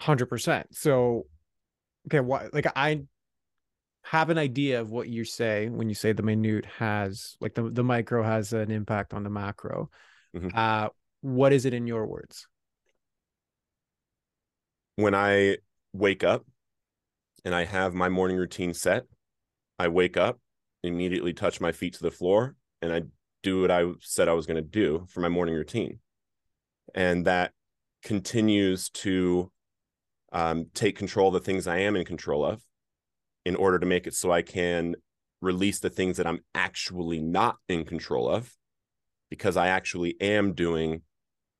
100% 0.00 0.64
so 0.72 1.26
okay 2.06 2.20
what 2.20 2.52
like 2.52 2.66
i 2.76 3.00
have 4.10 4.30
an 4.30 4.38
idea 4.38 4.80
of 4.80 4.90
what 4.90 5.08
you 5.08 5.24
say 5.24 5.68
when 5.68 5.88
you 5.88 5.94
say 5.94 6.12
the 6.12 6.22
minute 6.22 6.66
has 6.78 7.36
like 7.40 7.54
the, 7.54 7.68
the 7.70 7.84
micro 7.84 8.22
has 8.22 8.52
an 8.52 8.70
impact 8.70 9.14
on 9.14 9.22
the 9.24 9.30
macro 9.30 9.90
mm-hmm. 10.34 10.48
uh 10.54 10.88
what 11.20 11.52
is 11.52 11.64
it 11.64 11.74
in 11.74 11.86
your 11.86 12.06
words 12.06 12.46
when 14.96 15.14
i 15.14 15.56
wake 15.92 16.22
up 16.24 16.44
and 17.44 17.54
i 17.54 17.64
have 17.64 17.94
my 17.94 18.08
morning 18.08 18.36
routine 18.36 18.74
set 18.74 19.04
i 19.78 19.88
wake 19.88 20.16
up 20.16 20.38
immediately 20.82 21.32
touch 21.32 21.60
my 21.60 21.72
feet 21.72 21.94
to 21.94 22.02
the 22.02 22.10
floor 22.10 22.54
and 22.82 22.92
I 22.92 23.02
do 23.42 23.60
what 23.62 23.70
I 23.70 23.84
said 24.00 24.28
I 24.28 24.32
was 24.32 24.46
going 24.46 24.62
to 24.62 24.62
do 24.62 25.06
for 25.08 25.20
my 25.20 25.28
morning 25.28 25.54
routine. 25.54 26.00
And 26.94 27.26
that 27.26 27.52
continues 28.02 28.90
to 28.90 29.50
um, 30.32 30.66
take 30.74 30.96
control 30.96 31.28
of 31.28 31.34
the 31.34 31.40
things 31.40 31.66
I 31.66 31.78
am 31.78 31.96
in 31.96 32.04
control 32.04 32.44
of 32.44 32.62
in 33.46 33.54
order 33.54 33.78
to 33.78 33.86
make 33.86 34.08
it 34.08 34.14
so 34.14 34.32
I 34.32 34.42
can 34.42 34.96
release 35.40 35.78
the 35.78 35.88
things 35.88 36.16
that 36.16 36.26
I'm 36.26 36.40
actually 36.52 37.20
not 37.20 37.56
in 37.68 37.84
control 37.84 38.28
of 38.28 38.52
because 39.30 39.56
I 39.56 39.68
actually 39.68 40.20
am 40.20 40.52
doing 40.52 41.02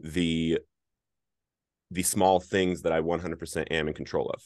the 0.00 0.58
the 1.92 2.02
small 2.02 2.40
things 2.40 2.82
that 2.82 2.90
I 2.90 3.00
100% 3.00 3.66
am 3.70 3.86
in 3.86 3.94
control 3.94 4.28
of. 4.30 4.42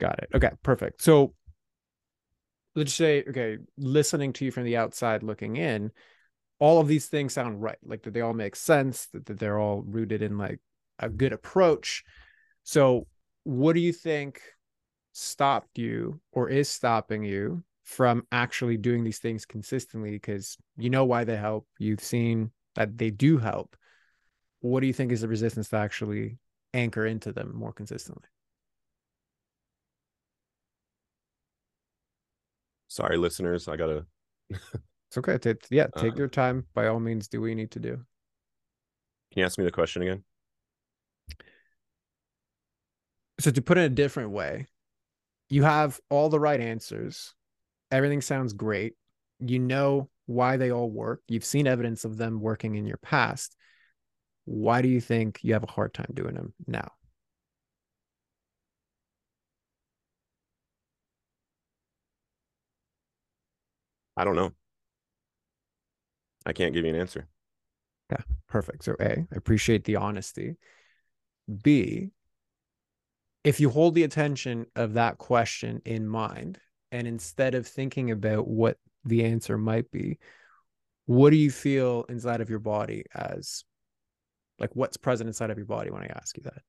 Got 0.00 0.18
it. 0.18 0.28
Okay, 0.34 0.50
perfect. 0.64 1.00
So 1.00 1.34
let's 2.74 2.92
say 2.92 3.22
okay 3.28 3.58
listening 3.78 4.32
to 4.32 4.44
you 4.44 4.50
from 4.50 4.64
the 4.64 4.76
outside 4.76 5.22
looking 5.22 5.54
in 5.54 5.92
all 6.58 6.80
of 6.80 6.88
these 6.88 7.06
things 7.06 7.32
sound 7.32 7.62
right 7.62 7.78
like 7.84 8.02
that 8.02 8.12
they 8.12 8.20
all 8.20 8.34
make 8.34 8.56
sense 8.56 9.06
that, 9.12 9.24
that 9.26 9.38
they're 9.38 9.60
all 9.60 9.84
rooted 9.86 10.22
in 10.22 10.36
like 10.36 10.58
a 10.98 11.08
good 11.08 11.32
approach 11.32 12.02
so 12.64 13.06
what 13.44 13.74
do 13.74 13.80
you 13.80 13.92
think 13.92 14.40
stopped 15.14 15.78
you 15.78 16.20
or 16.32 16.48
is 16.48 16.68
stopping 16.68 17.22
you 17.22 17.62
from 17.84 18.26
actually 18.32 18.76
doing 18.76 19.04
these 19.04 19.18
things 19.18 19.46
consistently 19.46 20.10
because 20.10 20.56
you 20.76 20.90
know 20.90 21.04
why 21.04 21.22
they 21.22 21.36
help 21.36 21.66
you've 21.78 22.00
seen 22.00 22.50
that 22.74 22.98
they 22.98 23.10
do 23.10 23.38
help. 23.38 23.76
What 24.60 24.80
do 24.80 24.86
you 24.86 24.92
think 24.92 25.12
is 25.12 25.20
the 25.20 25.28
resistance 25.28 25.68
to 25.68 25.76
actually 25.76 26.38
anchor 26.72 27.06
into 27.06 27.32
them 27.32 27.54
more 27.54 27.72
consistently? 27.72 28.28
Sorry 32.88 33.16
listeners 33.16 33.66
i 33.68 33.76
gotta 33.76 34.06
it's 34.50 35.18
okay. 35.18 35.38
Take, 35.38 35.64
yeah 35.70 35.86
take 35.96 36.14
uh, 36.14 36.16
your 36.16 36.28
time. 36.28 36.66
By 36.74 36.88
all 36.88 36.98
means 36.98 37.28
do 37.28 37.40
what 37.40 37.46
you 37.46 37.54
need 37.54 37.70
to 37.72 37.78
do. 37.78 37.92
Can 39.30 39.40
you 39.40 39.44
ask 39.44 39.58
me 39.58 39.64
the 39.64 39.70
question 39.70 40.02
again? 40.02 40.24
So 43.38 43.52
to 43.52 43.62
put 43.62 43.78
it 43.78 43.82
a 43.82 43.88
different 43.88 44.30
way 44.30 44.66
you 45.54 45.62
have 45.62 46.00
all 46.10 46.28
the 46.28 46.40
right 46.40 46.60
answers 46.60 47.32
everything 47.92 48.20
sounds 48.20 48.52
great 48.52 48.94
you 49.38 49.60
know 49.60 50.10
why 50.26 50.56
they 50.56 50.72
all 50.72 50.90
work 50.90 51.22
you've 51.28 51.44
seen 51.44 51.68
evidence 51.68 52.04
of 52.04 52.16
them 52.16 52.40
working 52.40 52.74
in 52.74 52.86
your 52.86 52.96
past 52.96 53.54
why 54.46 54.82
do 54.82 54.88
you 54.88 55.00
think 55.00 55.44
you 55.44 55.52
have 55.52 55.62
a 55.62 55.70
hard 55.70 55.94
time 55.94 56.10
doing 56.12 56.34
them 56.34 56.52
now 56.66 56.90
I 64.16 64.24
don't 64.24 64.36
know. 64.36 64.52
I 66.46 66.52
can't 66.52 66.74
give 66.74 66.84
you 66.84 66.94
an 66.94 67.00
answer. 67.00 67.26
Yeah, 68.10 68.22
perfect. 68.48 68.84
So 68.84 68.96
A, 69.00 69.20
I 69.20 69.26
appreciate 69.34 69.84
the 69.84 69.96
honesty. 69.96 70.56
B, 71.62 72.10
if 73.44 73.60
you 73.60 73.68
hold 73.68 73.94
the 73.94 74.04
attention 74.04 74.66
of 74.74 74.94
that 74.94 75.18
question 75.18 75.82
in 75.84 76.08
mind, 76.08 76.58
and 76.90 77.06
instead 77.06 77.54
of 77.54 77.66
thinking 77.66 78.10
about 78.10 78.48
what 78.48 78.78
the 79.04 79.24
answer 79.24 79.58
might 79.58 79.90
be, 79.90 80.18
what 81.04 81.30
do 81.30 81.36
you 81.36 81.50
feel 81.50 82.06
inside 82.08 82.40
of 82.40 82.48
your 82.48 82.58
body 82.58 83.04
as 83.14 83.64
like 84.58 84.74
what's 84.74 84.96
present 84.96 85.28
inside 85.28 85.50
of 85.50 85.58
your 85.58 85.66
body 85.66 85.90
when 85.90 86.02
I 86.02 86.06
ask 86.06 86.36
you 86.36 86.42
that? 86.44 86.62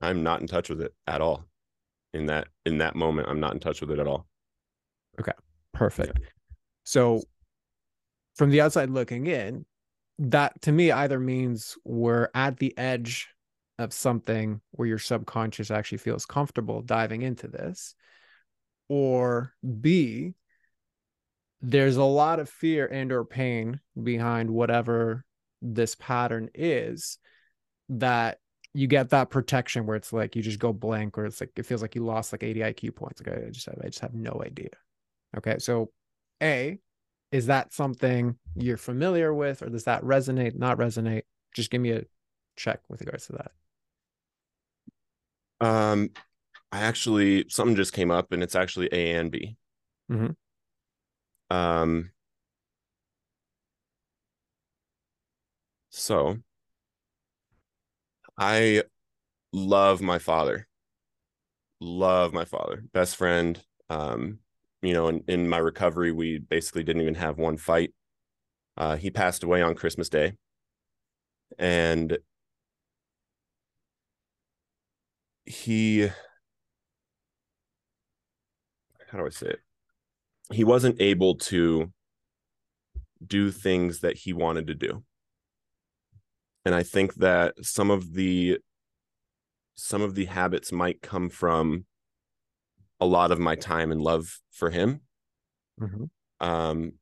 I'm 0.00 0.22
not 0.22 0.40
in 0.40 0.46
touch 0.46 0.70
with 0.70 0.80
it 0.80 0.94
at 1.06 1.20
all. 1.20 1.44
In 2.14 2.26
that 2.26 2.48
in 2.66 2.78
that 2.78 2.96
moment, 2.96 3.28
I'm 3.28 3.38
not 3.38 3.52
in 3.52 3.60
touch 3.60 3.80
with 3.80 3.92
it 3.92 4.00
at 4.00 4.06
all. 4.08 4.26
Okay. 5.20 5.32
Perfect. 5.72 6.18
So 6.84 7.22
from 8.36 8.50
the 8.50 8.60
outside 8.60 8.90
looking 8.90 9.26
in, 9.26 9.64
that 10.18 10.60
to 10.62 10.72
me 10.72 10.92
either 10.92 11.18
means 11.18 11.76
we're 11.84 12.28
at 12.34 12.58
the 12.58 12.76
edge 12.76 13.28
of 13.78 13.92
something 13.92 14.60
where 14.72 14.88
your 14.88 14.98
subconscious 14.98 15.70
actually 15.70 15.98
feels 15.98 16.26
comfortable 16.26 16.82
diving 16.82 17.22
into 17.22 17.48
this, 17.48 17.94
or 18.88 19.54
B, 19.80 20.34
there's 21.62 21.96
a 21.96 22.04
lot 22.04 22.40
of 22.40 22.48
fear 22.48 22.86
and 22.86 23.12
or 23.12 23.24
pain 23.24 23.80
behind 24.00 24.50
whatever 24.50 25.24
this 25.62 25.94
pattern 25.94 26.48
is 26.54 27.18
that 27.88 28.38
you 28.72 28.86
get 28.86 29.10
that 29.10 29.30
protection 29.30 29.84
where 29.84 29.96
it's 29.96 30.12
like 30.12 30.36
you 30.36 30.42
just 30.42 30.58
go 30.58 30.72
blank 30.72 31.18
or 31.18 31.26
it's 31.26 31.40
like 31.40 31.50
it 31.56 31.66
feels 31.66 31.82
like 31.82 31.94
you 31.94 32.04
lost 32.04 32.32
like 32.32 32.42
80 32.42 32.60
IQ 32.60 32.94
points. 32.94 33.20
Like 33.20 33.36
I 33.36 33.50
just 33.50 33.66
have 33.66 33.78
I 33.82 33.86
just 33.86 34.00
have 34.00 34.14
no 34.14 34.40
idea. 34.44 34.70
Okay. 35.36 35.58
So 35.58 35.90
A, 36.42 36.78
is 37.32 37.46
that 37.46 37.72
something 37.72 38.36
you're 38.56 38.76
familiar 38.76 39.32
with 39.32 39.62
or 39.62 39.68
does 39.68 39.84
that 39.84 40.02
resonate, 40.02 40.56
not 40.56 40.78
resonate? 40.78 41.22
Just 41.54 41.70
give 41.70 41.80
me 41.80 41.90
a 41.92 42.04
check 42.56 42.80
with 42.88 43.00
regards 43.00 43.26
to 43.26 43.32
that. 45.60 45.66
Um 45.66 46.10
I 46.72 46.80
actually 46.80 47.46
something 47.48 47.76
just 47.76 47.92
came 47.92 48.10
up 48.10 48.32
and 48.32 48.42
it's 48.42 48.54
actually 48.54 48.88
A 48.92 49.14
and 49.14 49.30
B. 49.30 49.56
Mm-hmm. 50.10 50.32
Um, 51.50 52.12
so 55.90 56.38
I 58.38 58.84
love 59.52 60.00
my 60.00 60.18
father. 60.18 60.68
Love 61.80 62.32
my 62.32 62.44
father. 62.44 62.84
Best 62.92 63.16
friend. 63.16 63.62
Um, 63.88 64.38
you 64.82 64.92
know, 64.92 65.08
in, 65.08 65.22
in 65.28 65.48
my 65.48 65.58
recovery, 65.58 66.12
we 66.12 66.38
basically 66.38 66.82
didn't 66.82 67.02
even 67.02 67.14
have 67.14 67.38
one 67.38 67.56
fight. 67.56 67.92
Uh, 68.76 68.96
he 68.96 69.10
passed 69.10 69.42
away 69.42 69.62
on 69.62 69.74
Christmas 69.74 70.08
Day. 70.08 70.34
And 71.58 72.18
he 75.44 76.08
how 79.10 79.18
do 79.18 79.26
I 79.26 79.30
say 79.30 79.48
it? 79.48 79.60
He 80.52 80.64
wasn't 80.64 81.00
able 81.00 81.34
to 81.36 81.92
do 83.24 83.50
things 83.50 84.00
that 84.00 84.16
he 84.16 84.32
wanted 84.32 84.68
to 84.68 84.74
do. 84.74 85.02
And 86.64 86.74
I 86.74 86.82
think 86.82 87.14
that 87.14 87.54
some 87.62 87.90
of 87.90 88.14
the 88.14 88.58
some 89.74 90.02
of 90.02 90.14
the 90.14 90.26
habits 90.26 90.72
might 90.72 91.00
come 91.00 91.30
from 91.30 91.86
a 93.00 93.06
lot 93.06 93.32
of 93.32 93.38
my 93.38 93.54
time 93.54 93.92
and 93.92 94.00
love 94.00 94.38
for 94.52 94.70
him. 94.70 95.00
Mm-hmm. 95.80 96.04
Um, 96.40 96.92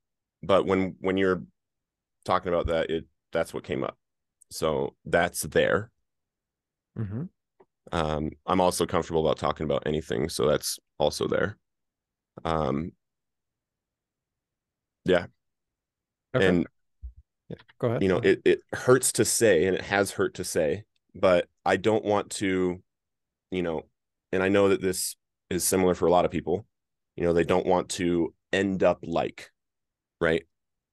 but 0.42 0.66
when 0.66 0.96
when 1.00 1.16
you're 1.16 1.42
talking 2.24 2.52
about 2.52 2.66
that, 2.66 2.90
it 2.90 3.04
that's 3.32 3.52
what 3.52 3.64
came 3.64 3.84
up. 3.84 3.96
So 4.50 4.94
that's 5.04 5.42
there. 5.42 5.90
Mm-hmm. 6.98 7.24
Um, 7.92 8.30
I'm 8.46 8.60
also 8.60 8.86
comfortable 8.86 9.26
about 9.26 9.38
talking 9.38 9.64
about 9.64 9.84
anything, 9.86 10.28
so 10.28 10.46
that's 10.46 10.78
also 10.98 11.26
there. 11.26 11.56
Um, 12.44 12.92
yeah, 15.04 15.26
okay. 16.34 16.46
and 16.46 16.66
yeah, 17.48 17.56
go 17.78 17.88
ahead. 17.88 18.02
You 18.02 18.08
know, 18.08 18.18
it 18.18 18.42
it 18.44 18.60
hurts 18.72 19.12
to 19.12 19.24
say, 19.24 19.64
and 19.64 19.74
it 19.74 19.82
has 19.82 20.12
hurt 20.12 20.34
to 20.34 20.44
say, 20.44 20.84
but 21.14 21.48
I 21.64 21.76
don't 21.76 22.04
want 22.04 22.30
to, 22.32 22.82
you 23.50 23.62
know, 23.62 23.82
and 24.32 24.42
I 24.42 24.48
know 24.48 24.68
that 24.68 24.82
this 24.82 25.16
is 25.50 25.64
similar 25.64 25.94
for 25.94 26.06
a 26.06 26.10
lot 26.10 26.24
of 26.24 26.30
people. 26.30 26.66
You 27.16 27.24
know, 27.24 27.32
they 27.32 27.44
don't 27.44 27.66
want 27.66 27.88
to 27.90 28.34
end 28.52 28.82
up 28.82 29.00
like, 29.02 29.50
right? 30.20 30.44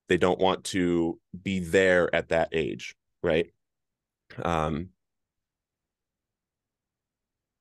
They 0.08 0.18
don't 0.18 0.40
want 0.40 0.64
to 0.66 1.20
be 1.42 1.60
there 1.60 2.14
at 2.14 2.28
that 2.30 2.48
age, 2.52 2.96
right? 3.22 3.52
Um, 4.42 4.90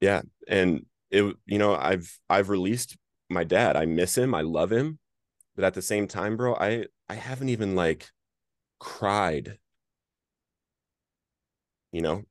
yeah, 0.02 0.22
and 0.48 0.86
it, 1.12 1.36
you 1.46 1.58
know, 1.58 1.76
I've 1.76 2.20
I've 2.30 2.50
released 2.50 2.98
my 3.30 3.44
dad. 3.44 3.76
I 3.76 3.86
miss 3.86 4.18
him. 4.18 4.34
I 4.36 4.42
love 4.42 4.72
him, 4.72 5.00
but 5.56 5.66
at 5.66 5.74
the 5.74 5.82
same 5.82 6.08
time, 6.08 6.38
bro, 6.38 6.56
I 6.56 6.88
I 7.10 7.16
haven't 7.16 7.50
even 7.50 7.76
like 7.76 8.10
cried, 8.80 9.60
you 11.92 12.02
know, 12.02 12.24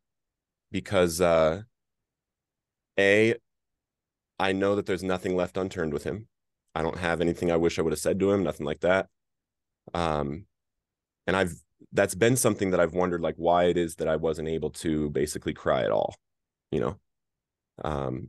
because 0.70 1.20
uh, 1.20 1.62
a 2.98 3.35
I 4.38 4.53
know 4.53 4.77
that 4.77 4.87
there's 4.87 5.03
nothing 5.03 5.37
left 5.37 5.57
unturned 5.57 5.92
with 5.92 6.05
him. 6.05 6.29
I 6.75 6.83
don't 6.83 6.99
have 6.99 7.20
anything 7.20 7.51
I 7.51 7.57
wish 7.57 7.79
I 7.79 7.83
would 7.83 7.92
have 7.92 8.01
said 8.01 8.18
to 8.20 8.33
him, 8.33 8.42
nothing 8.42 8.66
like 8.66 8.81
that. 8.81 9.09
Um, 9.92 10.47
and 11.27 11.37
I've 11.37 11.55
that's 11.92 12.14
been 12.14 12.37
something 12.37 12.70
that 12.70 12.81
I've 12.81 12.94
wondered 12.94 13.20
like 13.20 13.37
why 13.37 13.64
it 13.64 13.77
is 13.77 13.97
that 13.97 14.09
I 14.09 14.16
wasn't 14.16 14.49
able 14.49 14.70
to 14.70 15.11
basically 15.11 15.53
cry 15.55 15.83
at 15.83 15.90
all, 15.90 16.14
you 16.70 16.81
know. 16.81 16.99
Um, 17.85 18.29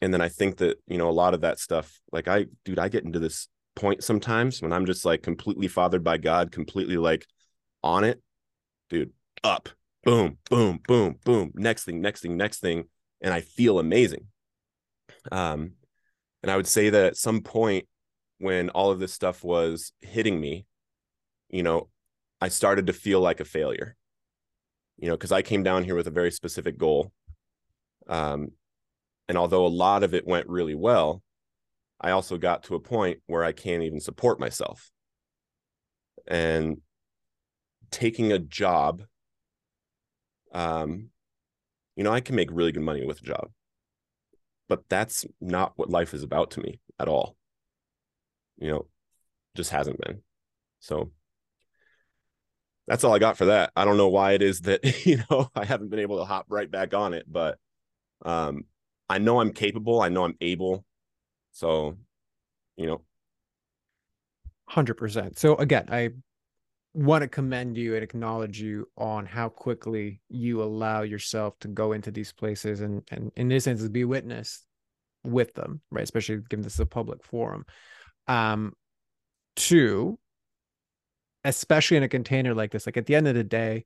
and 0.00 0.12
then 0.12 0.20
I 0.20 0.28
think 0.28 0.56
that 0.58 0.78
you 0.86 0.98
know 0.98 1.08
a 1.08 1.12
lot 1.12 1.34
of 1.34 1.42
that 1.42 1.58
stuff, 1.58 2.00
like 2.12 2.28
I, 2.28 2.46
dude, 2.64 2.78
I 2.78 2.88
get 2.88 3.04
into 3.04 3.18
this 3.18 3.48
point 3.76 4.02
sometimes 4.02 4.60
when 4.60 4.72
I'm 4.72 4.86
just 4.86 5.04
like 5.04 5.22
completely 5.22 5.68
fathered 5.68 6.02
by 6.02 6.16
God, 6.16 6.52
completely 6.52 6.96
like 6.96 7.26
on 7.82 8.04
it, 8.04 8.20
dude, 8.88 9.12
up, 9.44 9.68
boom, 10.04 10.38
boom, 10.48 10.80
boom, 10.86 11.16
boom, 11.24 11.52
next 11.54 11.84
thing, 11.84 12.00
next 12.00 12.20
thing, 12.22 12.36
next 12.36 12.60
thing, 12.60 12.84
and 13.20 13.32
I 13.32 13.40
feel 13.40 13.78
amazing. 13.78 14.26
Um, 15.30 15.72
and 16.42 16.50
I 16.50 16.56
would 16.56 16.66
say 16.66 16.90
that 16.90 17.04
at 17.04 17.16
some 17.16 17.42
point 17.42 17.86
when 18.38 18.70
all 18.70 18.90
of 18.90 18.98
this 18.98 19.12
stuff 19.12 19.44
was 19.44 19.92
hitting 20.00 20.40
me, 20.40 20.66
you 21.50 21.62
know, 21.62 21.88
I 22.40 22.48
started 22.48 22.86
to 22.86 22.92
feel 22.92 23.20
like 23.20 23.40
a 23.40 23.44
failure. 23.44 23.96
You 24.98 25.08
know, 25.08 25.16
because 25.16 25.32
I 25.32 25.42
came 25.42 25.62
down 25.62 25.84
here 25.84 25.94
with 25.94 26.06
a 26.06 26.12
very 26.12 26.30
specific 26.30 26.76
goal. 26.78 27.12
Um, 28.06 28.52
and 29.28 29.38
although 29.38 29.66
a 29.66 29.68
lot 29.68 30.02
of 30.02 30.14
it 30.14 30.26
went 30.26 30.48
really 30.48 30.74
well, 30.74 31.22
I 32.00 32.10
also 32.10 32.38
got 32.38 32.64
to 32.64 32.74
a 32.74 32.80
point 32.80 33.20
where 33.26 33.44
I 33.44 33.52
can't 33.52 33.82
even 33.82 34.00
support 34.00 34.40
myself. 34.40 34.90
And 36.26 36.80
taking 37.90 38.32
a 38.32 38.38
job, 38.38 39.02
um, 40.52 41.10
you 41.96 42.04
know, 42.04 42.12
I 42.12 42.20
can 42.20 42.36
make 42.36 42.48
really 42.50 42.72
good 42.72 42.82
money 42.82 43.04
with 43.04 43.20
a 43.20 43.24
job, 43.24 43.50
but 44.68 44.84
that's 44.88 45.26
not 45.40 45.72
what 45.76 45.90
life 45.90 46.14
is 46.14 46.22
about 46.22 46.52
to 46.52 46.60
me 46.60 46.80
at 46.98 47.08
all. 47.08 47.36
You 48.58 48.70
know, 48.70 48.86
just 49.54 49.70
hasn't 49.70 50.00
been. 50.00 50.22
So 50.80 51.10
that's 52.86 53.04
all 53.04 53.14
I 53.14 53.18
got 53.18 53.36
for 53.36 53.46
that. 53.46 53.72
I 53.76 53.84
don't 53.84 53.96
know 53.96 54.08
why 54.08 54.32
it 54.32 54.42
is 54.42 54.62
that, 54.62 54.84
you 55.06 55.22
know, 55.30 55.48
I 55.54 55.64
haven't 55.64 55.90
been 55.90 56.00
able 56.00 56.18
to 56.18 56.24
hop 56.24 56.46
right 56.48 56.70
back 56.70 56.94
on 56.94 57.14
it, 57.14 57.24
but 57.30 57.58
um 58.24 58.64
I 59.08 59.18
know 59.18 59.40
I'm 59.40 59.52
capable, 59.52 60.00
I 60.00 60.08
know 60.08 60.24
I'm 60.24 60.36
able. 60.40 60.84
So, 61.52 61.96
you 62.76 62.86
know, 62.86 63.02
100%. 64.70 65.38
So 65.38 65.56
again, 65.56 65.86
I 65.90 66.10
want 66.92 67.22
to 67.22 67.28
commend 67.28 67.76
you 67.76 67.94
and 67.94 68.02
acknowledge 68.02 68.60
you 68.60 68.88
on 68.96 69.24
how 69.24 69.48
quickly 69.48 70.20
you 70.28 70.62
allow 70.62 71.02
yourself 71.02 71.58
to 71.60 71.68
go 71.68 71.92
into 71.92 72.10
these 72.10 72.32
places 72.32 72.80
and 72.80 73.02
and 73.10 73.30
in 73.36 73.48
this 73.48 73.66
instance 73.66 73.90
be 73.90 74.04
witnessed 74.04 74.66
with 75.22 75.54
them, 75.54 75.80
right? 75.90 76.02
Especially 76.02 76.38
given 76.48 76.62
this 76.62 76.74
is 76.74 76.80
a 76.80 76.86
public 76.86 77.22
forum. 77.24 77.64
Um, 78.26 78.72
two, 79.56 80.18
especially 81.44 81.96
in 81.96 82.02
a 82.02 82.08
container 82.08 82.54
like 82.54 82.70
this, 82.70 82.86
like 82.86 82.96
at 82.96 83.06
the 83.06 83.14
end 83.14 83.28
of 83.28 83.34
the 83.34 83.44
day, 83.44 83.84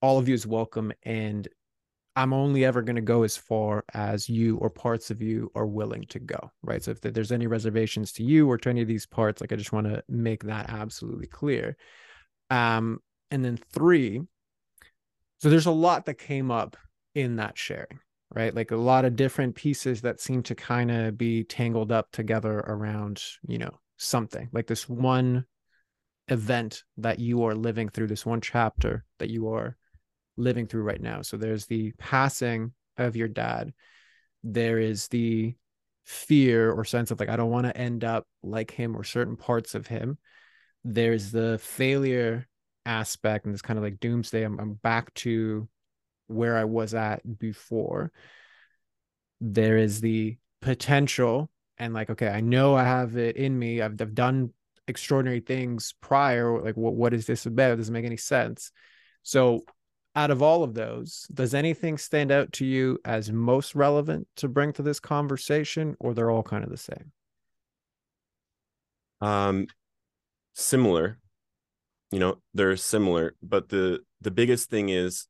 all 0.00 0.18
of 0.18 0.28
you 0.28 0.34
is 0.34 0.46
welcome. 0.46 0.92
And 1.02 1.48
I'm 2.16 2.32
only 2.32 2.64
ever 2.64 2.80
going 2.80 2.96
to 2.96 3.02
go 3.02 3.24
as 3.24 3.36
far 3.36 3.84
as 3.92 4.28
you 4.28 4.56
or 4.56 4.70
parts 4.70 5.10
of 5.10 5.20
you 5.20 5.52
are 5.54 5.66
willing 5.66 6.06
to 6.08 6.18
go. 6.18 6.50
Right. 6.62 6.82
So 6.82 6.92
if 6.92 7.02
there's 7.02 7.30
any 7.30 7.46
reservations 7.46 8.10
to 8.12 8.24
you 8.24 8.50
or 8.50 8.56
to 8.58 8.70
any 8.70 8.80
of 8.80 8.88
these 8.88 9.06
parts, 9.06 9.42
like 9.42 9.52
I 9.52 9.56
just 9.56 9.72
want 9.72 9.86
to 9.86 10.02
make 10.08 10.44
that 10.44 10.70
absolutely 10.70 11.26
clear. 11.26 11.76
Um, 12.48 13.00
and 13.30 13.44
then 13.44 13.58
three, 13.70 14.22
so 15.38 15.50
there's 15.50 15.66
a 15.66 15.70
lot 15.70 16.06
that 16.06 16.14
came 16.14 16.50
up 16.50 16.78
in 17.14 17.36
that 17.36 17.58
sharing, 17.58 18.00
right? 18.34 18.54
Like 18.54 18.70
a 18.70 18.76
lot 18.76 19.04
of 19.04 19.14
different 19.14 19.54
pieces 19.54 20.00
that 20.00 20.20
seem 20.20 20.42
to 20.44 20.54
kind 20.54 20.90
of 20.90 21.18
be 21.18 21.44
tangled 21.44 21.92
up 21.92 22.10
together 22.12 22.60
around, 22.60 23.22
you 23.46 23.58
know, 23.58 23.78
something 23.98 24.48
like 24.52 24.66
this 24.66 24.88
one 24.88 25.44
event 26.28 26.82
that 26.96 27.18
you 27.18 27.44
are 27.44 27.54
living 27.54 27.90
through, 27.90 28.06
this 28.06 28.24
one 28.24 28.40
chapter 28.40 29.04
that 29.18 29.30
you 29.30 29.48
are 29.48 29.76
living 30.36 30.66
through 30.66 30.82
right 30.82 31.00
now. 31.00 31.22
So 31.22 31.36
there's 31.36 31.66
the 31.66 31.92
passing 31.98 32.72
of 32.96 33.16
your 33.16 33.28
dad. 33.28 33.72
There 34.42 34.78
is 34.78 35.08
the 35.08 35.54
fear 36.04 36.70
or 36.70 36.84
sense 36.84 37.10
of 37.10 37.18
like, 37.18 37.28
I 37.28 37.36
don't 37.36 37.50
want 37.50 37.66
to 37.66 37.76
end 37.76 38.04
up 38.04 38.26
like 38.42 38.70
him 38.70 38.96
or 38.96 39.04
certain 39.04 39.36
parts 39.36 39.74
of 39.74 39.86
him. 39.86 40.18
There's 40.84 41.32
the 41.32 41.58
failure 41.58 42.46
aspect 42.84 43.44
and 43.44 43.54
this 43.54 43.62
kind 43.62 43.78
of 43.78 43.84
like 43.84 43.98
doomsday. 43.98 44.44
I'm, 44.44 44.58
I'm 44.60 44.74
back 44.74 45.12
to 45.14 45.68
where 46.28 46.56
I 46.56 46.64
was 46.64 46.94
at 46.94 47.38
before. 47.38 48.12
There 49.40 49.76
is 49.76 50.00
the 50.00 50.36
potential 50.62 51.50
and 51.78 51.92
like, 51.92 52.10
okay, 52.10 52.28
I 52.28 52.40
know 52.40 52.74
I 52.74 52.84
have 52.84 53.16
it 53.16 53.36
in 53.36 53.58
me. 53.58 53.82
I've, 53.82 54.00
I've 54.00 54.14
done 54.14 54.52
extraordinary 54.88 55.40
things 55.40 55.94
prior 56.00 56.62
like 56.62 56.76
what 56.76 56.94
what 56.94 57.12
is 57.12 57.26
this 57.26 57.46
about 57.46 57.76
doesn't 57.76 57.92
make 57.92 58.04
any 58.04 58.16
sense 58.16 58.70
so 59.22 59.62
out 60.16 60.30
of 60.30 60.42
all 60.42 60.64
of 60.64 60.74
those 60.74 61.28
does 61.32 61.54
anything 61.54 61.98
stand 61.98 62.32
out 62.32 62.50
to 62.50 62.64
you 62.64 62.98
as 63.04 63.30
most 63.30 63.74
relevant 63.74 64.26
to 64.36 64.48
bring 64.48 64.72
to 64.72 64.82
this 64.82 64.98
conversation 64.98 65.94
or 66.00 66.14
they're 66.14 66.30
all 66.30 66.42
kind 66.42 66.64
of 66.64 66.70
the 66.70 66.76
same? 66.76 67.12
Um 69.20 69.66
similar. 70.54 71.18
You 72.10 72.18
know 72.18 72.38
they're 72.54 72.76
similar 72.76 73.34
but 73.42 73.68
the 73.68 74.00
the 74.20 74.30
biggest 74.30 74.70
thing 74.70 74.88
is 74.88 75.26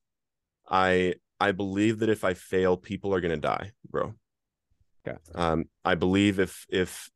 i 0.68 1.14
i 1.40 1.50
believe 1.50 1.98
that 2.00 2.08
if 2.08 2.22
i 2.22 2.34
fail 2.34 2.76
people 2.76 3.14
are 3.14 3.20
going 3.20 3.30
to 3.34 3.36
die 3.36 3.72
bro. 3.90 4.14
Yeah 5.06 5.16
um 5.34 5.64
i 5.84 5.94
believe 5.94 6.38
if 6.38 6.66
if 6.68 7.10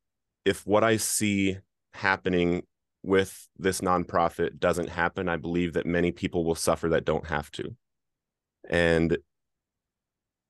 if 0.44 0.66
what 0.66 0.82
i 0.82 0.96
see 0.96 1.58
happening 1.92 2.62
with 3.02 3.48
this 3.58 3.80
nonprofit 3.80 4.58
doesn't 4.58 4.90
happen, 4.90 5.28
I 5.28 5.36
believe 5.36 5.72
that 5.74 5.86
many 5.86 6.12
people 6.12 6.44
will 6.44 6.54
suffer 6.54 6.90
that 6.90 7.04
don't 7.04 7.26
have 7.26 7.50
to. 7.52 7.74
And 8.68 9.16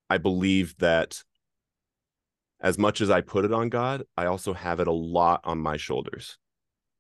I 0.09 0.19
believe 0.19 0.77
that 0.79 1.23
as 2.61 2.77
much 2.77 3.01
as 3.01 3.11
I 3.11 3.21
put 3.21 3.45
it 3.45 3.53
on 3.53 3.69
God, 3.69 4.03
I 4.17 4.27
also 4.27 4.53
have 4.53 4.81
it 4.81 4.89
a 4.89 4.93
lot 4.93 5.41
on 5.45 5.59
my 5.59 5.77
shoulders. 5.77 6.37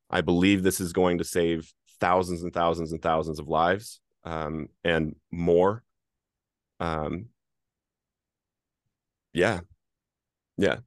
I 0.09 0.21
believe 0.21 0.63
this 0.63 0.81
is 0.81 0.93
going 0.93 1.19
to 1.19 1.25
save 1.25 1.73
thousands 2.01 2.43
and 2.43 2.53
thousands 2.53 2.93
and 2.93 3.03
thousands 3.03 3.39
of 3.39 3.49
lives 3.49 4.01
um, 4.25 4.69
and 4.85 5.17
more. 5.31 5.83
Um, 6.79 7.27
yeah, 9.33 9.61
yeah. 10.57 10.79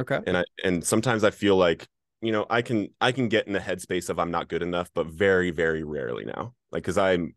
Okay. 0.00 0.20
And 0.26 0.36
I 0.36 0.44
and 0.64 0.84
sometimes 0.84 1.24
I 1.24 1.30
feel 1.30 1.56
like 1.56 1.86
you 2.22 2.32
know 2.32 2.46
I 2.48 2.62
can 2.62 2.88
I 3.00 3.12
can 3.12 3.28
get 3.28 3.46
in 3.46 3.52
the 3.52 3.58
headspace 3.58 4.08
of 4.08 4.18
I'm 4.18 4.30
not 4.30 4.48
good 4.48 4.62
enough, 4.62 4.90
but 4.94 5.08
very 5.08 5.50
very 5.50 5.82
rarely 5.82 6.24
now. 6.24 6.54
Like 6.70 6.84
because 6.84 6.96
I'm 6.96 7.34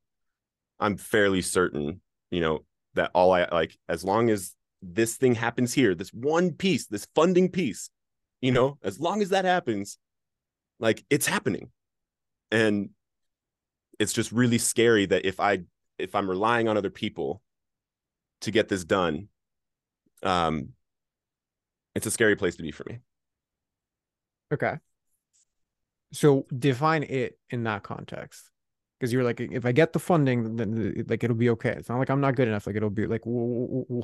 I'm 0.80 0.96
fairly 0.96 1.42
certain 1.42 2.02
you 2.32 2.40
know 2.40 2.64
that 2.94 3.12
all 3.14 3.34
I 3.34 3.48
like 3.52 3.78
as 3.90 4.04
long 4.04 4.30
as 4.30 4.56
this 4.82 5.16
thing 5.16 5.36
happens 5.36 5.74
here, 5.74 5.96
this 5.96 6.14
one 6.14 6.52
piece, 6.52 6.86
this 6.86 7.08
funding 7.16 7.50
piece, 7.50 7.90
you 8.42 8.52
know, 8.52 8.78
as 8.84 9.00
long 9.00 9.22
as 9.22 9.30
that 9.30 9.44
happens, 9.44 9.98
like 10.80 11.04
it's 11.10 11.26
happening. 11.26 11.72
And 12.52 12.92
it's 14.00 14.14
just 14.14 14.32
really 14.32 14.60
scary 14.60 15.08
that 15.08 15.26
if 15.26 15.40
I 15.40 15.62
if 15.98 16.14
I'm 16.14 16.30
relying 16.30 16.68
on 16.68 16.78
other 16.78 16.92
people 16.92 17.42
to 18.42 18.52
get 18.52 18.70
this 18.70 18.84
done, 18.84 19.30
um 20.22 20.70
it's 21.96 22.06
a 22.06 22.12
scary 22.12 22.36
place 22.36 22.58
to 22.58 22.64
be 22.64 22.72
for 22.72 22.84
me. 22.88 23.00
Okay. 24.56 24.78
So 26.14 26.46
define 26.58 27.04
it 27.04 27.38
in 27.50 27.64
that 27.64 27.84
context. 27.84 28.50
Because 28.98 29.12
you're 29.12 29.26
like 29.26 29.42
if 29.42 29.66
i 29.66 29.74
get 29.74 29.92
the 29.92 30.00
funding 30.00 30.56
then 30.56 31.06
like 31.10 31.24
it'll 31.24 31.36
be 31.36 31.50
okay. 31.52 31.72
It's 31.72 31.90
not 31.90 32.00
like 32.00 32.10
i'm 32.10 32.22
not 32.22 32.36
good 32.36 32.48
enough. 32.48 32.66
Like 32.66 32.76
it'll 32.76 32.90
be 32.90 33.08
like 33.08 33.24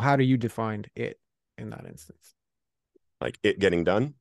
how 0.01 0.15
do 0.15 0.23
you 0.23 0.37
define 0.37 0.85
it 0.95 1.19
in 1.57 1.69
that 1.69 1.85
instance? 1.85 2.35
Like 3.19 3.39
it 3.41 3.59
getting 3.59 3.83
done? 3.83 4.15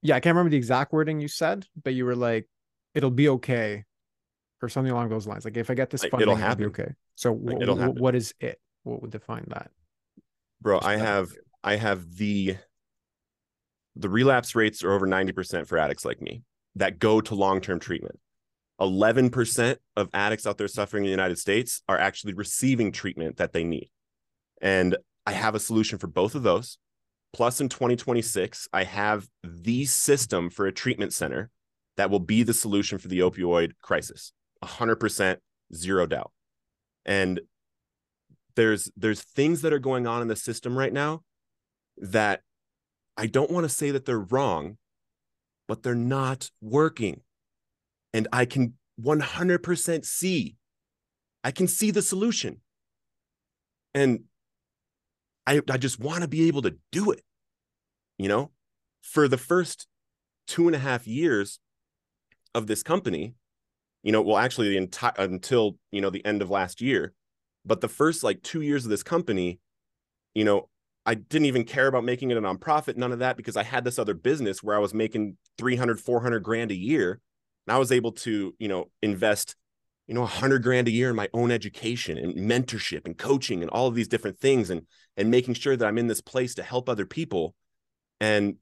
Yeah 0.00 0.16
i 0.16 0.20
can't 0.20 0.34
remember 0.34 0.50
the 0.50 0.56
exact 0.56 0.92
wording 0.92 1.20
you 1.20 1.28
said 1.28 1.66
but 1.80 1.94
you 1.94 2.04
were 2.04 2.16
like 2.16 2.48
it'll 2.94 3.10
be 3.10 3.28
okay 3.28 3.84
or 4.62 4.68
something 4.68 4.92
along 4.92 5.10
those 5.10 5.26
lines. 5.26 5.44
Like 5.44 5.56
if 5.56 5.70
i 5.70 5.74
get 5.74 5.90
this 5.90 6.02
like, 6.02 6.12
funding 6.12 6.28
it'll, 6.28 6.38
it'll 6.38 6.48
happen. 6.48 6.64
be 6.64 6.68
okay. 6.68 6.92
So 7.14 7.32
like, 7.32 7.58
w- 7.58 7.78
w- 7.78 8.00
what 8.00 8.14
is 8.14 8.34
it? 8.40 8.58
What 8.84 9.02
would 9.02 9.10
define 9.10 9.44
that? 9.48 9.70
Bro 10.62 10.80
i 10.82 10.96
have 10.96 11.30
i 11.62 11.76
have 11.76 12.16
the 12.16 12.56
the 13.96 14.08
relapse 14.08 14.54
rates 14.54 14.82
are 14.82 14.92
over 14.92 15.06
90% 15.06 15.66
for 15.66 15.78
addicts 15.78 16.04
like 16.04 16.20
me 16.20 16.42
that 16.76 16.98
go 16.98 17.20
to 17.20 17.34
long-term 17.34 17.78
treatment 17.78 18.18
11% 18.82 19.76
of 19.96 20.08
addicts 20.12 20.44
out 20.44 20.58
there 20.58 20.66
suffering 20.66 21.04
in 21.04 21.06
the 21.06 21.10
United 21.12 21.38
States 21.38 21.82
are 21.88 21.98
actually 21.98 22.34
receiving 22.34 22.90
treatment 22.90 23.36
that 23.36 23.52
they 23.52 23.62
need. 23.62 23.88
And 24.60 24.96
I 25.24 25.32
have 25.32 25.54
a 25.54 25.60
solution 25.60 25.98
for 25.98 26.08
both 26.08 26.34
of 26.34 26.42
those. 26.42 26.78
Plus, 27.32 27.60
in 27.60 27.68
2026, 27.68 28.68
I 28.72 28.82
have 28.84 29.28
the 29.44 29.84
system 29.84 30.50
for 30.50 30.66
a 30.66 30.72
treatment 30.72 31.12
center 31.12 31.48
that 31.96 32.10
will 32.10 32.20
be 32.20 32.42
the 32.42 32.52
solution 32.52 32.98
for 32.98 33.08
the 33.08 33.20
opioid 33.20 33.72
crisis 33.80 34.32
100% 34.64 35.36
zero 35.74 36.06
doubt. 36.06 36.32
And 37.06 37.40
there's 38.56 38.90
there's 38.96 39.22
things 39.22 39.62
that 39.62 39.72
are 39.72 39.78
going 39.78 40.06
on 40.06 40.22
in 40.22 40.28
the 40.28 40.36
system 40.36 40.76
right 40.76 40.92
now 40.92 41.22
that 41.98 42.42
I 43.16 43.26
don't 43.26 43.50
want 43.50 43.64
to 43.64 43.68
say 43.68 43.90
that 43.90 44.04
they're 44.06 44.18
wrong, 44.18 44.78
but 45.68 45.82
they're 45.82 45.94
not 45.94 46.50
working 46.60 47.22
and 48.12 48.28
I 48.32 48.44
can 48.44 48.74
100% 49.00 50.04
see, 50.04 50.56
I 51.42 51.50
can 51.50 51.66
see 51.66 51.90
the 51.90 52.02
solution. 52.02 52.60
And 53.94 54.24
I, 55.46 55.60
I 55.70 55.78
just 55.78 55.98
want 55.98 56.22
to 56.22 56.28
be 56.28 56.48
able 56.48 56.62
to 56.62 56.76
do 56.90 57.10
it. 57.10 57.22
You 58.18 58.28
know, 58.28 58.50
for 59.02 59.26
the 59.26 59.38
first 59.38 59.86
two 60.46 60.66
and 60.66 60.76
a 60.76 60.78
half 60.78 61.06
years 61.06 61.58
of 62.54 62.66
this 62.66 62.82
company, 62.82 63.34
you 64.02 64.12
know, 64.12 64.20
well, 64.20 64.36
actually, 64.36 64.68
the 64.68 64.76
entire 64.76 65.12
until 65.16 65.76
you 65.90 66.00
know 66.00 66.10
the 66.10 66.24
end 66.24 66.42
of 66.42 66.50
last 66.50 66.80
year, 66.80 67.12
but 67.64 67.80
the 67.80 67.88
first 67.88 68.22
like 68.22 68.42
two 68.42 68.60
years 68.60 68.84
of 68.84 68.90
this 68.90 69.02
company, 69.02 69.58
you 70.34 70.44
know, 70.44 70.68
I 71.04 71.14
didn't 71.14 71.46
even 71.46 71.64
care 71.64 71.88
about 71.88 72.04
making 72.04 72.30
it 72.30 72.36
a 72.36 72.40
nonprofit, 72.40 72.96
none 72.96 73.12
of 73.12 73.18
that, 73.18 73.36
because 73.36 73.56
I 73.56 73.64
had 73.64 73.84
this 73.84 73.98
other 73.98 74.14
business 74.14 74.62
where 74.62 74.76
I 74.76 74.78
was 74.78 74.94
making 74.94 75.36
300, 75.58 75.98
400 76.00 76.40
grand 76.40 76.70
a 76.70 76.76
year 76.76 77.20
and 77.66 77.74
I 77.74 77.78
was 77.78 77.90
able 77.90 78.12
to, 78.12 78.54
you 78.58 78.68
know, 78.68 78.90
invest, 79.02 79.56
you 80.06 80.14
know, 80.14 80.22
a 80.22 80.26
hundred 80.26 80.62
grand 80.62 80.88
a 80.88 80.92
year 80.92 81.10
in 81.10 81.16
my 81.16 81.28
own 81.32 81.50
education 81.50 82.18
and 82.18 82.34
mentorship 82.36 83.04
and 83.04 83.18
coaching 83.18 83.62
and 83.62 83.70
all 83.70 83.88
of 83.88 83.94
these 83.94 84.08
different 84.08 84.38
things 84.38 84.70
and 84.70 84.82
and 85.16 85.30
making 85.30 85.54
sure 85.54 85.76
that 85.76 85.86
I'm 85.86 85.98
in 85.98 86.06
this 86.06 86.20
place 86.20 86.54
to 86.54 86.62
help 86.62 86.88
other 86.88 87.06
people 87.06 87.54
and 88.20 88.56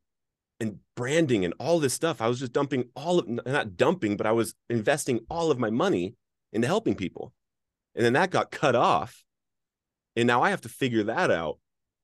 and 0.60 0.78
branding 0.94 1.44
and 1.44 1.54
all 1.58 1.78
this 1.78 1.94
stuff. 1.94 2.20
I 2.20 2.28
was 2.28 2.38
just 2.38 2.52
dumping 2.52 2.84
all 2.94 3.18
of 3.18 3.28
not 3.28 3.76
dumping, 3.76 4.16
but 4.16 4.26
I 4.26 4.32
was 4.32 4.54
investing 4.68 5.20
all 5.28 5.50
of 5.50 5.58
my 5.58 5.70
money 5.70 6.14
into 6.52 6.66
helping 6.66 6.94
people. 6.94 7.32
And 7.94 8.04
then 8.04 8.12
that 8.14 8.30
got 8.30 8.50
cut 8.50 8.76
off. 8.76 9.24
And 10.16 10.26
now 10.26 10.42
I 10.42 10.50
have 10.50 10.60
to 10.62 10.68
figure 10.68 11.04
that 11.04 11.30
out 11.30 11.58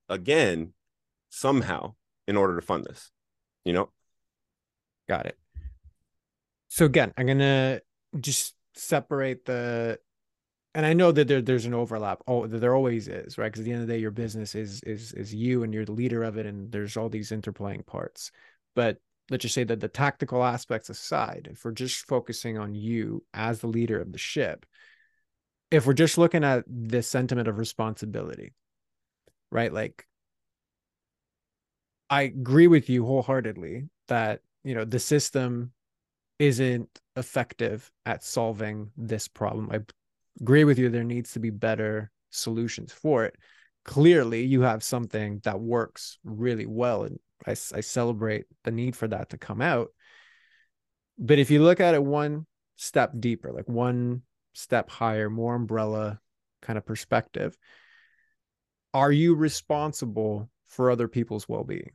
again 0.08 0.72
somehow 1.30 1.94
in 2.26 2.36
order 2.36 2.56
to 2.56 2.62
fund 2.62 2.84
this. 2.84 3.10
You 3.64 3.72
know? 3.72 3.90
Got 5.08 5.26
it 5.26 5.36
so 6.76 6.84
again, 6.84 7.12
I'm 7.16 7.26
gonna 7.26 7.80
just 8.20 8.54
separate 8.74 9.46
the 9.46 9.98
and 10.74 10.84
I 10.84 10.92
know 10.92 11.10
that 11.10 11.26
there, 11.26 11.40
there's 11.40 11.64
an 11.64 11.72
overlap. 11.72 12.20
Oh, 12.26 12.46
that 12.46 12.58
there 12.58 12.74
always 12.74 13.08
is, 13.08 13.38
right? 13.38 13.46
Because 13.46 13.60
at 13.60 13.64
the 13.64 13.72
end 13.72 13.80
of 13.80 13.88
the 13.88 13.94
day, 13.94 13.98
your 13.98 14.10
business 14.10 14.54
is 14.54 14.82
is 14.82 15.12
is 15.14 15.34
you, 15.34 15.62
and 15.62 15.72
you're 15.72 15.86
the 15.86 15.92
leader 15.92 16.22
of 16.22 16.36
it, 16.36 16.44
and 16.44 16.70
there's 16.70 16.98
all 16.98 17.08
these 17.08 17.30
interplaying 17.30 17.86
parts. 17.86 18.30
But 18.74 18.98
let's 19.30 19.40
just 19.42 19.54
say 19.54 19.64
that 19.64 19.80
the 19.80 19.88
tactical 19.88 20.44
aspects 20.44 20.90
aside, 20.90 21.48
if 21.50 21.64
we're 21.64 21.72
just 21.72 22.06
focusing 22.06 22.58
on 22.58 22.74
you 22.74 23.24
as 23.32 23.60
the 23.60 23.68
leader 23.68 23.98
of 23.98 24.12
the 24.12 24.18
ship, 24.18 24.66
if 25.70 25.86
we're 25.86 25.94
just 25.94 26.18
looking 26.18 26.44
at 26.44 26.64
the 26.68 27.02
sentiment 27.02 27.48
of 27.48 27.56
responsibility, 27.56 28.52
right? 29.50 29.72
Like, 29.72 30.06
I 32.08 32.22
agree 32.22 32.68
with 32.68 32.88
you 32.88 33.04
wholeheartedly 33.04 33.88
that 34.08 34.40
you 34.62 34.74
know 34.74 34.84
the 34.84 34.98
system 34.98 35.72
isn't 36.38 37.00
effective 37.16 37.90
at 38.04 38.22
solving 38.22 38.90
this 38.96 39.28
problem. 39.28 39.70
I 39.72 39.80
agree 40.40 40.64
with 40.64 40.78
you. 40.78 40.88
There 40.88 41.04
needs 41.04 41.32
to 41.32 41.40
be 41.40 41.50
better 41.50 42.10
solutions 42.30 42.92
for 42.92 43.24
it. 43.24 43.36
Clearly, 43.84 44.44
you 44.44 44.62
have 44.62 44.82
something 44.82 45.40
that 45.44 45.60
works 45.60 46.18
really 46.24 46.66
well. 46.66 47.04
And 47.04 47.18
I, 47.46 47.52
I 47.52 47.80
celebrate 47.80 48.46
the 48.64 48.70
need 48.70 48.96
for 48.96 49.08
that 49.08 49.30
to 49.30 49.38
come 49.38 49.62
out. 49.62 49.88
But 51.18 51.38
if 51.38 51.50
you 51.50 51.62
look 51.62 51.80
at 51.80 51.94
it 51.94 52.04
one 52.04 52.46
step 52.76 53.12
deeper, 53.18 53.52
like 53.52 53.68
one 53.68 54.22
step 54.52 54.90
higher, 54.90 55.30
more 55.30 55.54
umbrella 55.54 56.20
kind 56.60 56.76
of 56.76 56.84
perspective, 56.84 57.56
are 58.94 59.12
you 59.12 59.34
responsible 59.34 60.48
for 60.66 60.90
other 60.90 61.08
people's 61.08 61.48
well 61.48 61.64
being? 61.64 61.92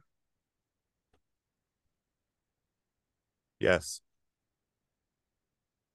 Yes. 3.59 4.01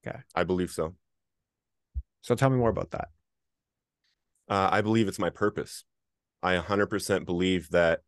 Okay. 0.07 0.19
I 0.35 0.45
believe 0.45 0.71
so. 0.71 0.95
So 2.21 2.35
tell 2.35 2.51
me 2.51 2.57
more 2.57 2.71
about 2.71 2.91
that. 2.93 3.09
Uh, 4.49 4.69
I 4.71 4.81
believe 4.81 5.09
it's 5.09 5.19
my 5.19 5.31
purpose. 5.31 5.85
I 6.43 6.55
100% 6.55 7.27
believe 7.27 7.71
that 7.71 8.01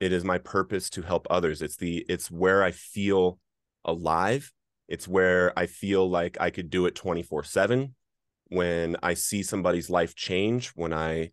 it 0.00 0.12
is 0.12 0.24
my 0.24 0.38
purpose 0.38 0.88
to 0.90 1.02
help 1.02 1.26
others. 1.28 1.60
It's 1.60 1.76
the 1.76 2.04
it's 2.08 2.30
where 2.30 2.62
I 2.62 2.70
feel 2.70 3.38
alive. 3.84 4.52
It's 4.86 5.06
where 5.06 5.58
I 5.58 5.66
feel 5.66 6.08
like 6.08 6.38
I 6.40 6.50
could 6.50 6.70
do 6.70 6.86
it 6.86 6.94
24/7 6.94 7.94
when 8.46 8.96
I 9.02 9.14
see 9.14 9.42
somebody's 9.42 9.90
life 9.90 10.14
change, 10.14 10.68
when 10.70 10.92
I 10.94 11.32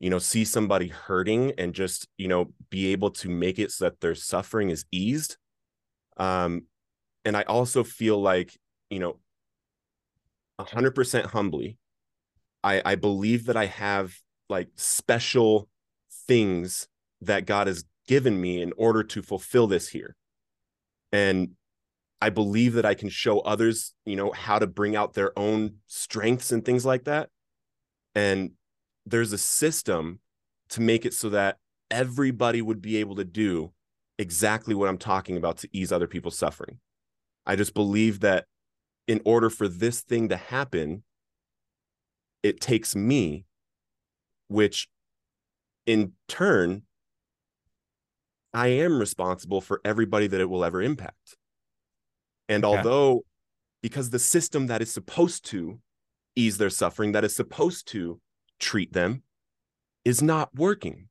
you 0.00 0.10
know 0.10 0.18
see 0.18 0.44
somebody 0.44 0.88
hurting 0.88 1.52
and 1.58 1.74
just, 1.74 2.08
you 2.18 2.28
know, 2.28 2.52
be 2.70 2.92
able 2.92 3.10
to 3.10 3.28
make 3.28 3.58
it 3.58 3.70
so 3.70 3.84
that 3.84 4.00
their 4.00 4.14
suffering 4.14 4.70
is 4.70 4.84
eased. 4.90 5.36
Um 6.16 6.66
and 7.24 7.36
I 7.36 7.42
also 7.42 7.84
feel 7.84 8.20
like, 8.20 8.56
you 8.88 8.98
know, 8.98 9.18
100% 10.58 11.26
humbly 11.26 11.76
i 12.62 12.82
i 12.84 12.94
believe 12.94 13.46
that 13.46 13.56
i 13.56 13.66
have 13.66 14.14
like 14.48 14.68
special 14.76 15.68
things 16.26 16.88
that 17.20 17.46
god 17.46 17.66
has 17.66 17.84
given 18.06 18.40
me 18.40 18.60
in 18.60 18.72
order 18.76 19.02
to 19.02 19.22
fulfill 19.22 19.66
this 19.66 19.88
here 19.88 20.16
and 21.12 21.50
i 22.20 22.28
believe 22.28 22.74
that 22.74 22.84
i 22.84 22.94
can 22.94 23.08
show 23.08 23.40
others 23.40 23.94
you 24.04 24.16
know 24.16 24.30
how 24.32 24.58
to 24.58 24.66
bring 24.66 24.96
out 24.96 25.14
their 25.14 25.36
own 25.38 25.76
strengths 25.86 26.52
and 26.52 26.64
things 26.64 26.84
like 26.84 27.04
that 27.04 27.28
and 28.14 28.50
there's 29.06 29.32
a 29.32 29.38
system 29.38 30.20
to 30.68 30.80
make 30.80 31.04
it 31.04 31.14
so 31.14 31.30
that 31.30 31.56
everybody 31.90 32.62
would 32.62 32.80
be 32.80 32.96
able 32.96 33.16
to 33.16 33.24
do 33.24 33.72
exactly 34.18 34.74
what 34.74 34.88
i'm 34.88 34.98
talking 34.98 35.36
about 35.36 35.56
to 35.58 35.68
ease 35.72 35.90
other 35.90 36.06
people's 36.06 36.38
suffering 36.38 36.78
i 37.46 37.56
just 37.56 37.74
believe 37.74 38.20
that 38.20 38.44
in 39.10 39.20
order 39.24 39.50
for 39.50 39.66
this 39.66 40.02
thing 40.02 40.28
to 40.28 40.36
happen, 40.36 41.02
it 42.44 42.60
takes 42.60 42.94
me, 42.94 43.44
which 44.46 44.88
in 45.84 46.12
turn 46.28 46.82
I 48.54 48.68
am 48.68 49.00
responsible 49.00 49.60
for 49.60 49.80
everybody 49.84 50.28
that 50.28 50.40
it 50.40 50.48
will 50.48 50.64
ever 50.64 50.80
impact. 50.80 51.36
And 52.48 52.64
okay. 52.64 52.76
although, 52.76 53.24
because 53.82 54.10
the 54.10 54.20
system 54.20 54.68
that 54.68 54.80
is 54.80 54.92
supposed 54.92 55.44
to 55.46 55.80
ease 56.36 56.58
their 56.58 56.70
suffering, 56.70 57.10
that 57.10 57.24
is 57.24 57.34
supposed 57.34 57.88
to 57.88 58.20
treat 58.60 58.92
them, 58.92 59.22
is 60.04 60.22
not 60.22 60.54
working. 60.54 61.08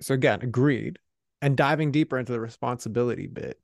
So, 0.00 0.14
again, 0.14 0.40
agreed. 0.42 0.98
And 1.40 1.56
diving 1.56 1.92
deeper 1.92 2.18
into 2.18 2.32
the 2.32 2.40
responsibility 2.40 3.26
bit, 3.26 3.60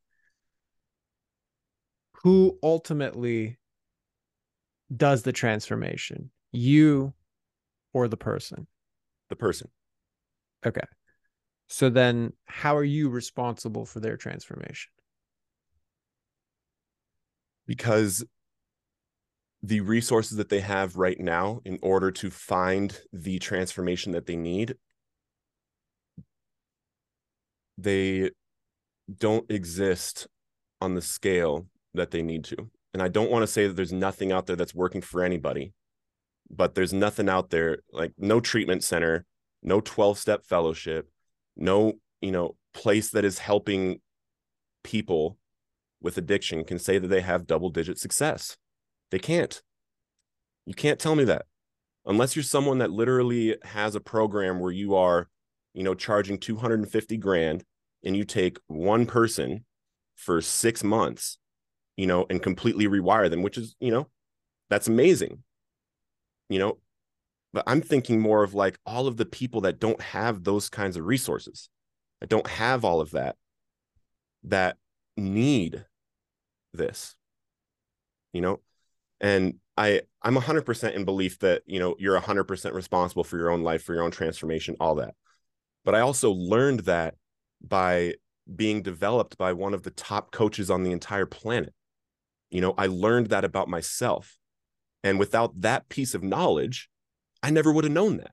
who 2.23 2.59
ultimately 2.63 3.59
does 4.95 5.23
the 5.23 5.33
transformation? 5.33 6.31
You 6.53 7.15
or 7.95 8.09
the 8.09 8.17
person? 8.17 8.67
The 9.31 9.37
person. 9.37 9.71
Okay. 10.67 10.83
So 11.69 11.89
then 11.89 12.33
how 12.47 12.77
are 12.77 12.85
you 12.85 13.09
responsible 13.09 13.87
for 13.87 14.01
their 14.01 14.17
transformation? 14.17 14.91
Because 17.67 18.25
the 19.63 19.81
resources 19.81 20.39
that 20.39 20.49
they 20.49 20.61
have 20.61 20.97
right 20.97 21.21
now 21.21 21.61
in 21.65 21.79
order 21.83 22.11
to 22.11 22.31
find 22.31 22.99
the 23.13 23.39
transformation 23.39 24.13
that 24.13 24.27
they 24.27 24.37
need 24.37 24.75
they 27.77 28.31
don't 29.19 29.51
exist 29.51 30.29
on 30.81 30.95
the 30.95 31.01
scale 31.01 31.67
that 31.95 32.11
they 32.11 32.23
need 32.23 32.45
to. 32.45 32.71
And 32.93 33.03
i 33.03 33.09
don't 33.09 33.31
want 33.31 33.43
to 33.43 33.47
say 33.47 33.67
that 33.67 33.75
there's 33.75 33.93
nothing 33.93 34.33
out 34.33 34.47
there 34.47 34.57
that's 34.57 34.75
working 34.75 35.01
for 35.01 35.23
anybody 35.23 35.73
but 36.51 36.75
there's 36.75 36.93
nothing 36.93 37.29
out 37.29 37.51
there 37.51 37.79
like 37.93 38.13
no 38.19 38.41
treatment 38.41 38.83
center 38.83 39.25
no 39.63 39.81
12 39.81 40.19
step 40.19 40.45
fellowship 40.45 41.09
no 41.57 41.93
you 42.21 42.33
know 42.33 42.57
place 42.75 43.11
that 43.11 43.25
is 43.25 43.39
helping 43.39 44.01
people 44.83 45.39
with 46.03 46.19
addiction 46.19 46.65
can 46.65 46.79
say 46.79 46.99
that 46.99 47.09
they 47.09 47.21
have 47.21 47.47
double 47.47 47.71
digit 47.71 47.99
success 47.99 48.57
they 49.11 49.19
can't. 49.19 49.61
You 50.67 50.75
can't 50.75 50.99
tell 50.99 51.15
me 51.15 51.25
that. 51.25 51.47
Unless 52.07 52.37
you're 52.37 52.43
someone 52.43 52.79
that 52.79 52.91
literally 52.91 53.57
has 53.63 53.95
a 53.95 54.01
program 54.01 54.61
where 54.61 54.73
you 54.73 54.95
are 54.95 55.29
you 55.75 55.83
know 55.83 55.95
charging 55.95 56.39
250 56.39 57.17
grand 57.17 57.65
and 58.05 58.17
you 58.17 58.25
take 58.25 58.59
one 58.67 59.07
person 59.07 59.65
for 60.17 60.41
6 60.41 60.85
months 60.85 61.39
you 61.97 62.07
know 62.07 62.27
and 62.29 62.43
completely 62.43 62.87
rewire 62.87 63.31
them 63.31 63.43
which 63.43 63.57
is 63.57 63.77
you 63.81 63.91
know 63.91 64.09
that's 64.69 64.89
amazing 64.89 65.43
you 66.49 66.59
know. 66.59 66.79
But 67.53 67.65
i'm 67.67 67.81
thinking 67.81 68.21
more 68.21 68.43
of 68.43 68.55
like 68.55 68.79
all 68.87 69.07
of 69.07 69.17
the 69.17 69.27
people 69.27 69.63
that 69.63 69.81
don't 69.81 70.01
have 70.01 70.45
those 70.45 70.69
kinds 70.69 70.97
of 70.97 71.07
resources 71.07 71.69
that 72.21 72.31
don't 72.31 72.47
have 72.47 72.85
all 72.85 73.01
of 73.01 73.13
that 73.13 73.37
that 74.45 74.77
need 75.17 75.85
this 76.73 77.15
you 78.33 78.41
know 78.41 78.61
and 79.21 79.55
i 79.77 80.01
i'm 80.23 80.37
100% 80.37 80.95
in 80.95 81.05
belief 81.05 81.39
that 81.41 81.63
you 81.67 81.79
know 81.79 81.95
you're 81.99 82.19
100% 82.21 82.73
responsible 82.73 83.25
for 83.25 83.37
your 83.37 83.51
own 83.51 83.63
life 83.63 83.83
for 83.83 83.95
your 83.95 84.03
own 84.03 84.11
transformation 84.11 84.77
all 84.81 84.95
that 84.95 85.15
but 85.85 85.95
i 85.95 86.01
also 86.01 86.31
learned 86.31 86.81
that 86.81 87.15
by 87.63 88.15
being 88.57 88.83
developed 88.83 89.39
by 89.39 89.53
one 89.53 89.75
of 89.75 89.83
the 89.83 89.91
top 89.91 90.33
coaches 90.33 90.71
on 90.71 90.83
the 90.83 90.93
entire 90.93 91.27
planet 91.27 91.75
you 92.51 92.61
know 92.61 92.75
i 92.77 92.87
learned 92.87 93.29
that 93.29 93.45
about 93.45 93.69
myself 93.69 94.39
and 95.03 95.19
without 95.19 95.61
that 95.63 95.89
piece 95.89 96.15
of 96.15 96.23
knowledge, 96.23 96.89
I 97.43 97.51
never 97.51 97.73
would 97.73 97.85
have 97.85 97.93
known 97.93 98.19
that. 98.19 98.33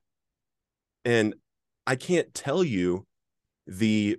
And 1.04 1.34
I 1.86 1.96
can't 1.96 2.32
tell 2.34 2.62
you 2.62 3.06
the 3.66 4.18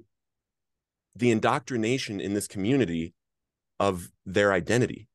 the 1.15 1.31
indoctrination 1.31 2.21
in 2.21 2.33
this 2.33 2.47
community 2.47 3.13
of 3.79 4.09
their 4.25 4.53
identity. 4.53 5.07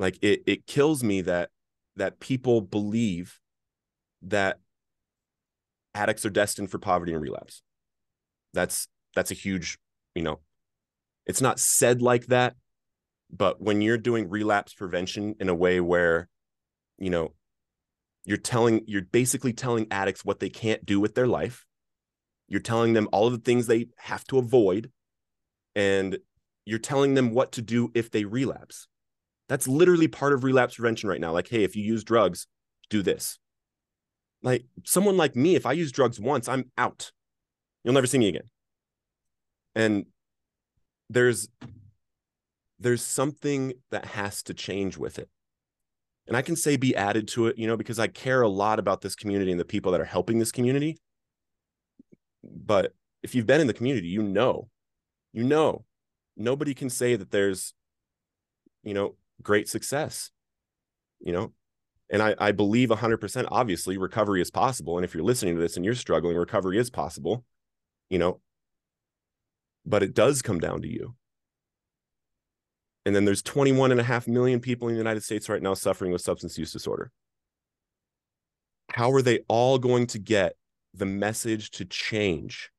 Like 0.00 0.18
it 0.22 0.42
it 0.46 0.66
kills 0.66 1.04
me 1.04 1.20
that 1.20 1.50
that 1.94 2.18
people 2.18 2.62
believe 2.62 3.38
that 4.22 4.58
addicts 5.94 6.24
are 6.24 6.30
destined 6.30 6.70
for 6.70 6.78
poverty 6.78 7.12
and 7.12 7.22
relapse. 7.22 7.62
That's 8.54 8.88
that's 9.14 9.30
a 9.30 9.34
huge, 9.34 9.78
you 10.14 10.22
know, 10.22 10.40
it's 11.26 11.42
not 11.42 11.60
said 11.60 12.00
like 12.00 12.26
that, 12.26 12.56
but 13.30 13.60
when 13.60 13.82
you're 13.82 13.98
doing 13.98 14.28
relapse 14.28 14.72
prevention 14.72 15.34
in 15.38 15.48
a 15.48 15.54
way 15.54 15.80
where, 15.80 16.28
you 16.98 17.10
know, 17.10 17.34
you're 18.24 18.36
telling, 18.36 18.82
you're 18.86 19.02
basically 19.02 19.52
telling 19.52 19.86
addicts 19.90 20.24
what 20.24 20.40
they 20.40 20.48
can't 20.48 20.84
do 20.84 20.98
with 20.98 21.14
their 21.14 21.26
life. 21.26 21.66
You're 22.48 22.60
telling 22.60 22.94
them 22.94 23.08
all 23.12 23.26
of 23.26 23.32
the 23.32 23.38
things 23.38 23.66
they 23.66 23.88
have 23.98 24.24
to 24.24 24.38
avoid. 24.38 24.90
And 25.74 26.18
you're 26.64 26.78
telling 26.78 27.14
them 27.14 27.32
what 27.32 27.52
to 27.52 27.62
do 27.62 27.90
if 27.94 28.10
they 28.10 28.24
relapse. 28.24 28.88
That's 29.50 29.66
literally 29.66 30.06
part 30.06 30.32
of 30.32 30.44
relapse 30.44 30.76
prevention 30.76 31.08
right 31.08 31.20
now. 31.20 31.32
Like, 31.32 31.48
hey, 31.48 31.64
if 31.64 31.74
you 31.74 31.82
use 31.82 32.04
drugs, 32.04 32.46
do 32.88 33.02
this. 33.02 33.40
Like 34.44 34.64
someone 34.84 35.16
like 35.16 35.34
me, 35.34 35.56
if 35.56 35.66
I 35.66 35.72
use 35.72 35.90
drugs 35.90 36.20
once, 36.20 36.48
I'm 36.48 36.70
out. 36.78 37.10
You'll 37.82 37.94
never 37.94 38.06
see 38.06 38.18
me 38.18 38.28
again. 38.28 38.48
And 39.74 40.06
there's 41.08 41.48
there's 42.78 43.02
something 43.02 43.72
that 43.90 44.04
has 44.04 44.44
to 44.44 44.54
change 44.54 44.96
with 44.96 45.18
it. 45.18 45.28
And 46.28 46.36
I 46.36 46.42
can 46.42 46.54
say 46.54 46.76
be 46.76 46.94
added 46.94 47.26
to 47.28 47.48
it, 47.48 47.58
you 47.58 47.66
know, 47.66 47.76
because 47.76 47.98
I 47.98 48.06
care 48.06 48.42
a 48.42 48.48
lot 48.48 48.78
about 48.78 49.00
this 49.00 49.16
community 49.16 49.50
and 49.50 49.58
the 49.58 49.64
people 49.64 49.90
that 49.90 50.00
are 50.00 50.04
helping 50.04 50.38
this 50.38 50.52
community. 50.52 50.96
But 52.44 52.94
if 53.24 53.34
you've 53.34 53.48
been 53.48 53.60
in 53.60 53.66
the 53.66 53.74
community, 53.74 54.06
you 54.06 54.22
know, 54.22 54.68
you 55.32 55.42
know, 55.42 55.84
nobody 56.36 56.72
can 56.72 56.88
say 56.88 57.16
that 57.16 57.32
there's, 57.32 57.74
you 58.84 58.94
know, 58.94 59.16
great 59.42 59.68
success, 59.68 60.30
you 61.20 61.32
know, 61.32 61.52
and 62.10 62.22
I, 62.22 62.34
I 62.38 62.52
believe 62.52 62.88
100% 62.88 63.48
obviously 63.50 63.96
recovery 63.98 64.40
is 64.40 64.50
possible. 64.50 64.98
And 64.98 65.04
if 65.04 65.14
you're 65.14 65.22
listening 65.22 65.54
to 65.54 65.60
this 65.60 65.76
and 65.76 65.84
you're 65.84 65.94
struggling, 65.94 66.36
recovery 66.36 66.78
is 66.78 66.90
possible, 66.90 67.44
you 68.08 68.18
know, 68.18 68.40
but 69.86 70.02
it 70.02 70.14
does 70.14 70.42
come 70.42 70.58
down 70.58 70.82
to 70.82 70.88
you 70.88 71.14
and 73.06 73.16
then 73.16 73.24
there's 73.24 73.42
21 73.42 73.90
and 73.92 74.00
a 74.00 74.04
half 74.04 74.28
million 74.28 74.60
people 74.60 74.88
in 74.88 74.94
the 74.94 74.98
United 74.98 75.22
States 75.22 75.48
right 75.48 75.62
now 75.62 75.74
suffering 75.74 76.12
with 76.12 76.20
substance 76.20 76.58
use 76.58 76.72
disorder. 76.72 77.10
How 78.92 79.12
are 79.12 79.22
they 79.22 79.40
all 79.48 79.78
going 79.78 80.06
to 80.08 80.18
get 80.18 80.54
the 80.92 81.06
message 81.06 81.70
to 81.72 81.84
change? 81.84 82.70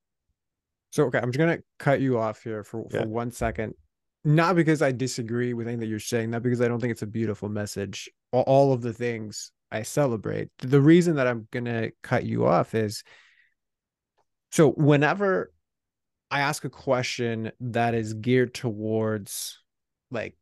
So, 0.92 1.06
okay, 1.06 1.20
I'm 1.20 1.32
just 1.32 1.40
going 1.40 1.58
to 1.58 1.64
cut 1.80 2.02
you 2.02 2.20
off 2.20 2.44
here 2.44 2.64
for, 2.64 2.86
for 2.90 2.98
yeah. 2.98 3.06
one 3.06 3.32
second. 3.32 3.74
Not 4.24 4.56
because 4.56 4.82
I 4.82 4.92
disagree 4.92 5.54
with 5.54 5.68
anything 5.68 5.80
that 5.82 5.88
you're 5.88 6.00
saying, 6.00 6.30
not 6.30 6.44
because 6.44 6.62
I 6.62 6.68
don't 6.68 6.80
think 6.80 6.92
it's 6.92 7.02
a 7.02 7.08
beautiful 7.08 7.50
message. 7.50 8.10
All 8.32 8.72
of 8.72 8.82
the 8.82 8.94
things 8.94 9.52
I 9.72 9.84
celebrate. 9.84 10.50
The 10.60 10.82
reason 10.82 11.16
that 11.16 11.28
I'm 11.28 11.48
going 11.52 11.66
to 11.66 11.92
cut 12.04 12.24
you 12.24 12.46
off 12.46 12.76
is 12.76 13.04
so 14.52 14.72
whenever 14.72 15.52
I 16.30 16.42
ask 16.42 16.64
a 16.66 16.70
question 16.70 17.52
that 17.62 17.94
is 17.94 18.14
geared 18.14 18.54
towards 18.54 19.60
like 20.12 20.36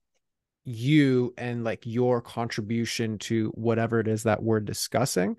you 0.65 1.33
and 1.37 1.63
like 1.63 1.83
your 1.85 2.21
contribution 2.21 3.17
to 3.19 3.49
whatever 3.55 3.99
it 3.99 4.07
is 4.07 4.23
that 4.23 4.43
we're 4.43 4.59
discussing 4.59 5.37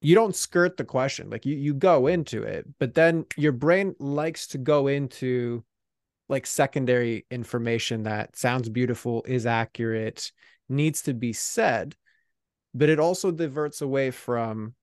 you 0.00 0.16
don't 0.16 0.34
skirt 0.34 0.76
the 0.76 0.84
question 0.84 1.30
like 1.30 1.46
you 1.46 1.56
you 1.56 1.72
go 1.72 2.08
into 2.08 2.42
it 2.42 2.66
but 2.80 2.94
then 2.94 3.24
your 3.36 3.52
brain 3.52 3.94
likes 4.00 4.48
to 4.48 4.58
go 4.58 4.88
into 4.88 5.62
like 6.32 6.46
secondary 6.46 7.26
information 7.30 8.02
that 8.04 8.36
sounds 8.36 8.68
beautiful 8.68 9.22
is 9.28 9.46
accurate 9.46 10.32
needs 10.68 11.02
to 11.02 11.14
be 11.14 11.32
said 11.32 11.94
but 12.74 12.88
it 12.88 12.98
also 12.98 13.30
diverts 13.30 13.82
away 13.82 14.10
from 14.10 14.74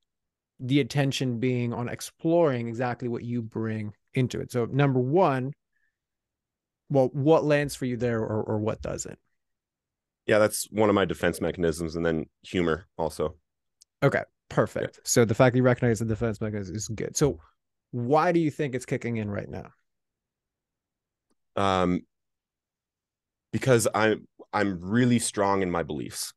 the 0.59 0.79
attention 0.79 1.39
being 1.39 1.73
on 1.73 1.89
exploring 1.89 2.67
exactly 2.67 3.07
what 3.07 3.23
you 3.23 3.41
bring 3.41 3.93
into 4.13 4.39
it. 4.39 4.51
So 4.51 4.65
number 4.65 4.99
1 4.99 5.53
well 6.91 7.09
what 7.13 7.43
lands 7.43 7.75
for 7.75 7.85
you 7.85 7.97
there 7.97 8.19
or, 8.19 8.43
or 8.43 8.59
what 8.59 8.81
doesn't? 8.81 9.19
Yeah 10.25 10.39
that's 10.39 10.67
one 10.71 10.89
of 10.89 10.95
my 10.95 11.05
defense 11.05 11.41
mechanisms 11.41 11.95
and 11.95 12.05
then 12.05 12.25
humor 12.43 12.87
also. 12.97 13.35
Okay 14.03 14.23
perfect. 14.49 14.97
Yeah. 14.97 15.01
so 15.03 15.25
the 15.25 15.35
fact 15.35 15.53
that 15.53 15.57
you 15.57 15.63
recognize 15.63 15.99
the 15.99 16.05
defense 16.05 16.41
mechanism 16.41 16.75
is 16.75 16.87
good. 16.87 17.15
So 17.15 17.39
why 17.91 18.31
do 18.31 18.39
you 18.39 18.51
think 18.51 18.75
it's 18.75 18.85
kicking 18.85 19.17
in 19.17 19.29
right 19.31 19.49
now 19.49 19.71
um 21.59 22.01
because 23.51 23.87
i'm 23.93 24.27
i'm 24.51 24.79
really 24.81 25.19
strong 25.19 25.61
in 25.61 25.69
my 25.69 25.83
beliefs 25.83 26.33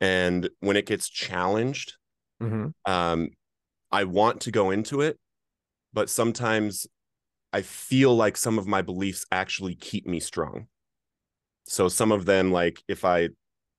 and 0.00 0.50
when 0.60 0.76
it 0.76 0.84
gets 0.84 1.08
challenged 1.08 1.94
mm-hmm. 2.42 2.68
um 2.84 3.28
i 3.90 4.04
want 4.04 4.42
to 4.42 4.50
go 4.50 4.70
into 4.70 5.00
it 5.00 5.18
but 5.94 6.10
sometimes 6.10 6.86
I 7.52 7.62
feel 7.62 8.16
like 8.16 8.36
some 8.36 8.58
of 8.58 8.66
my 8.66 8.82
beliefs 8.82 9.26
actually 9.30 9.74
keep 9.74 10.06
me 10.06 10.20
strong. 10.20 10.68
So 11.66 11.88
some 11.88 12.10
of 12.10 12.24
them, 12.24 12.50
like 12.50 12.82
if 12.88 13.04
I, 13.04 13.28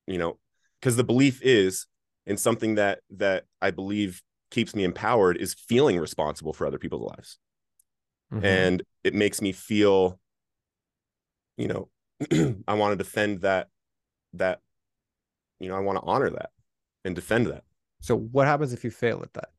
you 0.07 0.17
know, 0.17 0.37
because 0.79 0.95
the 0.95 1.03
belief 1.03 1.41
is 1.41 1.87
in 2.25 2.37
something 2.37 2.75
that 2.75 2.99
that 3.17 3.45
I 3.61 3.71
believe 3.71 4.21
keeps 4.51 4.75
me 4.75 4.83
empowered 4.83 5.37
is 5.37 5.55
feeling 5.55 5.99
responsible 5.99 6.53
for 6.53 6.67
other 6.67 6.77
people's 6.77 7.09
lives. 7.09 7.39
Mm-hmm. 8.31 8.45
And 8.45 8.83
it 9.03 9.15
makes 9.15 9.41
me 9.41 9.51
feel, 9.51 10.19
you 11.57 11.67
know, 11.67 11.89
I 12.67 12.73
want 12.73 12.91
to 12.91 13.03
defend 13.03 13.41
that, 13.41 13.69
that, 14.33 14.61
you 15.59 15.69
know, 15.69 15.75
I 15.75 15.79
want 15.79 15.99
to 15.99 16.05
honor 16.05 16.29
that 16.31 16.51
and 17.05 17.15
defend 17.15 17.47
that. 17.47 17.63
So 18.01 18.17
what 18.17 18.47
happens 18.47 18.73
if 18.73 18.83
you 18.83 18.91
fail 18.91 19.21
at 19.23 19.33
that? 19.33 19.49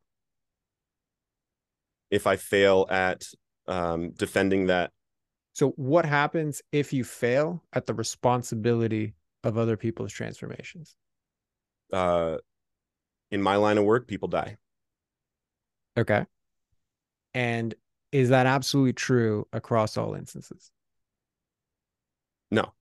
If 2.10 2.26
I 2.26 2.36
fail 2.36 2.86
at 2.90 3.24
um, 3.66 4.10
defending 4.10 4.66
that. 4.66 4.92
So 5.52 5.70
what 5.70 6.04
happens 6.04 6.62
if 6.72 6.92
you 6.92 7.04
fail 7.04 7.62
at 7.72 7.86
the 7.86 7.94
responsibility 7.94 9.14
of 9.42 9.56
other 9.56 9.76
people's 9.76 10.12
transformations? 10.12 10.96
Uh, 11.92 12.38
in 13.30 13.40
my 13.40 13.56
line 13.56 13.78
of 13.78 13.84
work, 13.84 14.06
people 14.06 14.28
die. 14.28 14.56
Okay. 15.96 16.26
And 17.34 17.74
is 18.12 18.28
that 18.28 18.46
absolutely 18.46 18.92
true 18.92 19.46
across 19.52 19.96
all 19.96 20.14
instances? 20.14 20.70
No. 22.50 22.72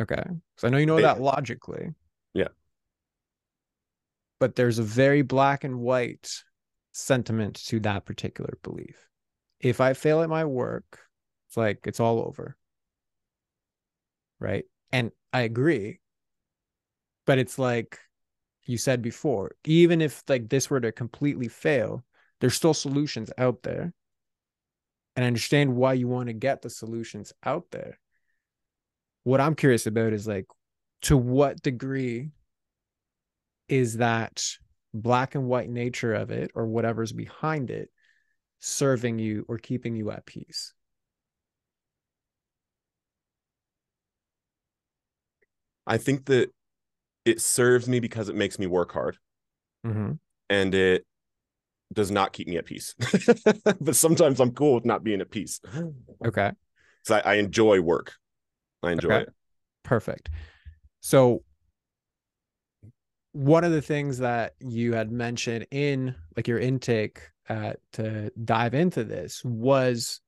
Okay. 0.00 0.22
So 0.56 0.68
I 0.68 0.70
know 0.70 0.78
you 0.78 0.86
know 0.86 1.00
that 1.00 1.20
logically. 1.20 1.94
Yeah. 2.32 2.48
But 4.38 4.56
there's 4.56 4.78
a 4.78 4.82
very 4.82 5.22
black 5.22 5.64
and 5.64 5.80
white 5.80 6.42
sentiment 6.92 7.56
to 7.66 7.80
that 7.80 8.06
particular 8.06 8.58
belief. 8.62 9.08
If 9.60 9.80
I 9.80 9.92
fail 9.92 10.22
at 10.22 10.30
my 10.30 10.44
work, 10.46 11.00
it's 11.48 11.56
like 11.56 11.80
it's 11.86 12.00
all 12.00 12.20
over. 12.26 12.56
Right. 14.38 14.64
And 14.90 15.12
I 15.32 15.42
agree. 15.42 16.00
But 17.26 17.38
it's 17.38 17.58
like 17.58 17.98
you 18.64 18.78
said 18.78 19.02
before, 19.02 19.52
even 19.64 20.00
if 20.00 20.22
like 20.28 20.48
this 20.48 20.70
were 20.70 20.80
to 20.80 20.92
completely 20.92 21.48
fail, 21.48 22.04
there's 22.40 22.54
still 22.54 22.74
solutions 22.74 23.30
out 23.36 23.62
there. 23.62 23.92
And 25.14 25.24
I 25.24 25.26
understand 25.26 25.76
why 25.76 25.92
you 25.92 26.08
want 26.08 26.28
to 26.28 26.32
get 26.32 26.62
the 26.62 26.70
solutions 26.70 27.32
out 27.44 27.66
there. 27.70 27.98
What 29.30 29.40
I'm 29.40 29.54
curious 29.54 29.86
about 29.86 30.12
is 30.12 30.26
like 30.26 30.46
to 31.02 31.16
what 31.16 31.62
degree 31.62 32.30
is 33.68 33.98
that 33.98 34.44
black 34.92 35.36
and 35.36 35.46
white 35.46 35.70
nature 35.70 36.12
of 36.12 36.32
it 36.32 36.50
or 36.56 36.66
whatever's 36.66 37.12
behind 37.12 37.70
it 37.70 37.90
serving 38.58 39.20
you 39.20 39.44
or 39.46 39.56
keeping 39.56 39.94
you 39.94 40.10
at 40.10 40.26
peace? 40.26 40.74
I 45.86 45.96
think 45.96 46.24
that 46.24 46.50
it 47.24 47.40
serves 47.40 47.88
me 47.88 48.00
because 48.00 48.28
it 48.28 48.34
makes 48.34 48.58
me 48.58 48.66
work 48.66 48.90
hard. 48.90 49.16
Mm-hmm. 49.86 50.14
and 50.48 50.74
it 50.74 51.06
does 51.92 52.10
not 52.10 52.32
keep 52.32 52.48
me 52.48 52.56
at 52.56 52.66
peace. 52.66 52.96
But 53.80 53.94
sometimes 53.94 54.40
i'm 54.40 54.50
cool 54.50 54.74
with 54.74 54.84
not 54.84 55.04
being 55.04 55.20
at 55.20 55.30
peace. 55.30 55.60
Okay. 56.26 56.50
So 57.04 57.14
I, 57.14 57.20
I 57.20 57.34
enjoy 57.34 57.80
work 57.80 58.14
i 58.82 58.92
enjoy 58.92 59.10
okay. 59.10 59.22
it 59.22 59.32
perfect 59.82 60.30
so 61.00 61.42
one 63.32 63.64
of 63.64 63.72
the 63.72 63.82
things 63.82 64.18
that 64.18 64.54
you 64.60 64.94
had 64.94 65.12
mentioned 65.12 65.66
in 65.70 66.14
like 66.36 66.48
your 66.48 66.58
intake 66.58 67.20
uh, 67.48 67.74
to 67.92 68.30
dive 68.44 68.74
into 68.74 69.04
this 69.04 69.44
was 69.44 70.20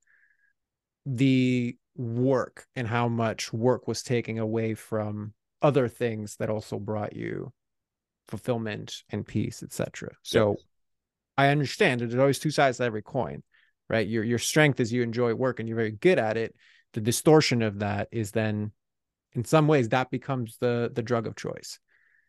the 1.04 1.76
work 1.96 2.66
and 2.76 2.86
how 2.86 3.08
much 3.08 3.52
work 3.52 3.88
was 3.88 4.02
taking 4.02 4.38
away 4.38 4.74
from 4.74 5.34
other 5.60 5.88
things 5.88 6.36
that 6.36 6.50
also 6.50 6.78
brought 6.78 7.14
you 7.14 7.52
fulfillment 8.28 9.02
and 9.10 9.26
peace, 9.26 9.62
etc. 9.62 10.10
So 10.22 10.50
yep. 10.50 10.58
I 11.36 11.48
understand 11.48 12.00
that 12.00 12.06
there's 12.06 12.20
always 12.20 12.38
two 12.38 12.50
sides 12.50 12.78
to 12.78 12.84
every 12.84 13.02
coin, 13.02 13.42
right? 13.88 14.06
Your 14.06 14.24
your 14.24 14.38
strength 14.38 14.80
is 14.80 14.92
you 14.92 15.02
enjoy 15.02 15.34
work 15.34 15.60
and 15.60 15.68
you're 15.68 15.76
very 15.76 15.92
good 15.92 16.18
at 16.18 16.36
it. 16.36 16.54
The 16.94 17.00
distortion 17.00 17.62
of 17.62 17.78
that 17.80 18.08
is 18.12 18.32
then 18.32 18.72
in 19.34 19.44
some 19.44 19.66
ways 19.66 19.88
that 19.90 20.10
becomes 20.10 20.56
the 20.58 20.90
the 20.92 21.02
drug 21.02 21.26
of 21.26 21.36
choice. 21.36 21.78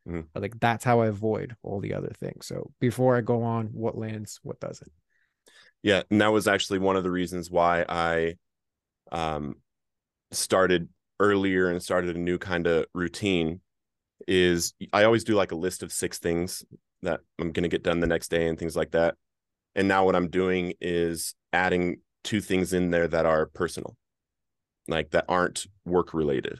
Mm-hmm. 0.07 0.21
Like 0.39 0.59
that's 0.59 0.83
how 0.83 1.01
I 1.01 1.07
avoid 1.07 1.55
all 1.63 1.79
the 1.79 1.93
other 1.93 2.11
things. 2.17 2.45
So 2.45 2.71
before 2.79 3.15
I 3.15 3.21
go 3.21 3.43
on, 3.43 3.67
what 3.67 3.97
lands, 3.97 4.39
what 4.43 4.59
doesn't. 4.59 4.91
Yeah, 5.81 6.03
and 6.09 6.21
that 6.21 6.31
was 6.31 6.47
actually 6.47 6.79
one 6.79 6.95
of 6.95 7.03
the 7.03 7.11
reasons 7.11 7.49
why 7.49 7.85
I 7.87 8.35
um 9.11 9.55
started 10.31 10.89
earlier 11.19 11.69
and 11.69 11.81
started 11.81 12.15
a 12.15 12.19
new 12.19 12.37
kind 12.37 12.67
of 12.67 12.85
routine 12.93 13.61
is 14.27 14.73
I 14.91 15.03
always 15.03 15.23
do 15.23 15.35
like 15.35 15.51
a 15.51 15.55
list 15.57 15.83
of 15.83 15.91
six 15.91 16.19
things 16.19 16.63
that 17.01 17.19
I'm 17.39 17.51
going 17.51 17.63
to 17.63 17.69
get 17.69 17.83
done 17.83 17.99
the 17.99 18.07
next 18.07 18.29
day 18.29 18.47
and 18.47 18.57
things 18.57 18.75
like 18.75 18.91
that. 18.91 19.15
And 19.75 19.87
now 19.87 20.05
what 20.05 20.15
I'm 20.15 20.29
doing 20.29 20.73
is 20.79 21.35
adding 21.51 21.97
two 22.23 22.41
things 22.41 22.73
in 22.73 22.91
there 22.91 23.07
that 23.07 23.25
are 23.25 23.47
personal, 23.47 23.97
like 24.87 25.11
that 25.11 25.25
aren't 25.27 25.67
work 25.85 26.13
related. 26.13 26.59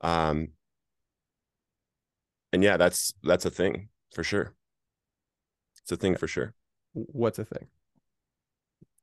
Um 0.00 0.48
and 2.52 2.62
yeah, 2.62 2.76
that's 2.76 3.14
that's 3.22 3.44
a 3.44 3.50
thing 3.50 3.88
for 4.14 4.22
sure. 4.22 4.54
It's 5.82 5.92
a 5.92 5.96
thing 5.96 6.16
for 6.16 6.28
sure. 6.28 6.54
What's 6.92 7.38
a 7.38 7.44
thing? 7.44 7.66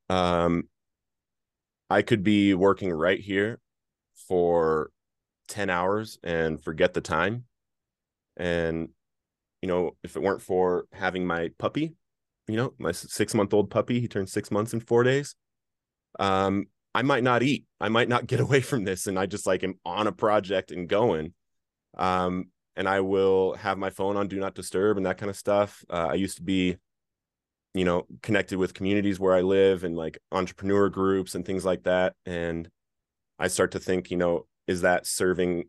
Um 0.08 0.68
I 1.88 2.02
could 2.02 2.22
be 2.22 2.54
working 2.54 2.92
right 2.92 3.18
here 3.18 3.58
for 4.28 4.90
10 5.48 5.70
hours 5.70 6.18
and 6.22 6.62
forget 6.62 6.94
the 6.94 7.00
time. 7.00 7.44
And, 8.36 8.90
you 9.60 9.68
know, 9.68 9.96
if 10.04 10.16
it 10.16 10.22
weren't 10.22 10.42
for 10.42 10.86
having 10.92 11.26
my 11.26 11.50
puppy, 11.58 11.94
you 12.46 12.56
know, 12.56 12.74
my 12.78 12.92
six 12.92 13.34
month 13.34 13.52
old 13.52 13.70
puppy, 13.70 14.00
he 14.00 14.08
turned 14.08 14.28
six 14.28 14.50
months 14.50 14.72
in 14.72 14.80
four 14.80 15.02
days. 15.02 15.34
Um, 16.18 16.66
I 16.94 17.02
might 17.02 17.22
not 17.22 17.42
eat. 17.42 17.66
I 17.80 17.88
might 17.88 18.08
not 18.08 18.26
get 18.26 18.40
away 18.46 18.60
from 18.60 18.84
this. 18.84 19.06
And 19.06 19.18
I 19.18 19.26
just 19.26 19.46
like 19.46 19.64
am 19.64 19.74
on 19.84 20.06
a 20.06 20.12
project 20.12 20.70
and 20.70 20.88
going. 20.88 21.34
Um, 21.96 22.48
and 22.76 22.88
I 22.88 23.00
will 23.00 23.54
have 23.54 23.78
my 23.78 23.90
phone 23.90 24.16
on 24.16 24.28
do 24.28 24.38
not 24.38 24.54
disturb 24.54 24.96
and 24.96 25.06
that 25.06 25.18
kind 25.18 25.30
of 25.30 25.36
stuff. 25.36 25.84
Uh, 25.90 26.08
I 26.10 26.14
used 26.14 26.36
to 26.36 26.42
be, 26.42 26.76
you 27.74 27.84
know, 27.84 28.06
connected 28.22 28.58
with 28.58 28.74
communities 28.74 29.20
where 29.20 29.34
I 29.34 29.42
live 29.42 29.84
and 29.84 29.96
like 29.96 30.18
entrepreneur 30.32 30.88
groups 30.88 31.34
and 31.34 31.44
things 31.44 31.64
like 31.64 31.82
that. 31.84 32.14
And 32.24 32.68
I 33.38 33.48
start 33.48 33.72
to 33.72 33.80
think, 33.80 34.10
you 34.10 34.16
know, 34.16 34.46
is 34.66 34.82
that 34.82 35.06
serving, 35.06 35.64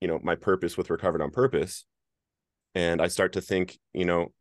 you 0.00 0.08
know, 0.08 0.20
my 0.22 0.36
purpose 0.36 0.76
with 0.76 0.90
recovered 0.90 1.22
on 1.22 1.30
purpose? 1.30 1.84
And 2.74 3.02
I 3.02 3.08
start 3.08 3.32
to 3.32 3.40
think, 3.40 3.78
you 3.92 4.04
know, 4.04 4.32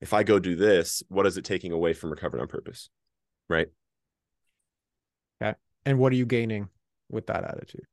if 0.00 0.12
I 0.12 0.22
go 0.22 0.38
do 0.38 0.56
this, 0.56 1.02
what 1.08 1.26
is 1.26 1.36
it 1.36 1.44
taking 1.44 1.72
away 1.72 1.92
from 1.92 2.10
recovered 2.10 2.40
on 2.40 2.48
purpose? 2.48 2.90
Right. 3.48 3.68
And 5.86 5.98
what 5.98 6.12
are 6.12 6.16
you 6.16 6.26
gaining 6.26 6.68
with 7.10 7.26
that 7.26 7.44
attitude? 7.44 7.84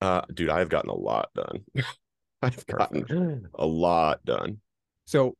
Uh, 0.00 0.22
dude, 0.32 0.50
I've 0.50 0.68
gotten 0.68 0.90
a 0.90 0.94
lot 0.94 1.30
done. 1.34 1.64
I've 2.42 2.66
gotten 2.66 3.48
a 3.54 3.66
lot 3.66 4.24
done. 4.24 4.60
So 5.06 5.34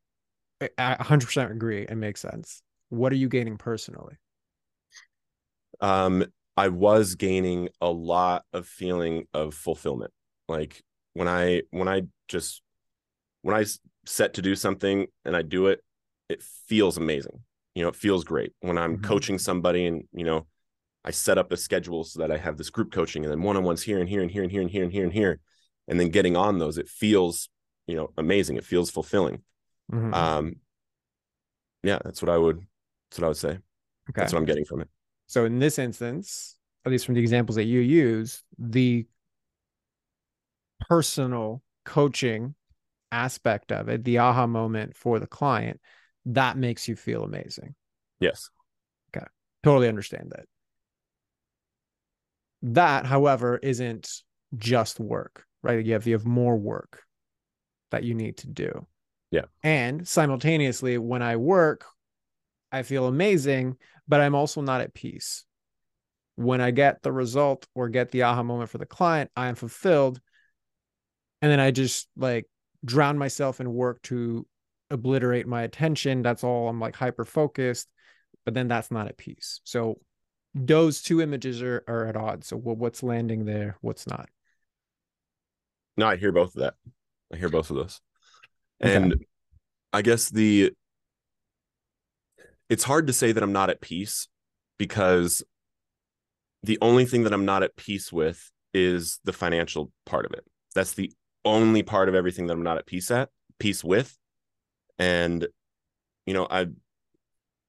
I 0.61 0.95
100% 0.95 1.51
agree. 1.51 1.83
It 1.83 1.95
makes 1.95 2.21
sense. 2.21 2.61
What 2.89 3.11
are 3.11 3.17
you 3.17 3.29
gaining 3.29 3.57
personally? 3.57 4.15
Um, 5.81 6.25
I 6.57 6.69
was 6.69 7.15
gaining 7.15 7.69
a 7.81 7.89
lot 7.89 8.43
of 8.53 8.65
feeling 8.65 9.25
of 9.33 9.53
fulfillment. 9.53 10.11
Like 10.47 10.81
when 11.13 11.27
I 11.27 11.63
when 11.71 11.87
I 11.87 12.03
just 12.27 12.61
when 13.41 13.55
I 13.55 13.65
set 14.05 14.35
to 14.35 14.41
do 14.41 14.55
something 14.55 15.07
and 15.25 15.35
I 15.35 15.41
do 15.41 15.67
it, 15.67 15.81
it 16.29 16.41
feels 16.41 16.97
amazing. 16.97 17.41
You 17.73 17.83
know, 17.83 17.89
it 17.89 17.95
feels 17.95 18.23
great 18.23 18.53
when 18.61 18.77
I'm 18.77 18.93
mm-hmm. 18.93 19.05
coaching 19.05 19.37
somebody 19.37 19.85
and 19.85 20.03
you 20.13 20.23
know, 20.23 20.47
I 21.05 21.11
set 21.11 21.37
up 21.37 21.51
a 21.51 21.57
schedule 21.57 22.03
so 22.03 22.19
that 22.19 22.31
I 22.31 22.37
have 22.37 22.57
this 22.57 22.71
group 22.71 22.91
coaching 22.91 23.23
and 23.23 23.31
then 23.31 23.43
one-on-ones 23.43 23.83
here 23.83 23.99
and 23.99 24.09
here 24.09 24.21
and 24.21 24.31
here 24.31 24.41
and 24.41 24.51
here 24.51 24.63
and 24.63 24.71
here 24.71 24.83
and 24.83 24.91
here 24.91 25.03
and 25.03 25.13
here 25.13 25.39
and 25.87 25.99
then 25.99 26.09
getting 26.09 26.35
on 26.35 26.57
those 26.57 26.79
it 26.79 26.89
feels, 26.89 27.47
you 27.85 27.95
know, 27.95 28.09
amazing. 28.17 28.57
It 28.57 28.65
feels 28.65 28.89
fulfilling. 28.89 29.43
Mm-hmm. 29.93 30.13
Um 30.13 30.55
yeah, 31.83 31.99
that's 32.03 32.23
what 32.23 32.29
I 32.29 32.37
would 32.37 32.65
that's 33.09 33.19
what 33.19 33.25
I 33.25 33.29
would 33.29 33.37
say. 33.37 33.49
Okay. 33.49 33.61
That's 34.15 34.33
what 34.33 34.39
I'm 34.39 34.45
getting 34.45 34.65
from 34.65 34.81
it. 34.81 34.89
So 35.27 35.45
in 35.45 35.59
this 35.59 35.77
instance, 35.77 36.55
at 36.85 36.91
least 36.91 37.05
from 37.05 37.13
the 37.13 37.21
examples 37.21 37.55
that 37.55 37.65
you 37.65 37.79
use, 37.79 38.43
the 38.57 39.05
personal 40.87 41.61
coaching 41.83 42.55
aspect 43.11 43.71
of 43.71 43.89
it, 43.89 44.03
the 44.03 44.17
aha 44.17 44.47
moment 44.47 44.95
for 44.95 45.19
the 45.19 45.27
client, 45.27 45.79
that 46.25 46.57
makes 46.57 46.87
you 46.87 46.95
feel 46.95 47.23
amazing. 47.23 47.75
Yes. 48.19 48.49
Okay. 49.15 49.25
Totally 49.63 49.87
understand 49.87 50.31
that. 50.35 50.45
That, 52.61 53.05
however, 53.05 53.59
isn't 53.61 54.09
just 54.57 54.99
work, 54.99 55.45
right? 55.61 55.85
You 55.85 55.93
have 55.93 56.07
you 56.07 56.13
have 56.13 56.25
more 56.25 56.57
work 56.57 57.03
that 57.91 58.03
you 58.03 58.13
need 58.13 58.37
to 58.37 58.47
do. 58.47 58.87
Yeah. 59.31 59.45
And 59.63 60.07
simultaneously, 60.07 60.97
when 60.97 61.21
I 61.21 61.35
work, 61.35 61.85
I 62.71 62.83
feel 62.83 63.07
amazing, 63.07 63.77
but 64.07 64.21
I'm 64.21 64.35
also 64.35 64.61
not 64.61 64.81
at 64.81 64.93
peace. 64.93 65.45
When 66.35 66.61
I 66.61 66.71
get 66.71 67.01
the 67.03 67.11
result 67.11 67.65
or 67.75 67.89
get 67.89 68.11
the 68.11 68.23
aha 68.23 68.43
moment 68.43 68.69
for 68.69 68.77
the 68.77 68.85
client, 68.85 69.31
I 69.35 69.47
am 69.47 69.55
fulfilled. 69.55 70.19
And 71.41 71.51
then 71.51 71.59
I 71.59 71.71
just 71.71 72.07
like 72.17 72.45
drown 72.83 73.17
myself 73.17 73.59
in 73.59 73.73
work 73.73 74.01
to 74.03 74.45
obliterate 74.89 75.47
my 75.47 75.63
attention. 75.63 76.21
That's 76.21 76.43
all 76.43 76.67
I'm 76.67 76.79
like 76.79 76.95
hyper 76.95 77.25
focused, 77.25 77.87
but 78.43 78.53
then 78.53 78.67
that's 78.67 78.91
not 78.91 79.07
at 79.07 79.17
peace. 79.17 79.61
So 79.63 79.99
those 80.55 81.01
two 81.01 81.21
images 81.21 81.61
are, 81.61 81.83
are 81.87 82.05
at 82.05 82.15
odds. 82.15 82.47
So 82.47 82.57
what's 82.57 83.03
landing 83.03 83.45
there? 83.45 83.77
What's 83.81 84.07
not? 84.07 84.29
No, 85.97 86.07
I 86.07 86.15
hear 86.15 86.31
both 86.31 86.55
of 86.55 86.61
that. 86.61 86.75
I 87.31 87.37
hear 87.37 87.49
both 87.49 87.69
of 87.69 87.75
those. 87.75 88.01
Okay. 88.83 88.95
And 88.95 89.25
I 89.91 90.01
guess 90.01 90.29
the 90.29 90.71
it's 92.69 92.83
hard 92.83 93.07
to 93.07 93.13
say 93.13 93.31
that 93.31 93.43
I'm 93.43 93.53
not 93.53 93.69
at 93.69 93.81
peace 93.81 94.27
because 94.77 95.43
the 96.63 96.77
only 96.81 97.05
thing 97.05 97.23
that 97.23 97.33
I'm 97.33 97.45
not 97.45 97.61
at 97.61 97.75
peace 97.75 98.11
with 98.11 98.51
is 98.73 99.19
the 99.23 99.33
financial 99.33 99.91
part 100.05 100.25
of 100.25 100.31
it. 100.33 100.43
That's 100.73 100.93
the 100.93 101.11
only 101.43 101.83
part 101.83 102.09
of 102.09 102.15
everything 102.15 102.47
that 102.47 102.53
I'm 102.53 102.63
not 102.63 102.77
at 102.77 102.87
peace 102.87 103.11
at 103.11 103.29
peace 103.59 103.83
with. 103.83 104.17
And 104.97 105.47
you 106.25 106.33
know, 106.33 106.47
I 106.49 106.67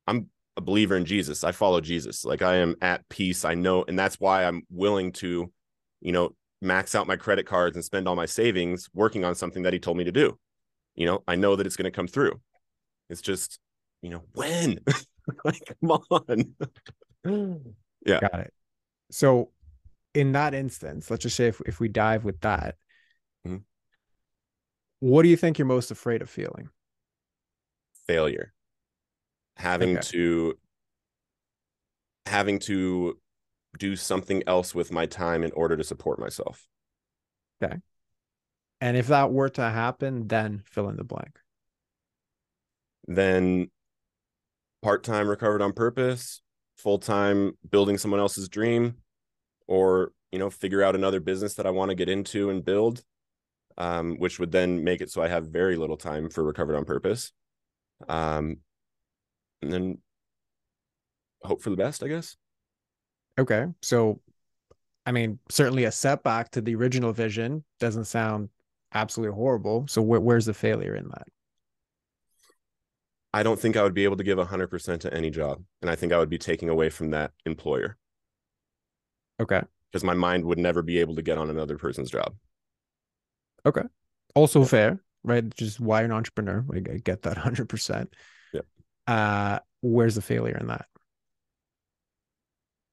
I'm 0.07 0.31
a 0.57 0.61
believer 0.61 0.97
in 0.97 1.05
Jesus. 1.05 1.45
I 1.45 1.53
follow 1.53 1.81
Jesus. 1.81 2.25
Like 2.25 2.43
I 2.43 2.57
am 2.57 2.77
at 2.81 3.09
peace. 3.09 3.45
I 3.45 3.55
know 3.55 3.85
and 3.87 3.99
that's 3.99 4.19
why 4.19 4.45
I'm 4.45 4.63
willing 4.71 5.13
to, 5.13 5.53
you 6.01 6.13
know, 6.13 6.35
max 6.63 6.95
out 6.95 7.07
my 7.07 7.17
credit 7.17 7.47
cards 7.47 7.77
and 7.77 7.85
spend 7.85 8.09
all 8.09 8.17
my 8.17 8.27
savings 8.27 8.89
working 8.95 9.25
on 9.25 9.35
something 9.35 9.63
that 9.65 9.73
he 9.73 9.79
told 9.79 9.97
me 9.97 10.05
to 10.05 10.13
do. 10.13 10.39
You 10.95 11.07
know, 11.07 11.23
I 11.29 11.37
know 11.37 11.57
that 11.57 11.67
it's 11.67 11.77
going 11.77 11.85
to 11.85 11.91
come 11.91 12.09
through. 12.09 12.41
It's 13.11 13.21
just, 13.21 13.59
you 14.03 14.11
know, 14.11 14.23
when? 14.33 14.79
like 15.45 15.63
come 15.81 15.91
on. 16.11 16.55
yeah. 18.07 18.21
Got 18.21 18.41
it. 18.41 18.53
So 19.11 19.51
in 20.15 20.33
that 20.33 20.55
instance, 20.55 21.11
let's 21.11 21.23
just 21.23 21.37
say 21.37 21.49
if, 21.49 21.61
if 21.67 21.79
we 21.81 21.89
dive 21.89 22.25
with 22.25 22.41
that, 22.41 22.77
mm-hmm. 23.47 23.59
what 25.01 25.23
do 25.23 25.29
you 25.29 25.37
think 25.37 25.59
you're 25.59 25.67
most 25.67 25.91
afraid 25.91 26.23
of 26.23 26.31
feeling? 26.31 26.71
Failure. 28.07 28.55
Having 29.57 29.99
okay. 29.99 30.09
to 30.09 30.59
having 32.27 32.59
to 32.59 33.19
do 33.79 33.97
something 33.97 34.43
else 34.47 34.75
with 34.75 34.93
my 34.93 35.07
time 35.07 35.43
in 35.43 35.53
order 35.53 35.77
to 35.77 35.85
support 35.85 36.19
myself. 36.19 36.67
Okay. 37.63 37.77
And 38.81 38.97
if 38.97 39.07
that 39.09 39.33
were 39.33 39.49
to 39.51 39.63
happen, 39.63 40.29
then 40.29 40.63
fill 40.67 40.89
in 40.89 40.97
the 40.97 41.05
blank. 41.05 41.39
Then 43.07 43.71
part 44.83 45.05
time 45.05 45.29
recovered 45.29 45.63
on 45.63 45.73
purpose, 45.73 46.43
full 46.77 46.99
time 46.99 47.57
building 47.69 47.99
someone 47.99 48.21
else's 48.21 48.49
dream, 48.49 48.97
or 49.67 50.13
you 50.33 50.39
know 50.39 50.51
figure 50.51 50.83
out 50.83 50.95
another 50.95 51.21
business 51.21 51.55
that 51.55 51.67
I 51.67 51.71
want 51.71 51.91
to 51.91 51.95
get 51.95 52.09
into 52.09 52.51
and 52.51 52.65
build, 52.65 53.03
um, 53.79 54.17
which 54.17 54.39
would 54.39 54.53
then 54.53 54.85
make 54.85 55.01
it 55.01 55.11
so 55.11 55.23
I 55.23 55.29
have 55.29 55.47
very 55.47 55.77
little 55.77 55.97
time 55.97 56.29
for 56.29 56.45
recovered 56.45 56.77
on 56.77 56.85
purpose, 56.85 57.33
um, 58.09 58.59
and 59.63 59.73
then 59.73 59.99
hope 61.43 61.63
for 61.63 61.71
the 61.71 61.77
best, 61.77 62.03
I 62.03 62.09
guess. 62.09 62.37
Okay, 63.39 63.67
so 63.83 64.21
I 65.05 65.13
mean, 65.13 65.39
certainly 65.51 65.85
a 65.85 65.93
setback 65.93 66.51
to 66.53 66.61
the 66.61 66.75
original 66.75 67.13
vision 67.13 67.65
doesn't 67.79 68.07
sound 68.07 68.49
absolutely 68.93 69.35
horrible. 69.35 69.87
So 69.89 70.03
wh- 70.03 70.23
where's 70.23 70.47
the 70.47 70.55
failure 70.55 70.97
in 70.97 71.09
that? 71.09 71.29
I 73.33 73.43
don't 73.43 73.61
think 73.61 73.77
I 73.77 73.83
would 73.83 73.95
be 73.95 74.05
able 74.05 74.17
to 74.17 74.25
give 74.25 74.39
100% 74.39 75.03
to 75.03 75.15
any 75.15 75.31
job. 75.31 75.63
And 75.83 75.91
I 75.91 75.95
think 75.95 76.13
I 76.13 76.19
would 76.19 76.31
be 76.31 76.39
taking 76.39 76.69
away 76.69 76.89
from 76.89 77.11
that 77.11 77.33
employer. 77.45 77.99
Okay. 79.39 79.63
Because 79.93 80.03
my 80.03 80.15
mind 80.15 80.45
would 80.45 80.59
never 80.59 80.83
be 80.83 80.99
able 80.99 81.15
to 81.17 81.23
get 81.23 81.39
on 81.39 81.51
another 81.51 81.79
person's 81.79 82.11
job. 82.11 82.35
Okay. 83.65 83.83
Also 84.35 84.65
fair, 84.65 85.01
right? 85.23 85.49
Just 85.55 85.79
why 85.81 86.03
an 86.03 86.13
entrepreneur. 86.13 86.65
I 86.75 86.81
get 86.81 87.23
that 87.23 87.37
100%. 87.37 88.15
Uh, 89.07 89.61
where's 89.83 90.15
the 90.15 90.23
failure 90.23 90.57
in 90.59 90.67
that? 90.69 90.87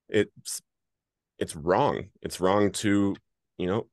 It's 0.10 0.62
it's 1.40 1.56
wrong. 1.56 2.10
It's 2.22 2.40
wrong 2.40 2.72
to, 2.72 3.16
you 3.58 3.68
know, 3.68 3.88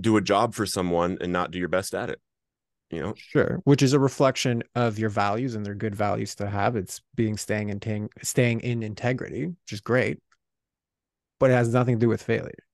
do 0.00 0.16
a 0.16 0.20
job 0.20 0.54
for 0.54 0.66
someone 0.66 1.18
and 1.20 1.32
not 1.32 1.50
do 1.50 1.58
your 1.58 1.68
best 1.68 1.94
at 1.94 2.10
it 2.10 2.20
you 2.90 3.00
know 3.00 3.14
sure 3.16 3.60
which 3.64 3.82
is 3.82 3.92
a 3.92 3.98
reflection 3.98 4.62
of 4.74 4.98
your 4.98 5.10
values 5.10 5.54
and 5.54 5.64
they're 5.64 5.74
good 5.74 5.94
values 5.94 6.34
to 6.34 6.48
have 6.48 6.76
it's 6.76 7.00
being 7.14 7.36
staying 7.36 7.68
in 7.68 7.80
tang- 7.80 8.10
staying 8.22 8.60
in 8.60 8.82
integrity 8.82 9.46
which 9.46 9.72
is 9.72 9.80
great 9.80 10.18
but 11.38 11.50
it 11.50 11.54
has 11.54 11.72
nothing 11.72 11.96
to 11.96 12.00
do 12.00 12.08
with 12.08 12.22
failure 12.22 12.64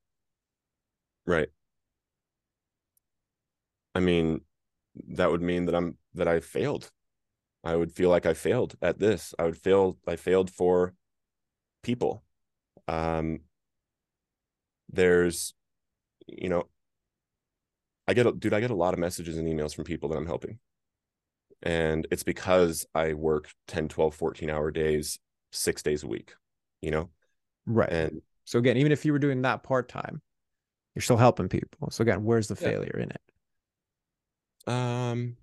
right 1.26 1.48
i 3.94 4.00
mean 4.00 4.40
that 5.08 5.30
would 5.30 5.42
mean 5.42 5.66
that 5.66 5.74
i'm 5.74 5.96
that 6.16 6.28
i 6.28 6.40
failed 6.40 6.90
i 7.64 7.74
would 7.74 7.92
feel 7.92 8.10
like 8.10 8.26
i 8.26 8.34
failed 8.34 8.74
at 8.82 8.98
this 8.98 9.34
i 9.38 9.44
would 9.44 9.56
fail 9.56 9.96
i 10.06 10.16
failed 10.16 10.50
for 10.50 10.94
people 11.82 12.22
um 12.88 13.40
there's 14.90 15.54
you 16.26 16.48
know 16.48 16.64
I 18.08 18.14
get, 18.14 18.26
a, 18.26 18.32
dude, 18.32 18.54
I 18.54 18.60
get 18.60 18.70
a 18.70 18.74
lot 18.74 18.94
of 18.94 19.00
messages 19.00 19.36
and 19.36 19.48
emails 19.48 19.74
from 19.74 19.84
people 19.84 20.08
that 20.10 20.16
I'm 20.16 20.26
helping. 20.26 20.58
And 21.62 22.06
it's 22.10 22.22
because 22.22 22.86
I 22.94 23.14
work 23.14 23.50
10, 23.66 23.88
12, 23.88 24.14
14 24.14 24.50
hour 24.50 24.70
days, 24.70 25.18
six 25.50 25.82
days 25.82 26.04
a 26.04 26.06
week, 26.06 26.34
you 26.82 26.90
know? 26.90 27.10
Right. 27.66 27.88
And 27.90 28.22
so 28.44 28.58
again, 28.58 28.76
even 28.76 28.92
if 28.92 29.04
you 29.04 29.12
were 29.12 29.18
doing 29.18 29.42
that 29.42 29.64
part 29.64 29.88
time, 29.88 30.20
you're 30.94 31.02
still 31.02 31.16
helping 31.16 31.48
people. 31.48 31.90
So 31.90 32.02
again, 32.02 32.24
where's 32.24 32.48
the 32.48 32.56
yeah. 32.60 32.68
failure 32.70 32.98
in 32.98 33.10
it? 33.10 34.72
Um, 34.72 35.36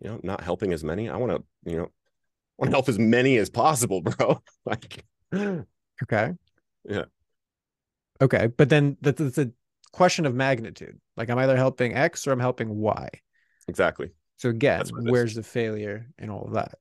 you 0.00 0.10
know, 0.10 0.20
not 0.22 0.42
helping 0.42 0.72
as 0.72 0.84
many. 0.84 1.08
I 1.08 1.16
want 1.16 1.32
to, 1.32 1.70
you 1.70 1.78
know, 1.78 1.90
want 2.58 2.70
to 2.70 2.76
help 2.76 2.88
as 2.88 2.98
many 2.98 3.36
as 3.36 3.50
possible, 3.50 4.00
bro. 4.02 4.42
like, 4.64 5.04
okay. 6.02 6.32
Yeah. 6.84 7.04
Okay. 8.20 8.48
But 8.48 8.68
then 8.68 8.96
that's 9.00 9.38
a 9.38 9.50
question 9.92 10.26
of 10.26 10.34
magnitude. 10.34 10.98
Like 11.16 11.30
I'm 11.30 11.38
either 11.38 11.56
helping 11.56 11.94
X 11.94 12.26
or 12.26 12.32
I'm 12.32 12.40
helping 12.40 12.76
Y. 12.76 13.08
Exactly. 13.68 14.10
So 14.36 14.48
again, 14.48 14.82
where's 15.02 15.34
the 15.34 15.42
failure 15.42 16.06
in 16.18 16.30
all 16.30 16.46
of 16.46 16.54
that? 16.54 16.76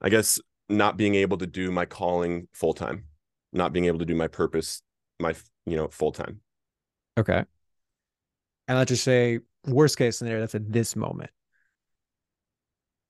I 0.00 0.08
guess 0.08 0.40
not 0.68 0.96
being 0.96 1.14
able 1.14 1.38
to 1.38 1.46
do 1.46 1.70
my 1.70 1.84
calling 1.84 2.48
full 2.52 2.72
time, 2.72 3.04
not 3.52 3.72
being 3.72 3.86
able 3.86 3.98
to 3.98 4.04
do 4.04 4.14
my 4.14 4.28
purpose, 4.28 4.82
my 5.18 5.34
you 5.66 5.76
know 5.76 5.88
full 5.88 6.12
time. 6.12 6.40
Okay. 7.18 7.44
And 8.66 8.78
let's 8.78 8.90
just 8.90 9.04
say 9.04 9.40
worst 9.66 9.98
case 9.98 10.18
scenario, 10.18 10.40
that's 10.40 10.54
at 10.54 10.70
this 10.70 10.94
moment. 10.94 11.30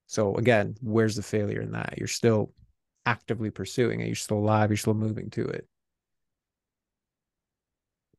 So 0.09 0.35
again, 0.37 0.75
where's 0.81 1.17
the 1.17 1.23
failure 1.23 1.61
in 1.61 1.73
that? 1.73 1.95
You're 1.99 2.09
still 2.09 2.53
actively 3.05 3.51
pursuing 3.51 4.01
it. 4.01 4.07
You're 4.07 4.15
still 4.15 4.39
alive. 4.39 4.71
You're 4.71 4.79
still 4.79 4.95
moving 4.95 5.29
to 5.31 5.45
it. 5.47 5.69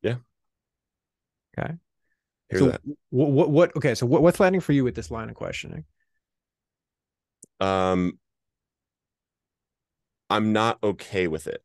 Yeah. 0.04 0.16
Okay. 1.58 1.74
Here's 2.50 2.62
so 2.62 2.70
that. 2.70 2.82
What, 3.10 3.32
what, 3.32 3.50
what, 3.50 3.76
okay. 3.76 3.96
So 3.96 4.06
what, 4.06 4.22
what's 4.22 4.40
landing 4.40 4.62
for 4.62 4.72
you 4.72 4.84
with 4.84 4.94
this 4.94 5.10
line 5.10 5.30
of 5.30 5.36
questioning? 5.36 5.84
Um, 7.60 8.20
I'm 10.30 10.54
not 10.54 10.78
okay 10.84 11.28
with 11.28 11.48
it. 11.48 11.64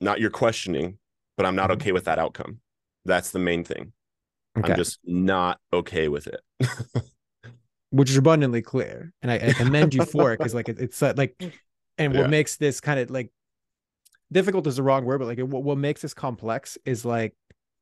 Not 0.00 0.20
your 0.20 0.30
questioning, 0.30 0.98
but 1.36 1.46
I'm 1.46 1.56
not 1.56 1.70
mm-hmm. 1.70 1.82
okay 1.82 1.92
with 1.92 2.04
that 2.04 2.20
outcome. 2.20 2.60
That's 3.04 3.32
the 3.32 3.40
main 3.40 3.64
thing. 3.64 3.92
Okay. 4.56 4.72
I'm 4.72 4.78
just 4.78 5.00
not 5.04 5.58
okay 5.72 6.06
with 6.06 6.28
it. 6.28 6.40
Which 7.90 8.10
is 8.10 8.16
abundantly 8.16 8.62
clear. 8.62 9.12
And 9.22 9.30
I, 9.30 9.36
I 9.36 9.52
commend 9.52 9.94
you 9.94 10.04
for 10.04 10.32
it 10.32 10.38
because 10.38 10.54
like 10.54 10.68
it, 10.68 10.78
it's 10.78 11.02
uh, 11.02 11.14
like, 11.16 11.34
and 11.98 12.12
what 12.12 12.22
yeah. 12.22 12.26
makes 12.26 12.56
this 12.56 12.80
kind 12.80 13.00
of 13.00 13.10
like 13.10 13.30
difficult 14.30 14.66
is 14.66 14.76
the 14.76 14.82
wrong 14.82 15.04
word, 15.04 15.18
but 15.18 15.26
like 15.26 15.38
it, 15.38 15.48
what, 15.48 15.62
what 15.62 15.78
makes 15.78 16.02
this 16.02 16.14
complex 16.14 16.76
is 16.84 17.04
like 17.04 17.34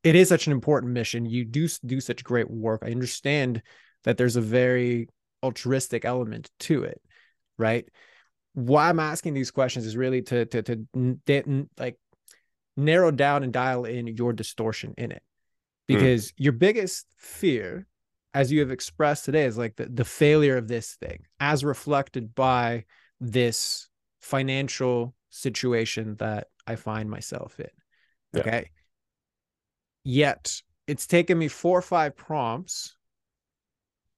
it 0.05 0.15
is 0.15 0.29
such 0.29 0.47
an 0.47 0.53
important 0.53 0.93
mission. 0.93 1.27
You 1.27 1.45
do 1.45 1.69
do 1.85 2.01
such 2.01 2.23
great 2.23 2.51
work. 2.51 2.83
I 2.85 2.91
understand 2.91 3.63
that 4.05 4.17
there's 4.17 4.37
a 4.37 4.41
very 4.41 5.09
altruistic 5.43 6.05
element 6.05 6.51
to 6.61 6.85
it, 6.85 7.01
right? 7.59 7.87
Why 8.55 8.89
I'm 8.89 9.01
asking 9.01 9.35
these 9.35 9.51
questions 9.51 9.85
is 9.85 9.97
really 9.97 10.23
to 10.23 10.47
to 10.47 10.63
to 10.63 11.67
like 11.79 11.99
narrow 12.77 13.11
down 13.11 13.43
and 13.43 13.53
dial 13.53 13.85
in 13.85 14.07
your 14.07 14.33
distortion 14.33 14.95
in 14.97 15.11
it, 15.11 15.23
hmm. 15.89 15.95
because 15.95 16.29
mm. 16.29 16.35
your 16.37 16.53
biggest 16.53 17.07
fear, 17.19 17.87
as 18.37 18.53
you 18.53 18.61
have 18.61 18.71
expressed 18.71 19.25
today, 19.25 19.47
is 19.47 19.57
like 19.57 19.77
the 19.77 19.87
the 19.87 20.05
failure 20.05 20.59
of 20.59 20.69
this 20.69 20.97
thing, 20.97 21.21
as 21.41 21.65
reflected 21.65 22.35
by 22.35 22.85
this 23.19 23.89
financial 24.21 25.15
situation 25.31 26.17
that 26.17 26.49
I 26.67 26.77
find 26.77 27.09
myself 27.09 27.59
in. 27.59 27.71
Okay. 28.39 28.71
Yet 30.05 30.61
it's 30.87 31.07
taken 31.07 31.39
me 31.39 31.49
four 31.49 31.79
or 31.79 31.83
five 31.83 32.15
prompts 32.15 32.95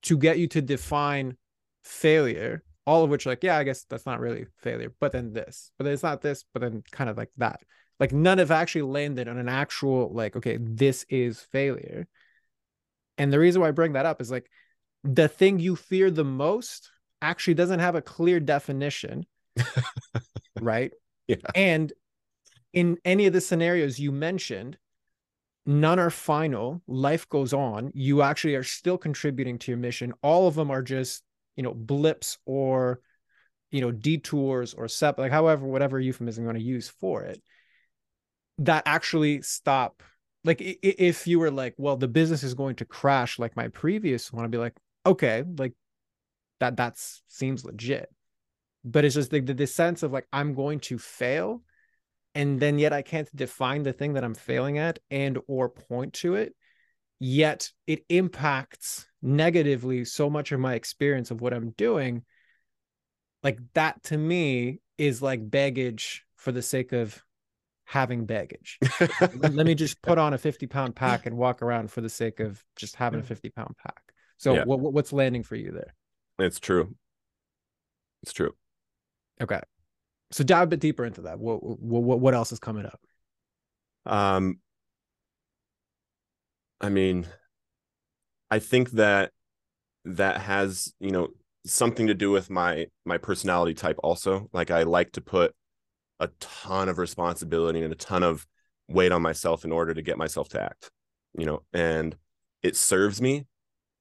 to 0.02 0.18
get 0.18 0.38
you 0.38 0.48
to 0.48 0.62
define 0.62 1.36
failure, 1.84 2.64
all 2.86 3.04
of 3.04 3.10
which, 3.10 3.24
like, 3.24 3.44
yeah, 3.44 3.56
I 3.56 3.62
guess 3.62 3.84
that's 3.84 4.04
not 4.04 4.18
really 4.18 4.46
failure, 4.56 4.92
but 4.98 5.12
then 5.12 5.32
this, 5.32 5.70
but 5.78 5.84
then 5.84 5.94
it's 5.94 6.02
not 6.02 6.22
this, 6.22 6.44
but 6.52 6.60
then 6.60 6.82
kind 6.90 7.08
of 7.08 7.16
like 7.16 7.30
that. 7.36 7.60
Like, 8.00 8.12
none 8.12 8.38
have 8.38 8.50
actually 8.50 8.82
landed 8.82 9.28
on 9.28 9.38
an 9.38 9.48
actual, 9.48 10.12
like, 10.12 10.34
okay, 10.34 10.58
this 10.60 11.06
is 11.08 11.40
failure. 11.40 12.08
And 13.18 13.32
the 13.32 13.38
reason 13.38 13.60
why 13.60 13.68
I 13.68 13.72
bring 13.72 13.92
that 13.92 14.06
up 14.06 14.20
is 14.20 14.30
like, 14.30 14.48
the 15.04 15.28
thing 15.28 15.58
you 15.58 15.76
fear 15.76 16.10
the 16.10 16.24
most 16.24 16.90
actually 17.20 17.54
doesn't 17.54 17.80
have 17.80 17.94
a 17.94 18.02
clear 18.02 18.40
definition. 18.40 19.26
right? 20.60 20.92
Yeah. 21.26 21.36
And 21.54 21.92
in 22.72 22.98
any 23.04 23.26
of 23.26 23.32
the 23.32 23.40
scenarios 23.40 23.98
you 23.98 24.12
mentioned, 24.12 24.78
none 25.66 25.98
are 25.98 26.10
final. 26.10 26.82
Life 26.86 27.28
goes 27.28 27.52
on. 27.52 27.90
You 27.94 28.22
actually 28.22 28.54
are 28.54 28.64
still 28.64 28.98
contributing 28.98 29.58
to 29.60 29.70
your 29.70 29.78
mission. 29.78 30.14
All 30.22 30.48
of 30.48 30.54
them 30.54 30.70
are 30.70 30.82
just, 30.82 31.22
you 31.56 31.62
know, 31.62 31.74
blips 31.74 32.38
or, 32.46 33.00
you 33.70 33.80
know, 33.80 33.90
detours 33.90 34.74
or 34.74 34.88
sep, 34.88 35.18
like 35.18 35.32
however, 35.32 35.66
whatever 35.66 36.00
euphemism 36.00 36.44
you 36.44 36.46
want 36.46 36.58
to 36.58 36.64
use 36.64 36.88
for 36.88 37.22
it, 37.22 37.42
that 38.58 38.84
actually 38.86 39.42
stop. 39.42 40.02
Like 40.48 40.62
if 40.62 41.26
you 41.26 41.40
were 41.40 41.50
like, 41.50 41.74
well, 41.76 41.98
the 41.98 42.08
business 42.08 42.42
is 42.42 42.54
going 42.54 42.76
to 42.76 42.86
crash 42.86 43.38
like 43.38 43.54
my 43.54 43.68
previous 43.68 44.32
one, 44.32 44.46
I'd 44.46 44.50
be 44.50 44.56
like, 44.56 44.74
okay, 45.04 45.44
like 45.58 45.74
that 46.58 46.78
that 46.78 46.94
seems 47.28 47.66
legit. 47.66 48.08
But 48.82 49.04
it's 49.04 49.14
just 49.14 49.30
the, 49.30 49.40
the, 49.40 49.52
the 49.52 49.66
sense 49.66 50.02
of 50.02 50.10
like 50.10 50.26
I'm 50.32 50.54
going 50.54 50.80
to 50.80 50.96
fail 50.96 51.60
and 52.34 52.58
then 52.58 52.78
yet 52.78 52.94
I 52.94 53.02
can't 53.02 53.28
define 53.36 53.82
the 53.82 53.92
thing 53.92 54.14
that 54.14 54.24
I'm 54.24 54.34
failing 54.34 54.78
at 54.78 55.00
and 55.10 55.38
or 55.48 55.68
point 55.68 56.14
to 56.14 56.36
it. 56.36 56.54
Yet 57.20 57.70
it 57.86 58.06
impacts 58.08 59.06
negatively 59.20 60.06
so 60.06 60.30
much 60.30 60.50
of 60.50 60.60
my 60.60 60.76
experience 60.76 61.30
of 61.30 61.42
what 61.42 61.52
I'm 61.52 61.72
doing. 61.72 62.22
Like 63.42 63.58
that 63.74 64.02
to 64.04 64.16
me 64.16 64.80
is 64.96 65.20
like 65.20 65.50
baggage 65.50 66.24
for 66.36 66.52
the 66.52 66.62
sake 66.62 66.92
of 66.92 67.22
having 67.88 68.26
baggage. 68.26 68.78
let, 69.00 69.54
let, 69.54 69.66
me 69.66 69.74
just 69.74 70.00
put 70.02 70.18
on 70.18 70.34
a 70.34 70.38
50 70.38 70.66
pound 70.66 70.94
pack 70.94 71.24
and 71.24 71.38
walk 71.38 71.62
around 71.62 71.90
for 71.90 72.02
the 72.02 72.10
sake 72.10 72.38
of 72.38 72.62
just 72.76 72.94
having 72.96 73.20
a 73.20 73.22
50 73.22 73.48
pound 73.48 73.74
pack. 73.82 74.02
So 74.36 74.54
yeah. 74.54 74.64
what, 74.64 74.78
what's 74.78 75.10
landing 75.10 75.42
for 75.42 75.56
you 75.56 75.72
there? 75.72 75.94
It's 76.38 76.60
true. 76.60 76.94
It's 78.22 78.34
true. 78.34 78.52
Okay. 79.40 79.60
So 80.32 80.44
dive 80.44 80.64
a 80.64 80.66
bit 80.66 80.80
deeper 80.80 81.06
into 81.06 81.22
that. 81.22 81.38
What 81.38 81.62
what 81.62 82.20
what 82.20 82.34
else 82.34 82.52
is 82.52 82.58
coming 82.58 82.84
up? 82.84 83.00
Um 84.04 84.58
I 86.78 86.90
mean 86.90 87.26
I 88.50 88.58
think 88.58 88.90
that 88.92 89.32
that 90.04 90.42
has, 90.42 90.92
you 91.00 91.10
know, 91.10 91.28
something 91.64 92.08
to 92.08 92.14
do 92.14 92.30
with 92.30 92.50
my 92.50 92.88
my 93.06 93.16
personality 93.16 93.72
type 93.72 93.96
also. 94.04 94.50
Like 94.52 94.70
I 94.70 94.82
like 94.82 95.12
to 95.12 95.22
put 95.22 95.54
a 96.20 96.28
ton 96.40 96.88
of 96.88 96.98
responsibility 96.98 97.82
and 97.82 97.92
a 97.92 97.96
ton 97.96 98.22
of 98.22 98.46
weight 98.88 99.12
on 99.12 99.22
myself 99.22 99.64
in 99.64 99.72
order 99.72 99.94
to 99.94 100.02
get 100.02 100.18
myself 100.18 100.48
to 100.50 100.62
act. 100.62 100.90
You 101.36 101.46
know, 101.46 101.62
and 101.72 102.16
it 102.62 102.76
serves 102.76 103.20
me 103.20 103.46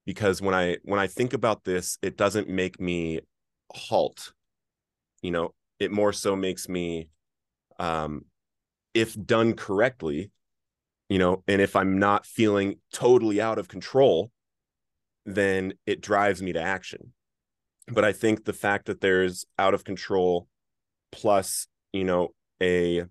because 0.05 0.41
when 0.41 0.55
I 0.55 0.77
when 0.83 0.99
I 0.99 1.07
think 1.07 1.33
about 1.33 1.63
this, 1.63 1.97
it 2.01 2.17
doesn't 2.17 2.49
make 2.49 2.79
me 2.79 3.19
halt. 3.71 4.33
You 5.21 5.31
know, 5.31 5.53
it 5.79 5.91
more 5.91 6.13
so 6.13 6.35
makes 6.35 6.67
me 6.67 7.09
um 7.79 8.25
if 8.93 9.13
done 9.25 9.53
correctly, 9.53 10.31
you 11.09 11.19
know, 11.19 11.43
and 11.47 11.61
if 11.61 11.75
I'm 11.75 11.99
not 11.99 12.25
feeling 12.25 12.79
totally 12.91 13.39
out 13.39 13.59
of 13.59 13.67
control, 13.67 14.31
then 15.25 15.73
it 15.85 16.01
drives 16.01 16.41
me 16.41 16.53
to 16.53 16.61
action. 16.61 17.13
But 17.87 18.03
I 18.03 18.13
think 18.13 18.45
the 18.45 18.53
fact 18.53 18.87
that 18.87 19.01
there's 19.01 19.45
out 19.59 19.73
of 19.73 19.83
control 19.83 20.47
plus, 21.11 21.67
you 21.97 22.03
know, 22.03 22.29
a 22.61 23.05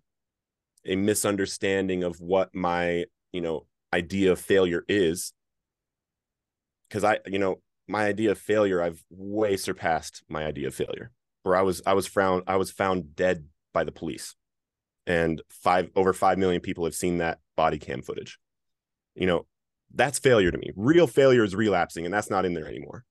a 0.85 0.97
misunderstanding 0.97 2.05
of 2.05 2.21
what 2.21 2.55
my, 2.55 3.05
you 3.33 3.41
know, 3.41 3.67
idea 3.93 4.33
of 4.33 4.41
failure 4.41 4.85
is 4.89 5.33
because 6.89 7.03
I, 7.03 7.19
you 7.27 7.39
know, 7.39 7.61
my 7.89 8.07
idea 8.07 8.31
of 8.31 8.39
failure, 8.39 8.81
I've 8.81 9.03
way 9.11 9.57
surpassed 9.57 10.23
my 10.29 10.45
idea 10.45 10.69
of 10.69 10.75
failure. 10.75 11.11
Where 11.43 11.57
I 11.57 11.63
was, 11.63 11.83
I 11.87 11.95
was 11.95 12.07
found, 12.07 12.45
I 12.47 12.57
was 12.57 12.71
found 12.71 13.15
dead 13.15 13.47
by 13.73 13.85
the 13.85 13.93
police, 13.93 14.35
and 15.07 15.41
five 15.49 15.91
over 15.95 16.13
five 16.13 16.39
million 16.39 16.61
people 16.61 16.85
have 16.85 16.95
seen 16.95 17.19
that 17.19 17.39
body 17.57 17.79
cam 17.79 18.03
footage. 18.03 18.39
You 19.15 19.27
know, 19.27 19.47
that's 19.95 20.19
failure 20.19 20.51
to 20.51 20.59
me. 20.59 20.71
Real 20.75 21.07
failure 21.07 21.45
is 21.45 21.55
relapsing, 21.55 22.05
and 22.05 22.13
that's 22.13 22.31
not 22.31 22.45
in 22.45 22.55
there 22.55 22.67
anymore. 22.67 23.05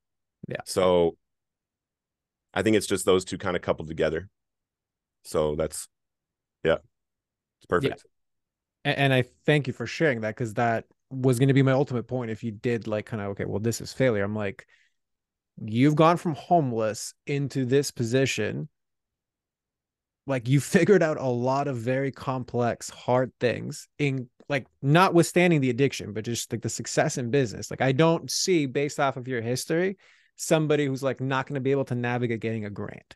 Yeah. 0.50 0.62
So, 0.66 1.18
I 2.54 2.62
think 2.62 2.76
it's 2.76 2.88
just 2.88 3.06
those 3.06 3.24
two 3.24 3.38
kind 3.38 3.56
of 3.56 3.62
coupled 3.62 3.88
together. 3.88 4.30
So 5.26 5.56
that's, 5.56 5.88
yeah, 6.64 6.78
it's 7.58 7.66
perfect. 7.68 8.06
Yeah. 8.86 8.92
And 8.98 9.12
I 9.12 9.24
thank 9.46 9.66
you 9.68 9.74
for 9.74 9.88
sharing 9.88 10.22
that 10.22 10.36
because 10.36 10.54
that 10.54 10.86
was 11.10 11.40
going 11.40 11.48
to 11.48 11.54
be 11.54 11.62
my 11.62 11.72
ultimate 11.72 12.08
point 12.08 12.32
if 12.32 12.44
you 12.44 12.52
did 12.52 12.88
like 12.88 13.06
kind 13.06 13.22
of 13.22 13.30
okay 13.30 13.46
well 13.46 13.60
this 13.60 13.82
is 13.82 13.94
failure 13.94 14.24
i'm 14.24 14.36
like 14.36 14.66
you've 15.62 15.96
gone 15.96 16.18
from 16.18 16.36
homeless 16.36 17.14
into 17.28 17.66
this 17.66 17.92
position 17.92 18.68
like 20.28 20.48
you 20.48 20.60
figured 20.60 21.04
out 21.04 21.18
a 21.18 21.26
lot 21.26 21.68
of 21.68 21.78
very 21.78 22.12
complex 22.12 22.90
hard 22.90 23.32
things 23.40 23.88
in 24.00 24.28
like 24.50 24.66
notwithstanding 24.82 25.62
the 25.62 25.70
addiction 25.70 26.12
but 26.12 26.26
just 26.26 26.52
like 26.52 26.62
the 26.62 26.70
success 26.70 27.18
in 27.18 27.30
business 27.30 27.70
like 27.70 27.82
i 27.82 27.92
don't 27.92 28.32
see 28.32 28.66
based 28.66 29.00
off 29.00 29.18
of 29.18 29.28
your 29.28 29.42
history 29.42 29.98
somebody 30.36 30.86
who's 30.86 31.04
like 31.04 31.22
not 31.22 31.48
going 31.48 31.56
to 31.56 31.62
be 31.62 31.72
able 31.72 31.86
to 31.86 31.96
navigate 31.96 32.42
getting 32.42 32.66
a 32.66 32.70
grant 32.70 33.16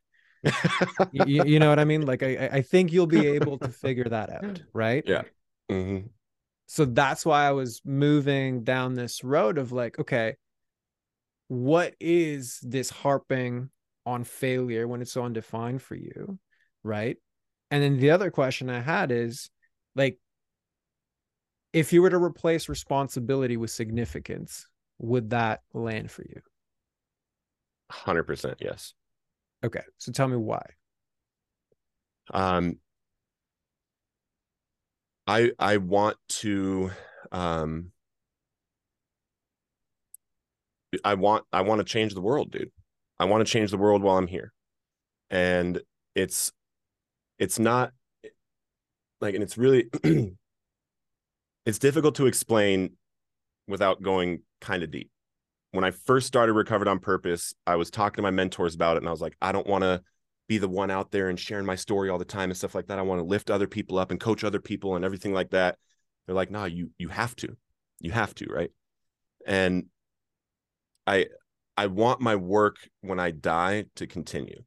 you, 1.12 1.44
you, 1.44 1.60
know 1.60 1.70
what 1.70 1.80
i 1.80 1.84
mean 1.84 2.06
like 2.06 2.24
I, 2.24 2.50
I 2.54 2.62
think 2.62 2.94
you'll 2.94 3.08
be 3.08 3.28
able 3.28 3.58
to 3.60 3.68
figure 3.70 4.06
that 4.06 4.30
out 4.30 4.62
right 4.74 5.04
yeah 5.06 5.24
mm-hmm 5.70 6.08
so 6.72 6.86
that's 6.86 7.26
why 7.26 7.48
I 7.48 7.52
was 7.52 7.82
moving 7.84 8.64
down 8.64 8.94
this 8.94 9.24
road 9.24 9.58
of 9.58 9.72
like, 9.72 9.98
okay, 9.98 10.36
what 11.48 11.96
is 12.00 12.60
this 12.62 12.92
harping 12.92 13.72
on 14.06 14.24
failure 14.24 14.88
when 14.88 15.02
it's 15.02 15.12
so 15.12 15.24
undefined 15.24 15.82
for 15.82 15.96
you? 15.96 16.38
Right. 16.84 17.18
And 17.72 17.82
then 17.82 17.98
the 17.98 18.12
other 18.12 18.30
question 18.30 18.70
I 18.70 18.82
had 18.82 19.12
is 19.12 19.50
like, 19.96 20.20
if 21.74 21.92
you 21.92 22.04
were 22.04 22.12
to 22.12 22.22
replace 22.22 22.70
responsibility 22.70 23.58
with 23.58 23.72
significance, 23.72 24.68
would 25.00 25.32
that 25.32 25.62
land 25.74 26.12
for 26.12 26.22
you? 26.22 26.40
100% 27.92 28.58
yes. 28.60 28.94
Okay. 29.64 29.82
So 29.98 30.12
tell 30.12 30.28
me 30.28 30.38
why. 30.38 30.64
Um, 32.32 32.78
I 35.28 35.52
I 35.60 35.78
want 35.78 36.18
to 36.40 36.92
um 37.32 37.92
I 41.04 41.14
want 41.14 41.46
I 41.54 41.62
want 41.62 41.80
to 41.80 41.86
change 41.86 42.14
the 42.14 42.22
world, 42.22 42.52
dude. 42.52 42.72
I 43.20 43.26
want 43.26 43.46
to 43.46 43.52
change 43.52 43.72
the 43.72 43.78
world 43.78 44.02
while 44.02 44.18
I'm 44.18 44.28
here. 44.28 44.54
And 45.30 45.82
it's 46.16 46.52
it's 47.38 47.60
not 47.60 47.92
like 49.22 49.36
and 49.36 49.44
it's 49.44 49.58
really 49.58 49.90
it's 51.66 51.80
difficult 51.80 52.16
to 52.16 52.26
explain 52.26 52.94
without 53.68 54.02
going 54.02 54.42
kind 54.62 54.82
of 54.84 54.90
deep. 54.90 55.12
When 55.72 55.84
I 55.84 55.92
first 55.92 56.28
started 56.28 56.54
recovered 56.54 56.88
on 56.88 57.00
purpose, 57.00 57.54
I 57.68 57.76
was 57.76 57.92
talking 57.92 58.18
to 58.18 58.22
my 58.24 58.32
mentors 58.32 58.76
about 58.76 58.98
it 58.98 59.00
and 59.00 59.08
I 59.08 59.12
was 59.12 59.22
like, 59.22 59.36
I 59.42 59.52
don't 59.52 59.68
want 59.68 59.84
to 59.84 60.02
be 60.48 60.58
the 60.58 60.68
one 60.68 60.90
out 60.90 61.12
there 61.12 61.30
and 61.30 61.40
sharing 61.40 61.66
my 61.66 61.76
story 61.76 62.10
all 62.10 62.18
the 62.18 62.26
time 62.26 62.50
and 62.50 62.58
stuff 62.58 62.74
like 62.74 62.88
that. 62.88 62.98
I 62.98 63.04
want 63.04 63.20
to 63.20 63.26
lift 63.26 63.52
other 63.52 63.68
people 63.68 64.00
up 64.00 64.10
and 64.10 64.20
coach 64.20 64.44
other 64.44 64.60
people 64.60 64.96
and 64.96 65.06
everything 65.06 65.34
like 65.34 65.52
that. 65.52 65.78
They're 66.26 66.36
like, 66.36 66.52
no, 66.52 66.66
you 66.66 66.90
you 66.98 67.08
have 67.10 67.36
to. 67.38 67.56
You 68.00 68.12
have 68.12 68.34
to, 68.36 68.46
right? 68.46 68.72
And 69.46 69.86
I 71.06 71.28
I 71.78 71.88
want 71.88 72.20
my 72.20 72.36
work 72.36 72.78
when 73.02 73.20
I 73.20 73.32
die 73.32 73.86
to 73.96 74.08
continue. 74.08 74.64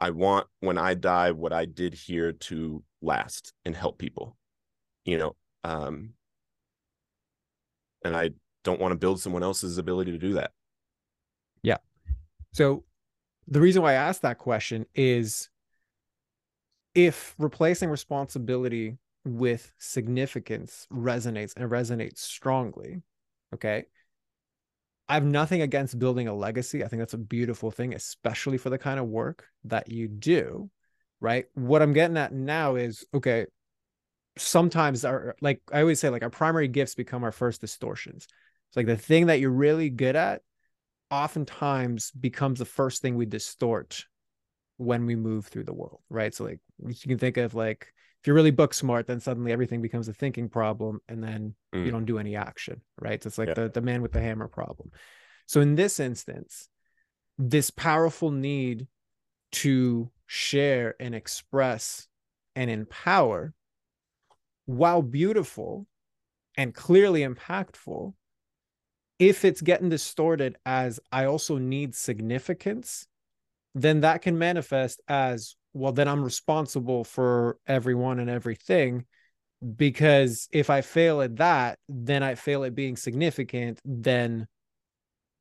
I 0.00 0.10
want 0.10 0.46
when 0.60 0.78
I 0.78 0.94
die 0.94 1.32
what 1.32 1.52
I 1.52 1.66
did 1.66 1.94
here 1.94 2.32
to 2.32 2.82
last 3.02 3.52
and 3.64 3.76
help 3.76 3.98
people. 3.98 4.36
You 5.04 5.18
know, 5.18 5.36
um 5.64 6.14
and 8.04 8.16
I 8.16 8.30
don't 8.68 8.80
want 8.80 8.92
to 8.92 8.98
build 8.98 9.20
someone 9.20 9.42
else's 9.42 9.78
ability 9.78 10.12
to 10.12 10.18
do 10.18 10.34
that. 10.34 10.52
Yeah. 11.62 11.78
So 12.52 12.84
the 13.46 13.60
reason 13.60 13.82
why 13.82 13.92
I 13.92 13.94
asked 13.94 14.22
that 14.22 14.38
question 14.38 14.84
is 14.94 15.48
if 16.94 17.34
replacing 17.38 17.88
responsibility 17.88 18.98
with 19.24 19.72
significance 19.78 20.86
resonates 20.92 21.56
and 21.56 21.70
resonates 21.70 22.18
strongly, 22.18 23.02
okay. 23.54 23.86
I 25.08 25.14
have 25.14 25.24
nothing 25.24 25.62
against 25.62 25.98
building 25.98 26.28
a 26.28 26.34
legacy. 26.34 26.84
I 26.84 26.88
think 26.88 27.00
that's 27.00 27.14
a 27.14 27.18
beautiful 27.18 27.70
thing, 27.70 27.94
especially 27.94 28.58
for 28.58 28.68
the 28.68 28.76
kind 28.76 29.00
of 29.00 29.06
work 29.06 29.46
that 29.64 29.90
you 29.90 30.06
do. 30.06 30.70
Right. 31.20 31.46
What 31.54 31.80
I'm 31.80 31.94
getting 31.94 32.18
at 32.18 32.34
now 32.34 32.76
is 32.76 33.06
okay, 33.14 33.46
sometimes 34.36 35.04
our 35.04 35.34
like 35.40 35.60
I 35.72 35.80
always 35.80 35.98
say, 35.98 36.10
like 36.10 36.22
our 36.22 36.30
primary 36.30 36.68
gifts 36.68 36.94
become 36.94 37.24
our 37.24 37.32
first 37.32 37.60
distortions. 37.60 38.28
It's 38.68 38.76
like 38.76 38.86
the 38.86 38.96
thing 38.96 39.26
that 39.26 39.40
you're 39.40 39.50
really 39.50 39.90
good 39.90 40.16
at 40.16 40.42
oftentimes 41.10 42.10
becomes 42.10 42.58
the 42.58 42.64
first 42.64 43.02
thing 43.02 43.16
we 43.16 43.26
distort 43.26 44.04
when 44.76 45.06
we 45.06 45.16
move 45.16 45.46
through 45.46 45.64
the 45.64 45.72
world, 45.72 46.00
right? 46.10 46.34
So 46.34 46.44
like 46.44 46.60
you 46.78 46.94
can 46.94 47.18
think 47.18 47.36
of 47.36 47.54
like 47.54 47.92
if 48.20 48.26
you're 48.26 48.36
really 48.36 48.50
book 48.50 48.74
smart, 48.74 49.06
then 49.06 49.20
suddenly 49.20 49.52
everything 49.52 49.80
becomes 49.80 50.08
a 50.08 50.12
thinking 50.12 50.48
problem 50.48 51.00
and 51.08 51.22
then 51.22 51.54
mm. 51.74 51.84
you 51.84 51.90
don't 51.90 52.04
do 52.04 52.18
any 52.18 52.36
action, 52.36 52.80
right? 53.00 53.22
So 53.22 53.28
it's 53.28 53.38
like 53.38 53.48
yeah. 53.48 53.54
the, 53.54 53.68
the 53.68 53.80
man 53.80 54.02
with 54.02 54.12
the 54.12 54.20
hammer 54.20 54.48
problem. 54.48 54.90
So 55.46 55.60
in 55.60 55.76
this 55.76 55.98
instance, 56.00 56.68
this 57.38 57.70
powerful 57.70 58.30
need 58.30 58.88
to 59.52 60.10
share 60.26 60.94
and 61.00 61.14
express 61.14 62.06
and 62.54 62.70
empower, 62.70 63.54
while 64.66 65.00
beautiful 65.00 65.86
and 66.56 66.74
clearly 66.74 67.20
impactful, 67.20 68.14
if 69.18 69.44
it's 69.44 69.60
getting 69.60 69.88
distorted 69.88 70.56
as 70.64 71.00
I 71.10 71.24
also 71.24 71.58
need 71.58 71.94
significance, 71.94 73.06
then 73.74 74.00
that 74.00 74.22
can 74.22 74.38
manifest 74.38 75.00
as 75.08 75.56
well, 75.72 75.92
then 75.92 76.08
I'm 76.08 76.24
responsible 76.24 77.04
for 77.04 77.58
everyone 77.66 78.18
and 78.18 78.30
everything. 78.30 79.04
Because 79.76 80.48
if 80.52 80.70
I 80.70 80.82
fail 80.82 81.20
at 81.20 81.36
that, 81.36 81.78
then 81.88 82.22
I 82.22 82.36
fail 82.36 82.64
at 82.64 82.76
being 82.76 82.96
significant, 82.96 83.80
then 83.84 84.46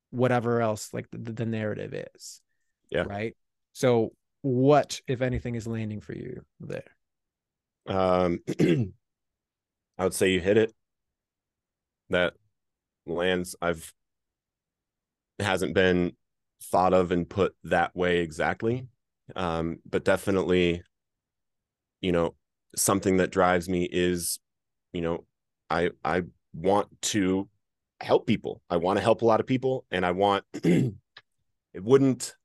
whatever 0.10 0.62
else 0.62 0.92
like 0.92 1.08
the, 1.12 1.34
the 1.34 1.46
narrative 1.46 1.94
is. 1.94 2.42
Yeah. 2.90 3.04
Right. 3.04 3.36
So, 3.74 4.14
what, 4.42 5.02
if 5.08 5.22
anything, 5.22 5.56
is 5.56 5.68
landing 5.68 6.02
for 6.02 6.14
you 6.14 6.42
there? 6.60 6.84
Um, 7.86 8.40
I 9.98 10.04
would 10.04 10.14
say 10.14 10.32
you 10.32 10.40
hit 10.40 10.58
it. 10.58 10.74
That 12.10 12.34
lands 13.10 13.56
I've 13.62 13.94
hasn't 15.40 15.74
been 15.74 16.14
thought 16.64 16.94
of 16.94 17.12
and 17.12 17.30
put 17.30 17.56
that 17.64 17.96
way 17.96 18.20
exactly. 18.20 18.88
Um, 19.36 19.80
but 19.90 20.04
definitely, 20.04 20.82
you 22.02 22.12
know, 22.12 22.36
something 22.76 23.18
that 23.18 23.32
drives 23.32 23.68
me 23.68 23.88
is, 23.92 24.40
you 24.94 25.02
know, 25.02 25.26
I 25.70 25.92
I 26.04 26.24
want 26.54 26.88
to 27.04 27.50
help 28.00 28.28
people. 28.28 28.62
I 28.70 28.78
want 28.78 28.98
to 28.98 29.04
help 29.04 29.22
a 29.22 29.26
lot 29.26 29.40
of 29.40 29.48
people 29.48 29.86
and 29.92 30.06
I 30.06 30.12
want 30.12 30.44
it 30.54 30.94
wouldn't 31.76 32.36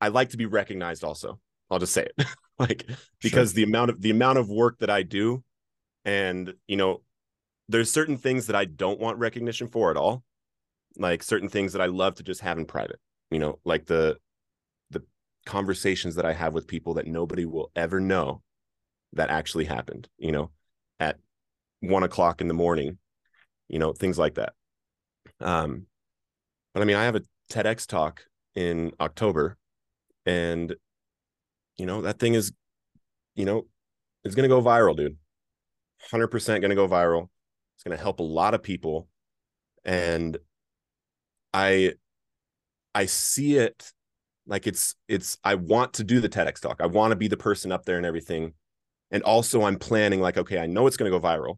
I 0.00 0.08
like 0.08 0.30
to 0.30 0.36
be 0.36 0.46
recognized 0.46 1.04
also. 1.04 1.38
I'll 1.70 1.78
just 1.78 1.92
say 1.92 2.08
it. 2.16 2.26
like 2.58 2.86
because 3.22 3.50
sure. 3.50 3.56
the 3.56 3.62
amount 3.62 3.90
of 3.90 4.00
the 4.00 4.10
amount 4.10 4.38
of 4.38 4.48
work 4.48 4.78
that 4.80 4.90
I 4.90 5.02
do 5.02 5.42
and 6.04 6.54
you 6.66 6.76
know 6.76 7.02
there's 7.70 7.90
certain 7.90 8.16
things 8.16 8.46
that 8.46 8.56
I 8.56 8.64
don't 8.64 8.98
want 8.98 9.18
recognition 9.18 9.68
for 9.68 9.90
at 9.90 9.96
all. 9.96 10.24
Like 10.96 11.22
certain 11.22 11.48
things 11.48 11.72
that 11.72 11.80
I 11.80 11.86
love 11.86 12.16
to 12.16 12.24
just 12.24 12.40
have 12.40 12.58
in 12.58 12.66
private, 12.66 12.98
you 13.30 13.38
know, 13.38 13.60
like 13.64 13.86
the 13.86 14.18
the 14.90 15.04
conversations 15.46 16.16
that 16.16 16.26
I 16.26 16.32
have 16.32 16.52
with 16.52 16.66
people 16.66 16.94
that 16.94 17.06
nobody 17.06 17.46
will 17.46 17.70
ever 17.76 18.00
know 18.00 18.42
that 19.12 19.30
actually 19.30 19.66
happened, 19.66 20.08
you 20.18 20.32
know, 20.32 20.50
at 20.98 21.18
one 21.78 22.02
o'clock 22.02 22.40
in 22.40 22.48
the 22.48 22.54
morning, 22.54 22.98
you 23.68 23.78
know, 23.78 23.92
things 23.92 24.18
like 24.18 24.34
that. 24.34 24.52
Um, 25.40 25.86
but 26.74 26.82
I 26.82 26.86
mean, 26.86 26.96
I 26.96 27.04
have 27.04 27.14
a 27.16 27.22
TEDx 27.52 27.86
talk 27.86 28.22
in 28.56 28.90
October, 29.00 29.56
and 30.26 30.74
you 31.76 31.86
know, 31.86 32.02
that 32.02 32.18
thing 32.18 32.34
is, 32.34 32.52
you 33.36 33.44
know, 33.44 33.66
it's 34.24 34.34
gonna 34.34 34.48
go 34.48 34.60
viral, 34.60 34.96
dude. 34.96 35.16
100% 36.12 36.62
gonna 36.62 36.74
go 36.74 36.88
viral 36.88 37.28
it's 37.80 37.84
going 37.84 37.96
to 37.96 38.02
help 38.02 38.20
a 38.20 38.22
lot 38.22 38.52
of 38.52 38.62
people. 38.62 39.08
And 39.86 40.36
I 41.54 41.94
I 42.94 43.06
see 43.06 43.56
it 43.56 43.90
like 44.46 44.66
it's 44.66 44.96
it's 45.08 45.38
I 45.44 45.54
want 45.54 45.94
to 45.94 46.04
do 46.04 46.20
the 46.20 46.28
TEDx 46.28 46.60
talk. 46.60 46.82
I 46.82 46.86
want 46.86 47.12
to 47.12 47.16
be 47.16 47.26
the 47.26 47.38
person 47.38 47.72
up 47.72 47.86
there 47.86 47.96
and 47.96 48.04
everything. 48.04 48.52
And 49.10 49.22
also 49.22 49.62
I'm 49.62 49.78
planning 49.78 50.20
like 50.20 50.36
okay, 50.36 50.58
I 50.58 50.66
know 50.66 50.86
it's 50.86 50.98
going 50.98 51.10
to 51.10 51.18
go 51.18 51.26
viral. 51.26 51.56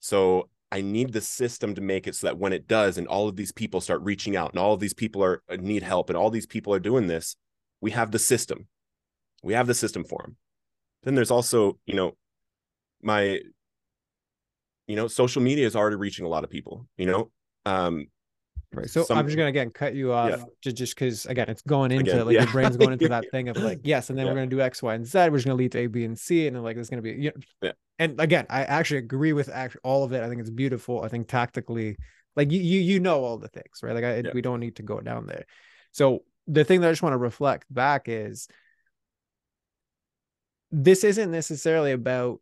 So 0.00 0.50
I 0.70 0.82
need 0.82 1.14
the 1.14 1.22
system 1.22 1.74
to 1.76 1.80
make 1.80 2.06
it 2.06 2.14
so 2.14 2.26
that 2.26 2.36
when 2.36 2.52
it 2.52 2.68
does 2.68 2.98
and 2.98 3.08
all 3.08 3.26
of 3.26 3.36
these 3.36 3.52
people 3.52 3.80
start 3.80 4.02
reaching 4.02 4.36
out 4.36 4.50
and 4.50 4.58
all 4.58 4.74
of 4.74 4.80
these 4.80 4.92
people 4.92 5.24
are 5.24 5.42
uh, 5.48 5.56
need 5.56 5.82
help 5.82 6.10
and 6.10 6.16
all 6.18 6.28
these 6.28 6.46
people 6.46 6.74
are 6.74 6.78
doing 6.78 7.06
this, 7.06 7.36
we 7.80 7.92
have 7.92 8.10
the 8.10 8.18
system. 8.18 8.68
We 9.42 9.54
have 9.54 9.66
the 9.66 9.72
system 9.72 10.04
for 10.04 10.20
them. 10.24 10.36
Then 11.04 11.14
there's 11.14 11.30
also, 11.30 11.78
you 11.86 11.94
know, 11.94 12.18
my 13.02 13.40
you 14.86 14.96
know 14.96 15.08
social 15.08 15.42
media 15.42 15.66
is 15.66 15.76
already 15.76 15.96
reaching 15.96 16.24
a 16.24 16.28
lot 16.28 16.44
of 16.44 16.50
people 16.50 16.86
you 16.96 17.06
know 17.06 17.30
um 17.66 18.06
right 18.72 18.90
so 18.90 19.04
some, 19.04 19.16
i'm 19.16 19.26
just 19.26 19.36
gonna 19.36 19.48
again 19.48 19.70
cut 19.70 19.94
you 19.94 20.12
off 20.12 20.30
yeah. 20.30 20.44
just 20.62 20.76
just 20.76 20.94
because 20.94 21.26
again 21.26 21.48
it's 21.48 21.62
going 21.62 21.90
into 21.90 22.10
again, 22.10 22.26
like 22.26 22.34
yeah. 22.34 22.42
your 22.42 22.52
brain's 22.52 22.76
going 22.76 22.92
into 22.92 23.08
that 23.16 23.24
thing 23.30 23.48
of 23.48 23.56
like 23.56 23.80
yes 23.84 24.10
and 24.10 24.18
then 24.18 24.26
yeah. 24.26 24.32
we're 24.32 24.36
gonna 24.36 24.46
do 24.46 24.60
x 24.60 24.82
y 24.82 24.94
and 24.94 25.06
z 25.06 25.28
which 25.28 25.40
is 25.40 25.44
gonna 25.44 25.56
lead 25.56 25.72
to 25.72 25.78
a 25.78 25.86
b 25.86 26.04
and 26.04 26.18
c 26.18 26.46
and 26.46 26.56
then 26.56 26.62
like 26.62 26.76
it's 26.76 26.90
gonna 26.90 27.02
be 27.02 27.12
you 27.12 27.30
know, 27.34 27.40
yeah. 27.62 27.72
and 27.98 28.20
again 28.20 28.46
i 28.50 28.64
actually 28.64 28.98
agree 28.98 29.32
with 29.32 29.48
actually 29.48 29.80
all 29.84 30.04
of 30.04 30.12
it 30.12 30.22
i 30.22 30.28
think 30.28 30.40
it's 30.40 30.50
beautiful 30.50 31.02
i 31.02 31.08
think 31.08 31.28
tactically 31.28 31.96
like 32.36 32.50
you 32.50 32.60
you 32.60 32.80
you 32.80 33.00
know 33.00 33.24
all 33.24 33.38
the 33.38 33.48
things 33.48 33.80
right 33.82 33.94
like 33.94 34.04
I, 34.04 34.22
we 34.34 34.42
don't 34.42 34.60
need 34.60 34.76
to 34.76 34.82
go 34.82 35.00
down 35.00 35.26
there 35.26 35.44
so 35.92 36.24
the 36.46 36.64
thing 36.64 36.80
that 36.80 36.88
i 36.88 36.92
just 36.92 37.02
want 37.02 37.12
to 37.12 37.18
reflect 37.18 37.72
back 37.72 38.04
is 38.06 38.48
this 40.70 41.04
isn't 41.04 41.30
necessarily 41.30 41.92
about 41.92 42.40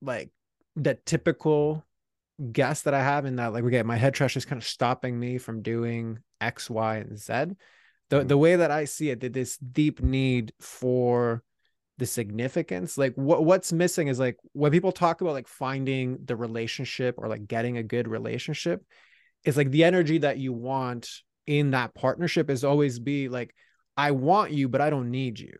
like 0.00 0.30
the 0.76 0.94
typical 0.94 1.84
guess 2.50 2.82
that 2.82 2.94
I 2.94 3.02
have 3.02 3.24
in 3.24 3.36
that, 3.36 3.52
like, 3.52 3.64
okay, 3.64 3.82
my 3.82 3.96
head 3.96 4.14
trash 4.14 4.36
is 4.36 4.44
kind 4.44 4.60
of 4.60 4.66
stopping 4.66 5.18
me 5.18 5.38
from 5.38 5.62
doing 5.62 6.18
X, 6.40 6.68
Y, 6.70 6.96
and 6.96 7.18
Z. 7.18 7.32
The 8.08 8.18
mm-hmm. 8.18 8.26
the 8.26 8.38
way 8.38 8.56
that 8.56 8.70
I 8.70 8.84
see 8.84 9.10
it, 9.10 9.20
that 9.20 9.32
this 9.32 9.56
deep 9.58 10.02
need 10.02 10.52
for 10.60 11.42
the 11.98 12.06
significance, 12.06 12.98
like 12.98 13.14
what 13.14 13.44
what's 13.44 13.72
missing 13.72 14.08
is 14.08 14.18
like 14.18 14.36
when 14.52 14.72
people 14.72 14.92
talk 14.92 15.20
about 15.20 15.34
like 15.34 15.48
finding 15.48 16.18
the 16.24 16.36
relationship 16.36 17.14
or 17.18 17.28
like 17.28 17.46
getting 17.46 17.76
a 17.76 17.82
good 17.82 18.08
relationship, 18.08 18.84
it's 19.44 19.56
like 19.56 19.70
the 19.70 19.84
energy 19.84 20.18
that 20.18 20.38
you 20.38 20.52
want 20.52 21.08
in 21.46 21.72
that 21.72 21.94
partnership 21.94 22.50
is 22.50 22.64
always 22.64 22.98
be 22.98 23.28
like, 23.28 23.54
I 23.96 24.12
want 24.12 24.52
you, 24.52 24.68
but 24.68 24.80
I 24.80 24.90
don't 24.90 25.10
need 25.10 25.38
you. 25.38 25.56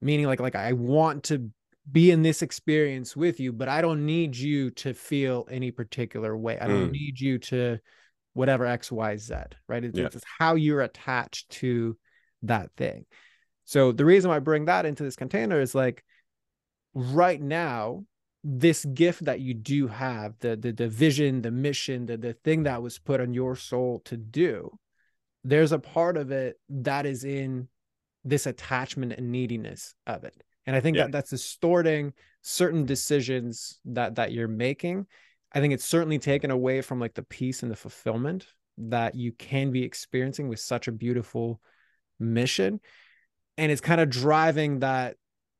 Meaning 0.00 0.26
like 0.26 0.40
like 0.40 0.56
I 0.56 0.72
want 0.72 1.24
to 1.24 1.50
be 1.90 2.10
in 2.10 2.22
this 2.22 2.42
experience 2.42 3.16
with 3.16 3.38
you, 3.38 3.52
but 3.52 3.68
I 3.68 3.80
don't 3.80 4.04
need 4.04 4.36
you 4.36 4.70
to 4.72 4.92
feel 4.92 5.46
any 5.50 5.70
particular 5.70 6.36
way. 6.36 6.58
I 6.58 6.66
don't 6.66 6.88
mm. 6.88 6.92
need 6.92 7.20
you 7.20 7.38
to 7.38 7.78
whatever 8.32 8.66
X, 8.66 8.90
Y, 8.90 9.16
Z, 9.16 9.34
right? 9.68 9.84
It's, 9.84 9.98
yeah. 9.98 10.06
it's 10.06 10.24
how 10.38 10.56
you're 10.56 10.82
attached 10.82 11.48
to 11.50 11.96
that 12.42 12.70
thing. 12.76 13.06
So 13.64 13.92
the 13.92 14.04
reason 14.04 14.30
why 14.30 14.36
I 14.36 14.40
bring 14.40 14.66
that 14.66 14.86
into 14.86 15.02
this 15.02 15.16
container 15.16 15.60
is 15.60 15.74
like 15.74 16.04
right 16.94 17.40
now, 17.40 18.04
this 18.42 18.84
gift 18.84 19.24
that 19.24 19.40
you 19.40 19.54
do 19.54 19.88
have, 19.88 20.34
the 20.38 20.56
the, 20.56 20.72
the 20.72 20.88
vision, 20.88 21.42
the 21.42 21.50
mission, 21.50 22.06
the, 22.06 22.16
the 22.16 22.32
thing 22.32 22.64
that 22.64 22.82
was 22.82 22.98
put 22.98 23.20
on 23.20 23.34
your 23.34 23.56
soul 23.56 24.00
to 24.04 24.16
do, 24.16 24.70
there's 25.42 25.72
a 25.72 25.78
part 25.78 26.16
of 26.16 26.30
it 26.30 26.56
that 26.68 27.06
is 27.06 27.24
in 27.24 27.68
this 28.24 28.46
attachment 28.46 29.12
and 29.12 29.32
neediness 29.32 29.94
of 30.06 30.24
it 30.24 30.42
and 30.66 30.76
i 30.76 30.80
think 30.80 30.96
yeah. 30.96 31.04
that 31.04 31.12
that's 31.12 31.30
distorting 31.30 32.12
certain 32.46 32.84
decisions 32.84 33.80
that 33.84 34.14
that 34.14 34.30
you're 34.30 34.46
making. 34.46 35.04
I 35.52 35.60
think 35.60 35.74
it's 35.74 35.84
certainly 35.84 36.20
taken 36.20 36.52
away 36.52 36.80
from 36.80 37.00
like 37.00 37.14
the 37.14 37.24
peace 37.24 37.64
and 37.64 37.72
the 37.72 37.76
fulfillment 37.76 38.46
that 38.78 39.16
you 39.16 39.32
can 39.32 39.72
be 39.72 39.82
experiencing 39.82 40.48
with 40.48 40.60
such 40.60 40.86
a 40.86 40.92
beautiful 40.92 41.60
mission. 42.20 42.78
And 43.58 43.72
it's 43.72 43.80
kind 43.80 44.00
of 44.00 44.10
driving 44.10 44.78
that 44.78 45.16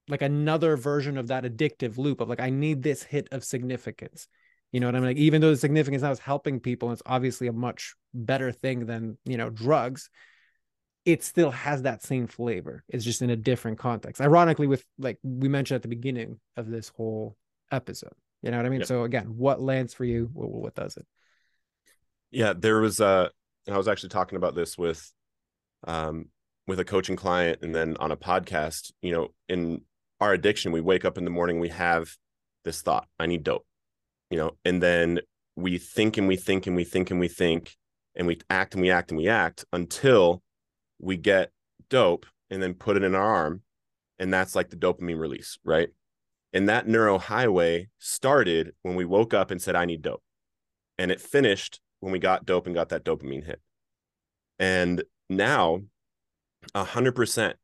like 0.07 0.23
another 0.23 0.77
version 0.77 1.19
of 1.19 1.27
that 1.29 1.43
addictive 1.43 1.99
loop 1.99 2.21
of 2.21 2.29
like 2.29 2.39
i 2.39 2.51
need 2.51 2.85
this 2.85 3.03
hit 3.03 3.29
of 3.33 3.43
significance. 3.43 4.29
You 4.71 4.79
know 4.79 4.87
what 4.87 4.95
i 4.95 5.01
mean? 5.01 5.09
Like 5.09 5.17
even 5.17 5.41
though 5.41 5.51
the 5.51 5.57
significance 5.57 6.05
now 6.05 6.13
is 6.13 6.21
helping 6.21 6.61
people 6.61 6.93
it's 6.93 7.03
obviously 7.05 7.49
a 7.49 7.53
much 7.53 7.97
better 8.15 8.53
thing 8.53 8.87
than 8.87 9.19
you 9.25 9.37
know 9.37 9.51
drugs 9.51 10.09
it 11.07 11.23
still 11.23 11.53
has 11.53 11.83
that 11.83 12.03
same 12.03 12.27
flavor. 12.27 12.83
It's 12.89 13.05
just 13.05 13.23
in 13.23 13.31
a 13.31 13.37
different 13.37 13.79
context. 13.79 14.21
Ironically, 14.21 14.67
with 14.67 14.85
like 14.99 15.19
we 15.23 15.49
mentioned 15.49 15.77
at 15.77 15.83
the 15.83 15.89
beginning 15.89 16.41
of 16.57 16.69
this 16.69 16.89
whole 16.89 17.37
episode. 17.71 18.13
You 18.43 18.51
know 18.51 18.59
what 18.59 18.67
I 18.67 18.69
mean? 18.69 18.81
Yep. 18.81 18.89
So 18.89 19.05
again, 19.05 19.37
what 19.37 19.63
lands 19.63 19.95
for 19.95 20.05
you? 20.05 20.29
What, 20.33 20.51
what 20.51 20.75
does 20.75 20.97
it? 20.97 21.07
Yeah, 22.33 22.53
there 22.55 22.81
was 22.81 23.01
uh 23.01 23.29
I 23.71 23.77
was 23.77 23.89
actually 23.89 24.11
talking 24.11 24.37
about 24.37 24.57
this 24.57 24.77
with 24.77 25.11
um 25.87 26.27
with 26.67 26.81
a 26.81 26.85
coaching 26.85 27.17
client 27.17 27.61
and 27.63 27.73
then 27.73 27.97
on 27.99 28.11
a 28.11 28.17
podcast, 28.17 28.93
you 29.01 29.13
know, 29.13 29.29
in 29.49 29.83
our 30.21 30.33
addiction, 30.33 30.73
we 30.73 30.81
wake 30.81 31.05
up 31.05 31.17
in 31.17 31.25
the 31.25 31.31
morning, 31.31 31.61
we 31.61 31.69
have 31.69 32.09
this 32.65 32.83
thought, 32.83 33.07
I 33.21 33.27
need 33.27 33.45
dope. 33.45 33.65
You 34.31 34.39
know, 34.39 34.57
and 34.65 34.83
then 34.83 35.21
we 35.55 35.79
think 35.79 36.17
and 36.17 36.27
we 36.27 36.35
think 36.35 36.67
and 36.67 36.75
we 36.75 36.83
think 36.83 37.13
and 37.13 37.21
we 37.21 37.29
think 37.29 37.77
and 38.17 38.27
we 38.27 38.41
act 38.51 38.75
and 38.75 38.83
we 38.83 38.91
act 38.91 39.13
and 39.13 39.19
we 39.19 39.29
act 39.29 39.65
until 39.73 40.43
we 40.99 41.17
get 41.17 41.51
dope 41.89 42.27
and 42.51 42.63
then 42.63 42.75
put 42.75 42.97
it 42.97 43.03
in 43.03 43.15
our 43.15 43.23
arm 43.23 43.63
and 44.19 44.33
that's 44.33 44.55
like 44.55 44.71
the 44.71 44.77
dopamine 44.77 45.19
release 45.19 45.59
right? 45.65 45.89
And 46.53 46.69
that 46.69 46.89
neuro 46.89 47.19
highway 47.19 47.89
started 47.99 48.73
when 48.83 48.95
we 48.95 49.05
woke 49.05 49.35
up 49.35 49.51
and 49.51 49.61
said 49.61 49.77
i 49.77 49.85
need 49.85 50.03
dope. 50.03 50.23
And 50.99 51.11
it 51.11 51.21
finished 51.21 51.81
when 52.01 52.13
we 52.13 52.19
got 52.19 52.47
dope 52.47 52.67
and 52.67 52.75
got 52.75 52.89
that 52.91 53.05
dopamine 53.05 53.45
hit. 53.45 53.61
And 54.59 55.03
now 55.29 55.83
a 56.75 56.85
hundred 56.85 57.15
percent 57.15 57.57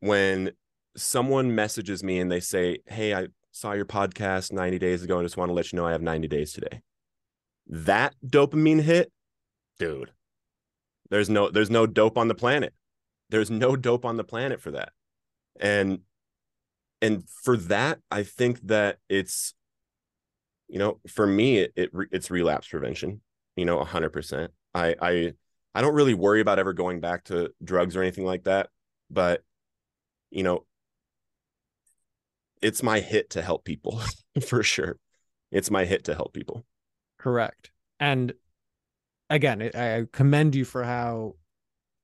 when 0.00 0.52
someone 0.96 1.54
messages 1.54 2.02
me 2.02 2.18
and 2.18 2.30
they 2.30 2.40
say 2.40 2.78
hey 2.86 3.14
i 3.14 3.26
saw 3.52 3.72
your 3.72 3.84
podcast 3.84 4.52
90 4.52 4.78
days 4.78 5.02
ago 5.02 5.18
and 5.18 5.24
just 5.24 5.36
want 5.36 5.48
to 5.48 5.54
let 5.54 5.72
you 5.72 5.76
know 5.76 5.86
i 5.86 5.92
have 5.92 6.02
90 6.02 6.28
days 6.28 6.52
today. 6.52 6.82
That 7.66 8.14
dopamine 8.24 8.82
hit 8.82 9.12
dude 9.78 10.10
There's 11.10 11.30
no 11.30 11.50
there's 11.50 11.70
no 11.70 11.86
dope 11.86 12.18
on 12.18 12.28
the 12.28 12.34
planet. 12.34 12.74
There's 13.30 13.50
no 13.50 13.76
dope 13.76 14.04
on 14.04 14.16
the 14.16 14.24
planet 14.24 14.60
for 14.60 14.70
that. 14.72 14.92
And 15.60 16.00
and 17.00 17.28
for 17.28 17.56
that, 17.56 18.00
I 18.10 18.22
think 18.22 18.60
that 18.68 18.98
it's 19.08 19.54
you 20.68 20.78
know, 20.78 21.00
for 21.08 21.26
me 21.26 21.58
it, 21.58 21.72
it 21.76 21.90
it's 22.12 22.30
relapse 22.30 22.68
prevention, 22.68 23.22
you 23.56 23.64
know, 23.64 23.82
100%. 23.82 24.48
I 24.74 24.94
I 25.00 25.32
I 25.74 25.80
don't 25.80 25.94
really 25.94 26.14
worry 26.14 26.40
about 26.40 26.58
ever 26.58 26.72
going 26.72 27.00
back 27.00 27.24
to 27.24 27.52
drugs 27.62 27.96
or 27.96 28.02
anything 28.02 28.24
like 28.24 28.44
that, 28.44 28.68
but 29.10 29.42
you 30.30 30.42
know, 30.42 30.66
it's 32.60 32.82
my 32.82 33.00
hit 33.00 33.30
to 33.30 33.42
help 33.42 33.64
people 33.64 34.00
for 34.46 34.62
sure. 34.62 34.98
It's 35.50 35.70
my 35.70 35.84
hit 35.84 36.04
to 36.04 36.14
help 36.14 36.34
people. 36.34 36.66
Correct. 37.18 37.70
And 37.98 38.34
again, 39.30 39.70
I 39.74 40.04
commend 40.12 40.54
you 40.54 40.64
for 40.64 40.84
how 40.84 41.34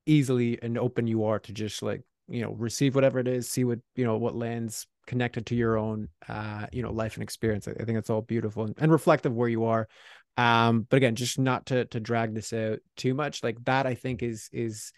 easily 0.07 0.59
and 0.63 0.79
open 0.79 1.07
you 1.07 1.25
are 1.25 1.39
to 1.39 1.53
just 1.53 1.83
like, 1.83 2.03
you 2.29 2.43
know, 2.43 2.53
receive 2.53 2.95
whatever 2.95 3.19
it 3.19 3.29
is, 3.29 3.51
see 3.51 3.65
what, 3.65 3.79
you 3.97 4.05
know, 4.05 4.17
what 4.17 4.35
lands 4.35 4.87
connected 5.07 5.47
to 5.47 5.55
your 5.55 5.77
own, 5.77 6.09
uh, 6.29 6.67
you 6.73 6.83
know, 6.83 6.93
life 6.93 7.15
and 7.15 7.23
experience. 7.23 7.69
I 7.69 7.85
think 7.85 7.99
it's 7.99 8.11
all 8.11 8.23
beautiful 8.23 8.65
and, 8.65 8.75
and 8.79 8.91
reflective 8.91 9.35
where 9.35 9.49
you 9.49 9.65
are. 9.65 9.89
Um, 10.37 10.87
but 10.89 10.97
again, 10.97 11.15
just 11.15 11.39
not 11.39 11.67
to, 11.67 11.85
to 11.87 12.01
drag 12.01 12.35
this 12.35 12.53
out 12.53 12.81
too 12.97 13.15
much 13.15 13.43
like 13.43 13.63
that, 13.65 13.87
I 13.87 13.95
think 13.95 14.23
is, 14.23 14.49
is 14.53 14.93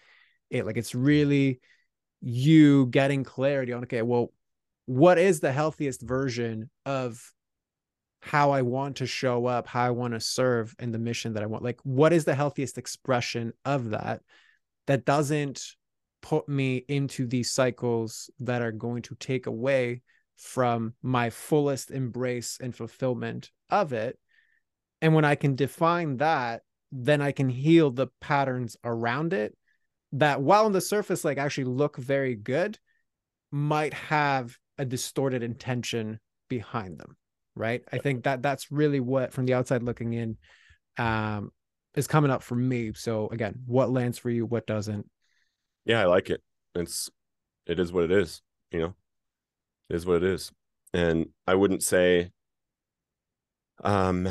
it 0.51 0.64
like, 0.64 0.77
it's 0.77 0.95
really 0.95 1.61
you 2.20 2.87
getting 2.87 3.24
clarity 3.24 3.72
on, 3.72 3.83
okay, 3.83 4.03
well, 4.03 4.33
what 4.87 5.18
is 5.18 5.41
the 5.41 5.53
healthiest 5.53 6.01
version 6.01 6.70
of 6.85 7.20
how 8.27 8.51
I 8.51 8.62
want 8.62 8.97
to 8.97 9.07
show 9.07 9.47
up, 9.47 9.68
how 9.68 9.85
I 9.85 9.91
want 9.91 10.14
to 10.14 10.18
serve 10.18 10.74
in 10.81 10.91
the 10.91 10.99
mission 10.99 11.35
that 11.35 11.45
I 11.45 11.47
want. 11.47 11.62
Like, 11.62 11.79
what 11.85 12.12
is 12.12 12.24
the 12.24 12.35
healthiest 12.35 12.77
expression 12.77 13.53
of 13.64 13.91
that 13.91 14.20
that 14.89 15.05
doesn't 15.05 15.62
put 16.22 16.49
me 16.49 16.79
into 16.89 17.29
these 17.29 17.53
cycles 17.53 18.29
that 18.41 18.62
are 18.62 18.72
going 18.72 19.03
to 19.03 19.14
take 19.14 19.47
away 19.47 20.03
from 20.37 20.95
my 21.03 21.31
fullest 21.31 21.93
embrace 21.93 22.59
and 22.61 22.74
fulfillment 22.74 23.53
of 23.70 23.93
it? 23.93 24.18
And 25.01 25.14
when 25.14 25.24
I 25.24 25.37
can 25.37 25.55
define 25.55 26.16
that, 26.16 26.62
then 26.91 27.20
I 27.20 27.31
can 27.31 27.49
heal 27.49 27.93
the 27.93 28.09
patterns 28.20 28.77
around 28.83 29.35
it 29.35 29.57
that, 30.11 30.43
while 30.43 30.64
on 30.64 30.72
the 30.72 30.81
surface, 30.81 31.24
like 31.24 31.39
actually 31.39 31.64
look 31.64 31.97
very 31.97 32.35
good, 32.35 32.77
might 33.53 33.95
have 33.95 34.59
a 34.79 34.85
distorted 34.85 35.45
intention 35.45 36.18
behind 36.49 36.99
them 36.99 37.16
right? 37.57 37.82
I 37.90 37.98
think 37.98 38.24
that 38.24 38.42
that's 38.42 38.70
really 38.70 39.00
what 39.00 39.32
from 39.32 39.46
the 39.46 39.54
outside 39.54 39.82
looking 39.82 40.12
in 40.12 40.36
um 40.98 41.50
is 41.94 42.07
coming 42.07 42.30
up 42.30 42.42
for 42.42 42.54
me. 42.54 42.92
So 42.94 43.28
again, 43.28 43.62
what 43.66 43.90
lands 43.90 44.18
for 44.18 44.30
you, 44.30 44.46
what 44.46 44.66
doesn't? 44.66 45.09
Yeah, 45.84 46.02
I 46.02 46.04
like 46.04 46.30
it. 46.30 46.42
It's 46.74 47.11
it 47.66 47.80
is 47.80 47.92
what 47.92 48.04
it 48.04 48.12
is, 48.12 48.42
you 48.70 48.78
know. 48.80 48.94
It 49.88 49.96
is 49.96 50.07
what 50.07 50.16
it 50.16 50.24
is. 50.24 50.52
And 50.92 51.28
I 51.46 51.54
wouldn't 51.54 51.82
say 51.82 52.30
um 53.82 54.28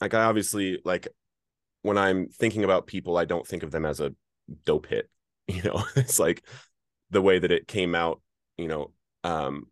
like 0.00 0.14
I 0.14 0.24
obviously 0.24 0.80
like 0.84 1.08
when 1.82 1.98
I'm 1.98 2.28
thinking 2.28 2.64
about 2.64 2.86
people, 2.86 3.16
I 3.16 3.26
don't 3.26 3.46
think 3.46 3.62
of 3.62 3.70
them 3.70 3.84
as 3.84 4.00
a 4.00 4.14
dope 4.64 4.86
hit. 4.86 5.08
You 5.46 5.62
know, 5.62 5.84
it's 5.94 6.18
like 6.18 6.42
the 7.10 7.20
way 7.20 7.38
that 7.38 7.52
it 7.52 7.68
came 7.68 7.94
out, 7.94 8.22
you 8.56 8.66
know, 8.66 8.92
um 9.24 9.66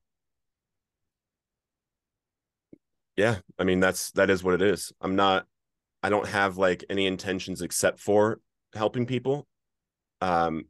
yeah 3.17 3.37
i 3.59 3.65
mean 3.65 3.81
that's 3.81 4.11
that 4.13 4.31
is 4.31 4.43
what 4.43 4.55
it 4.55 4.63
is. 4.63 4.93
I'm 5.01 5.17
not 5.17 5.47
i 6.03 6.09
don't 6.09 6.29
have 6.29 6.57
like 6.57 6.85
any 6.91 7.07
intentions 7.07 7.63
except 7.63 8.01
for 8.01 8.41
helping 8.75 9.07
people 9.07 9.47
um 10.21 10.65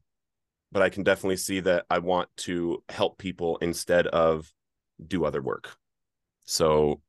but 0.72 0.82
i 0.82 0.88
can 0.88 1.02
definitely 1.02 1.36
see 1.36 1.60
that 1.60 1.84
i 1.88 1.98
want 1.98 2.28
to 2.36 2.82
help 2.88 3.18
people 3.18 3.58
instead 3.58 4.06
of 4.08 4.52
do 5.06 5.24
other 5.24 5.42
work. 5.42 5.76
So 6.44 7.00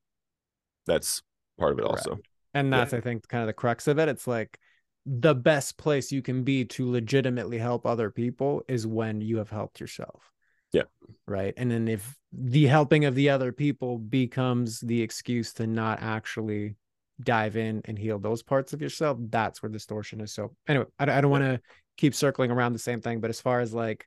that's 0.86 1.22
part 1.60 1.74
of 1.74 1.80
it 1.80 1.86
also. 1.86 2.20
And 2.54 2.72
that's 2.72 2.94
yeah. 2.94 3.00
i 3.00 3.02
think 3.02 3.28
kind 3.28 3.42
of 3.42 3.48
the 3.48 3.54
crux 3.54 3.88
of 3.88 4.00
it. 4.00 4.10
It's 4.10 4.28
like 4.28 4.60
the 5.06 5.36
best 5.36 5.78
place 5.78 6.12
you 6.12 6.22
can 6.22 6.44
be 6.44 6.66
to 6.66 6.90
legitimately 6.90 7.58
help 7.58 7.86
other 7.86 8.10
people 8.10 8.64
is 8.68 8.88
when 8.88 9.22
you 9.22 9.38
have 9.38 9.50
helped 9.50 9.82
yourself 9.82 10.32
yeah. 10.74 10.84
Right. 11.28 11.54
And 11.56 11.72
then 11.72 11.88
if 11.88 12.16
the 12.34 12.66
helping 12.66 13.06
of 13.06 13.16
the 13.16 13.30
other 13.30 13.52
people 13.52 13.98
becomes 13.98 14.80
the 14.80 15.02
excuse 15.02 15.54
to 15.54 15.68
not 15.68 16.02
actually 16.02 16.76
dive 17.22 17.56
in 17.56 17.82
and 17.86 17.98
heal 17.98 18.20
those 18.20 18.44
parts 18.44 18.74
of 18.74 18.82
yourself, 18.82 19.18
that's 19.30 19.62
where 19.62 19.72
distortion 19.72 20.20
is. 20.20 20.34
So, 20.34 20.56
anyway, 20.68 20.86
I, 21.00 21.04
I 21.04 21.22
don't 21.22 21.32
want 21.32 21.44
to 21.44 21.62
keep 21.96 22.16
circling 22.16 22.52
around 22.52 22.74
the 22.74 22.80
same 22.80 23.00
thing, 23.00 23.22
but 23.22 23.30
as 23.30 23.40
far 23.40 23.62
as 23.62 23.74
like 23.74 24.06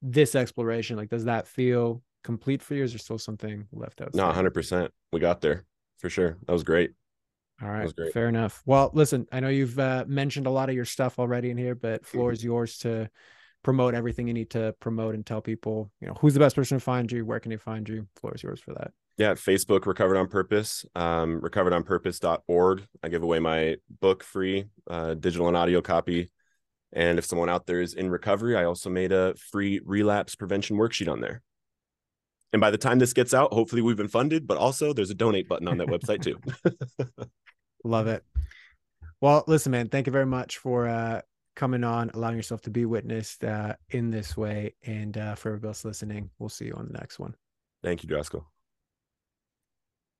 this 0.00 0.34
exploration, 0.34 0.96
like, 0.96 1.10
does 1.10 1.24
that 1.24 1.48
feel 1.48 2.02
complete 2.22 2.62
for 2.62 2.74
you? 2.74 2.84
Is 2.84 2.92
there 2.92 2.98
still 2.98 3.18
something 3.18 3.66
left 3.72 4.00
out? 4.00 4.14
No, 4.14 4.30
100%. 4.30 4.88
We 5.12 5.20
got 5.20 5.40
there 5.40 5.64
for 5.98 6.08
sure. 6.08 6.38
That 6.46 6.52
was 6.52 6.62
great. 6.62 6.92
All 7.62 7.68
right. 7.68 7.92
Fair 8.12 8.28
enough. 8.28 8.62
Well, 8.66 8.90
listen, 8.94 9.26
I 9.30 9.40
know 9.40 9.48
you've 9.48 9.78
uh, 9.78 10.04
mentioned 10.08 10.46
a 10.46 10.50
lot 10.50 10.68
of 10.68 10.74
your 10.74 10.84
stuff 10.84 11.18
already 11.18 11.50
in 11.50 11.56
here, 11.56 11.74
but 11.74 12.04
floor 12.04 12.32
is 12.32 12.42
yours 12.42 12.78
to 12.78 13.08
promote 13.64 13.94
everything 13.94 14.28
you 14.28 14.34
need 14.34 14.50
to 14.50 14.74
promote 14.78 15.14
and 15.16 15.26
tell 15.26 15.40
people, 15.40 15.90
you 16.00 16.06
know, 16.06 16.14
who's 16.20 16.34
the 16.34 16.40
best 16.40 16.54
person 16.54 16.78
to 16.78 16.84
find 16.84 17.10
you, 17.10 17.24
where 17.24 17.40
can 17.40 17.50
they 17.50 17.56
find 17.56 17.88
you? 17.88 18.06
Floor 18.14 18.34
is 18.34 18.42
yours 18.42 18.60
for 18.60 18.74
that. 18.74 18.92
Yeah, 19.16 19.32
Facebook, 19.34 19.86
Recovered 19.86 20.16
on 20.16 20.28
Purpose, 20.28 20.84
um, 20.94 21.40
recoveredonpurpose.org. 21.40 22.86
I 23.02 23.08
give 23.08 23.22
away 23.22 23.38
my 23.38 23.76
book 24.00 24.22
free, 24.22 24.66
uh, 24.88 25.14
digital 25.14 25.48
and 25.48 25.56
audio 25.56 25.80
copy. 25.80 26.30
And 26.92 27.18
if 27.18 27.24
someone 27.24 27.48
out 27.48 27.66
there 27.66 27.80
is 27.80 27.94
in 27.94 28.10
recovery, 28.10 28.56
I 28.56 28.64
also 28.64 28.90
made 28.90 29.12
a 29.12 29.34
free 29.34 29.80
relapse 29.84 30.34
prevention 30.36 30.76
worksheet 30.76 31.10
on 31.10 31.20
there. 31.20 31.42
And 32.52 32.60
by 32.60 32.70
the 32.70 32.78
time 32.78 33.00
this 33.00 33.12
gets 33.12 33.34
out, 33.34 33.52
hopefully 33.52 33.82
we've 33.82 33.96
been 33.96 34.06
funded, 34.06 34.46
but 34.46 34.58
also 34.58 34.92
there's 34.92 35.10
a 35.10 35.14
donate 35.14 35.48
button 35.48 35.66
on 35.66 35.78
that 35.78 35.88
website 35.88 36.22
too. 36.22 36.38
Love 37.84 38.06
it. 38.06 38.24
Well, 39.20 39.42
listen, 39.48 39.72
man, 39.72 39.88
thank 39.88 40.06
you 40.06 40.12
very 40.12 40.26
much 40.26 40.58
for 40.58 40.86
uh, 40.86 41.22
coming 41.54 41.84
on, 41.84 42.10
allowing 42.14 42.36
yourself 42.36 42.62
to 42.62 42.70
be 42.70 42.84
witnessed 42.84 43.44
uh, 43.44 43.74
in 43.90 44.10
this 44.10 44.36
way. 44.36 44.74
And 44.84 45.16
uh, 45.16 45.34
for 45.34 45.50
everybody 45.50 45.68
else 45.68 45.84
listening, 45.84 46.30
we'll 46.38 46.48
see 46.48 46.66
you 46.66 46.74
on 46.74 46.86
the 46.86 46.98
next 46.98 47.18
one. 47.18 47.34
Thank 47.82 48.02
you, 48.02 48.08
Drasco. 48.08 48.44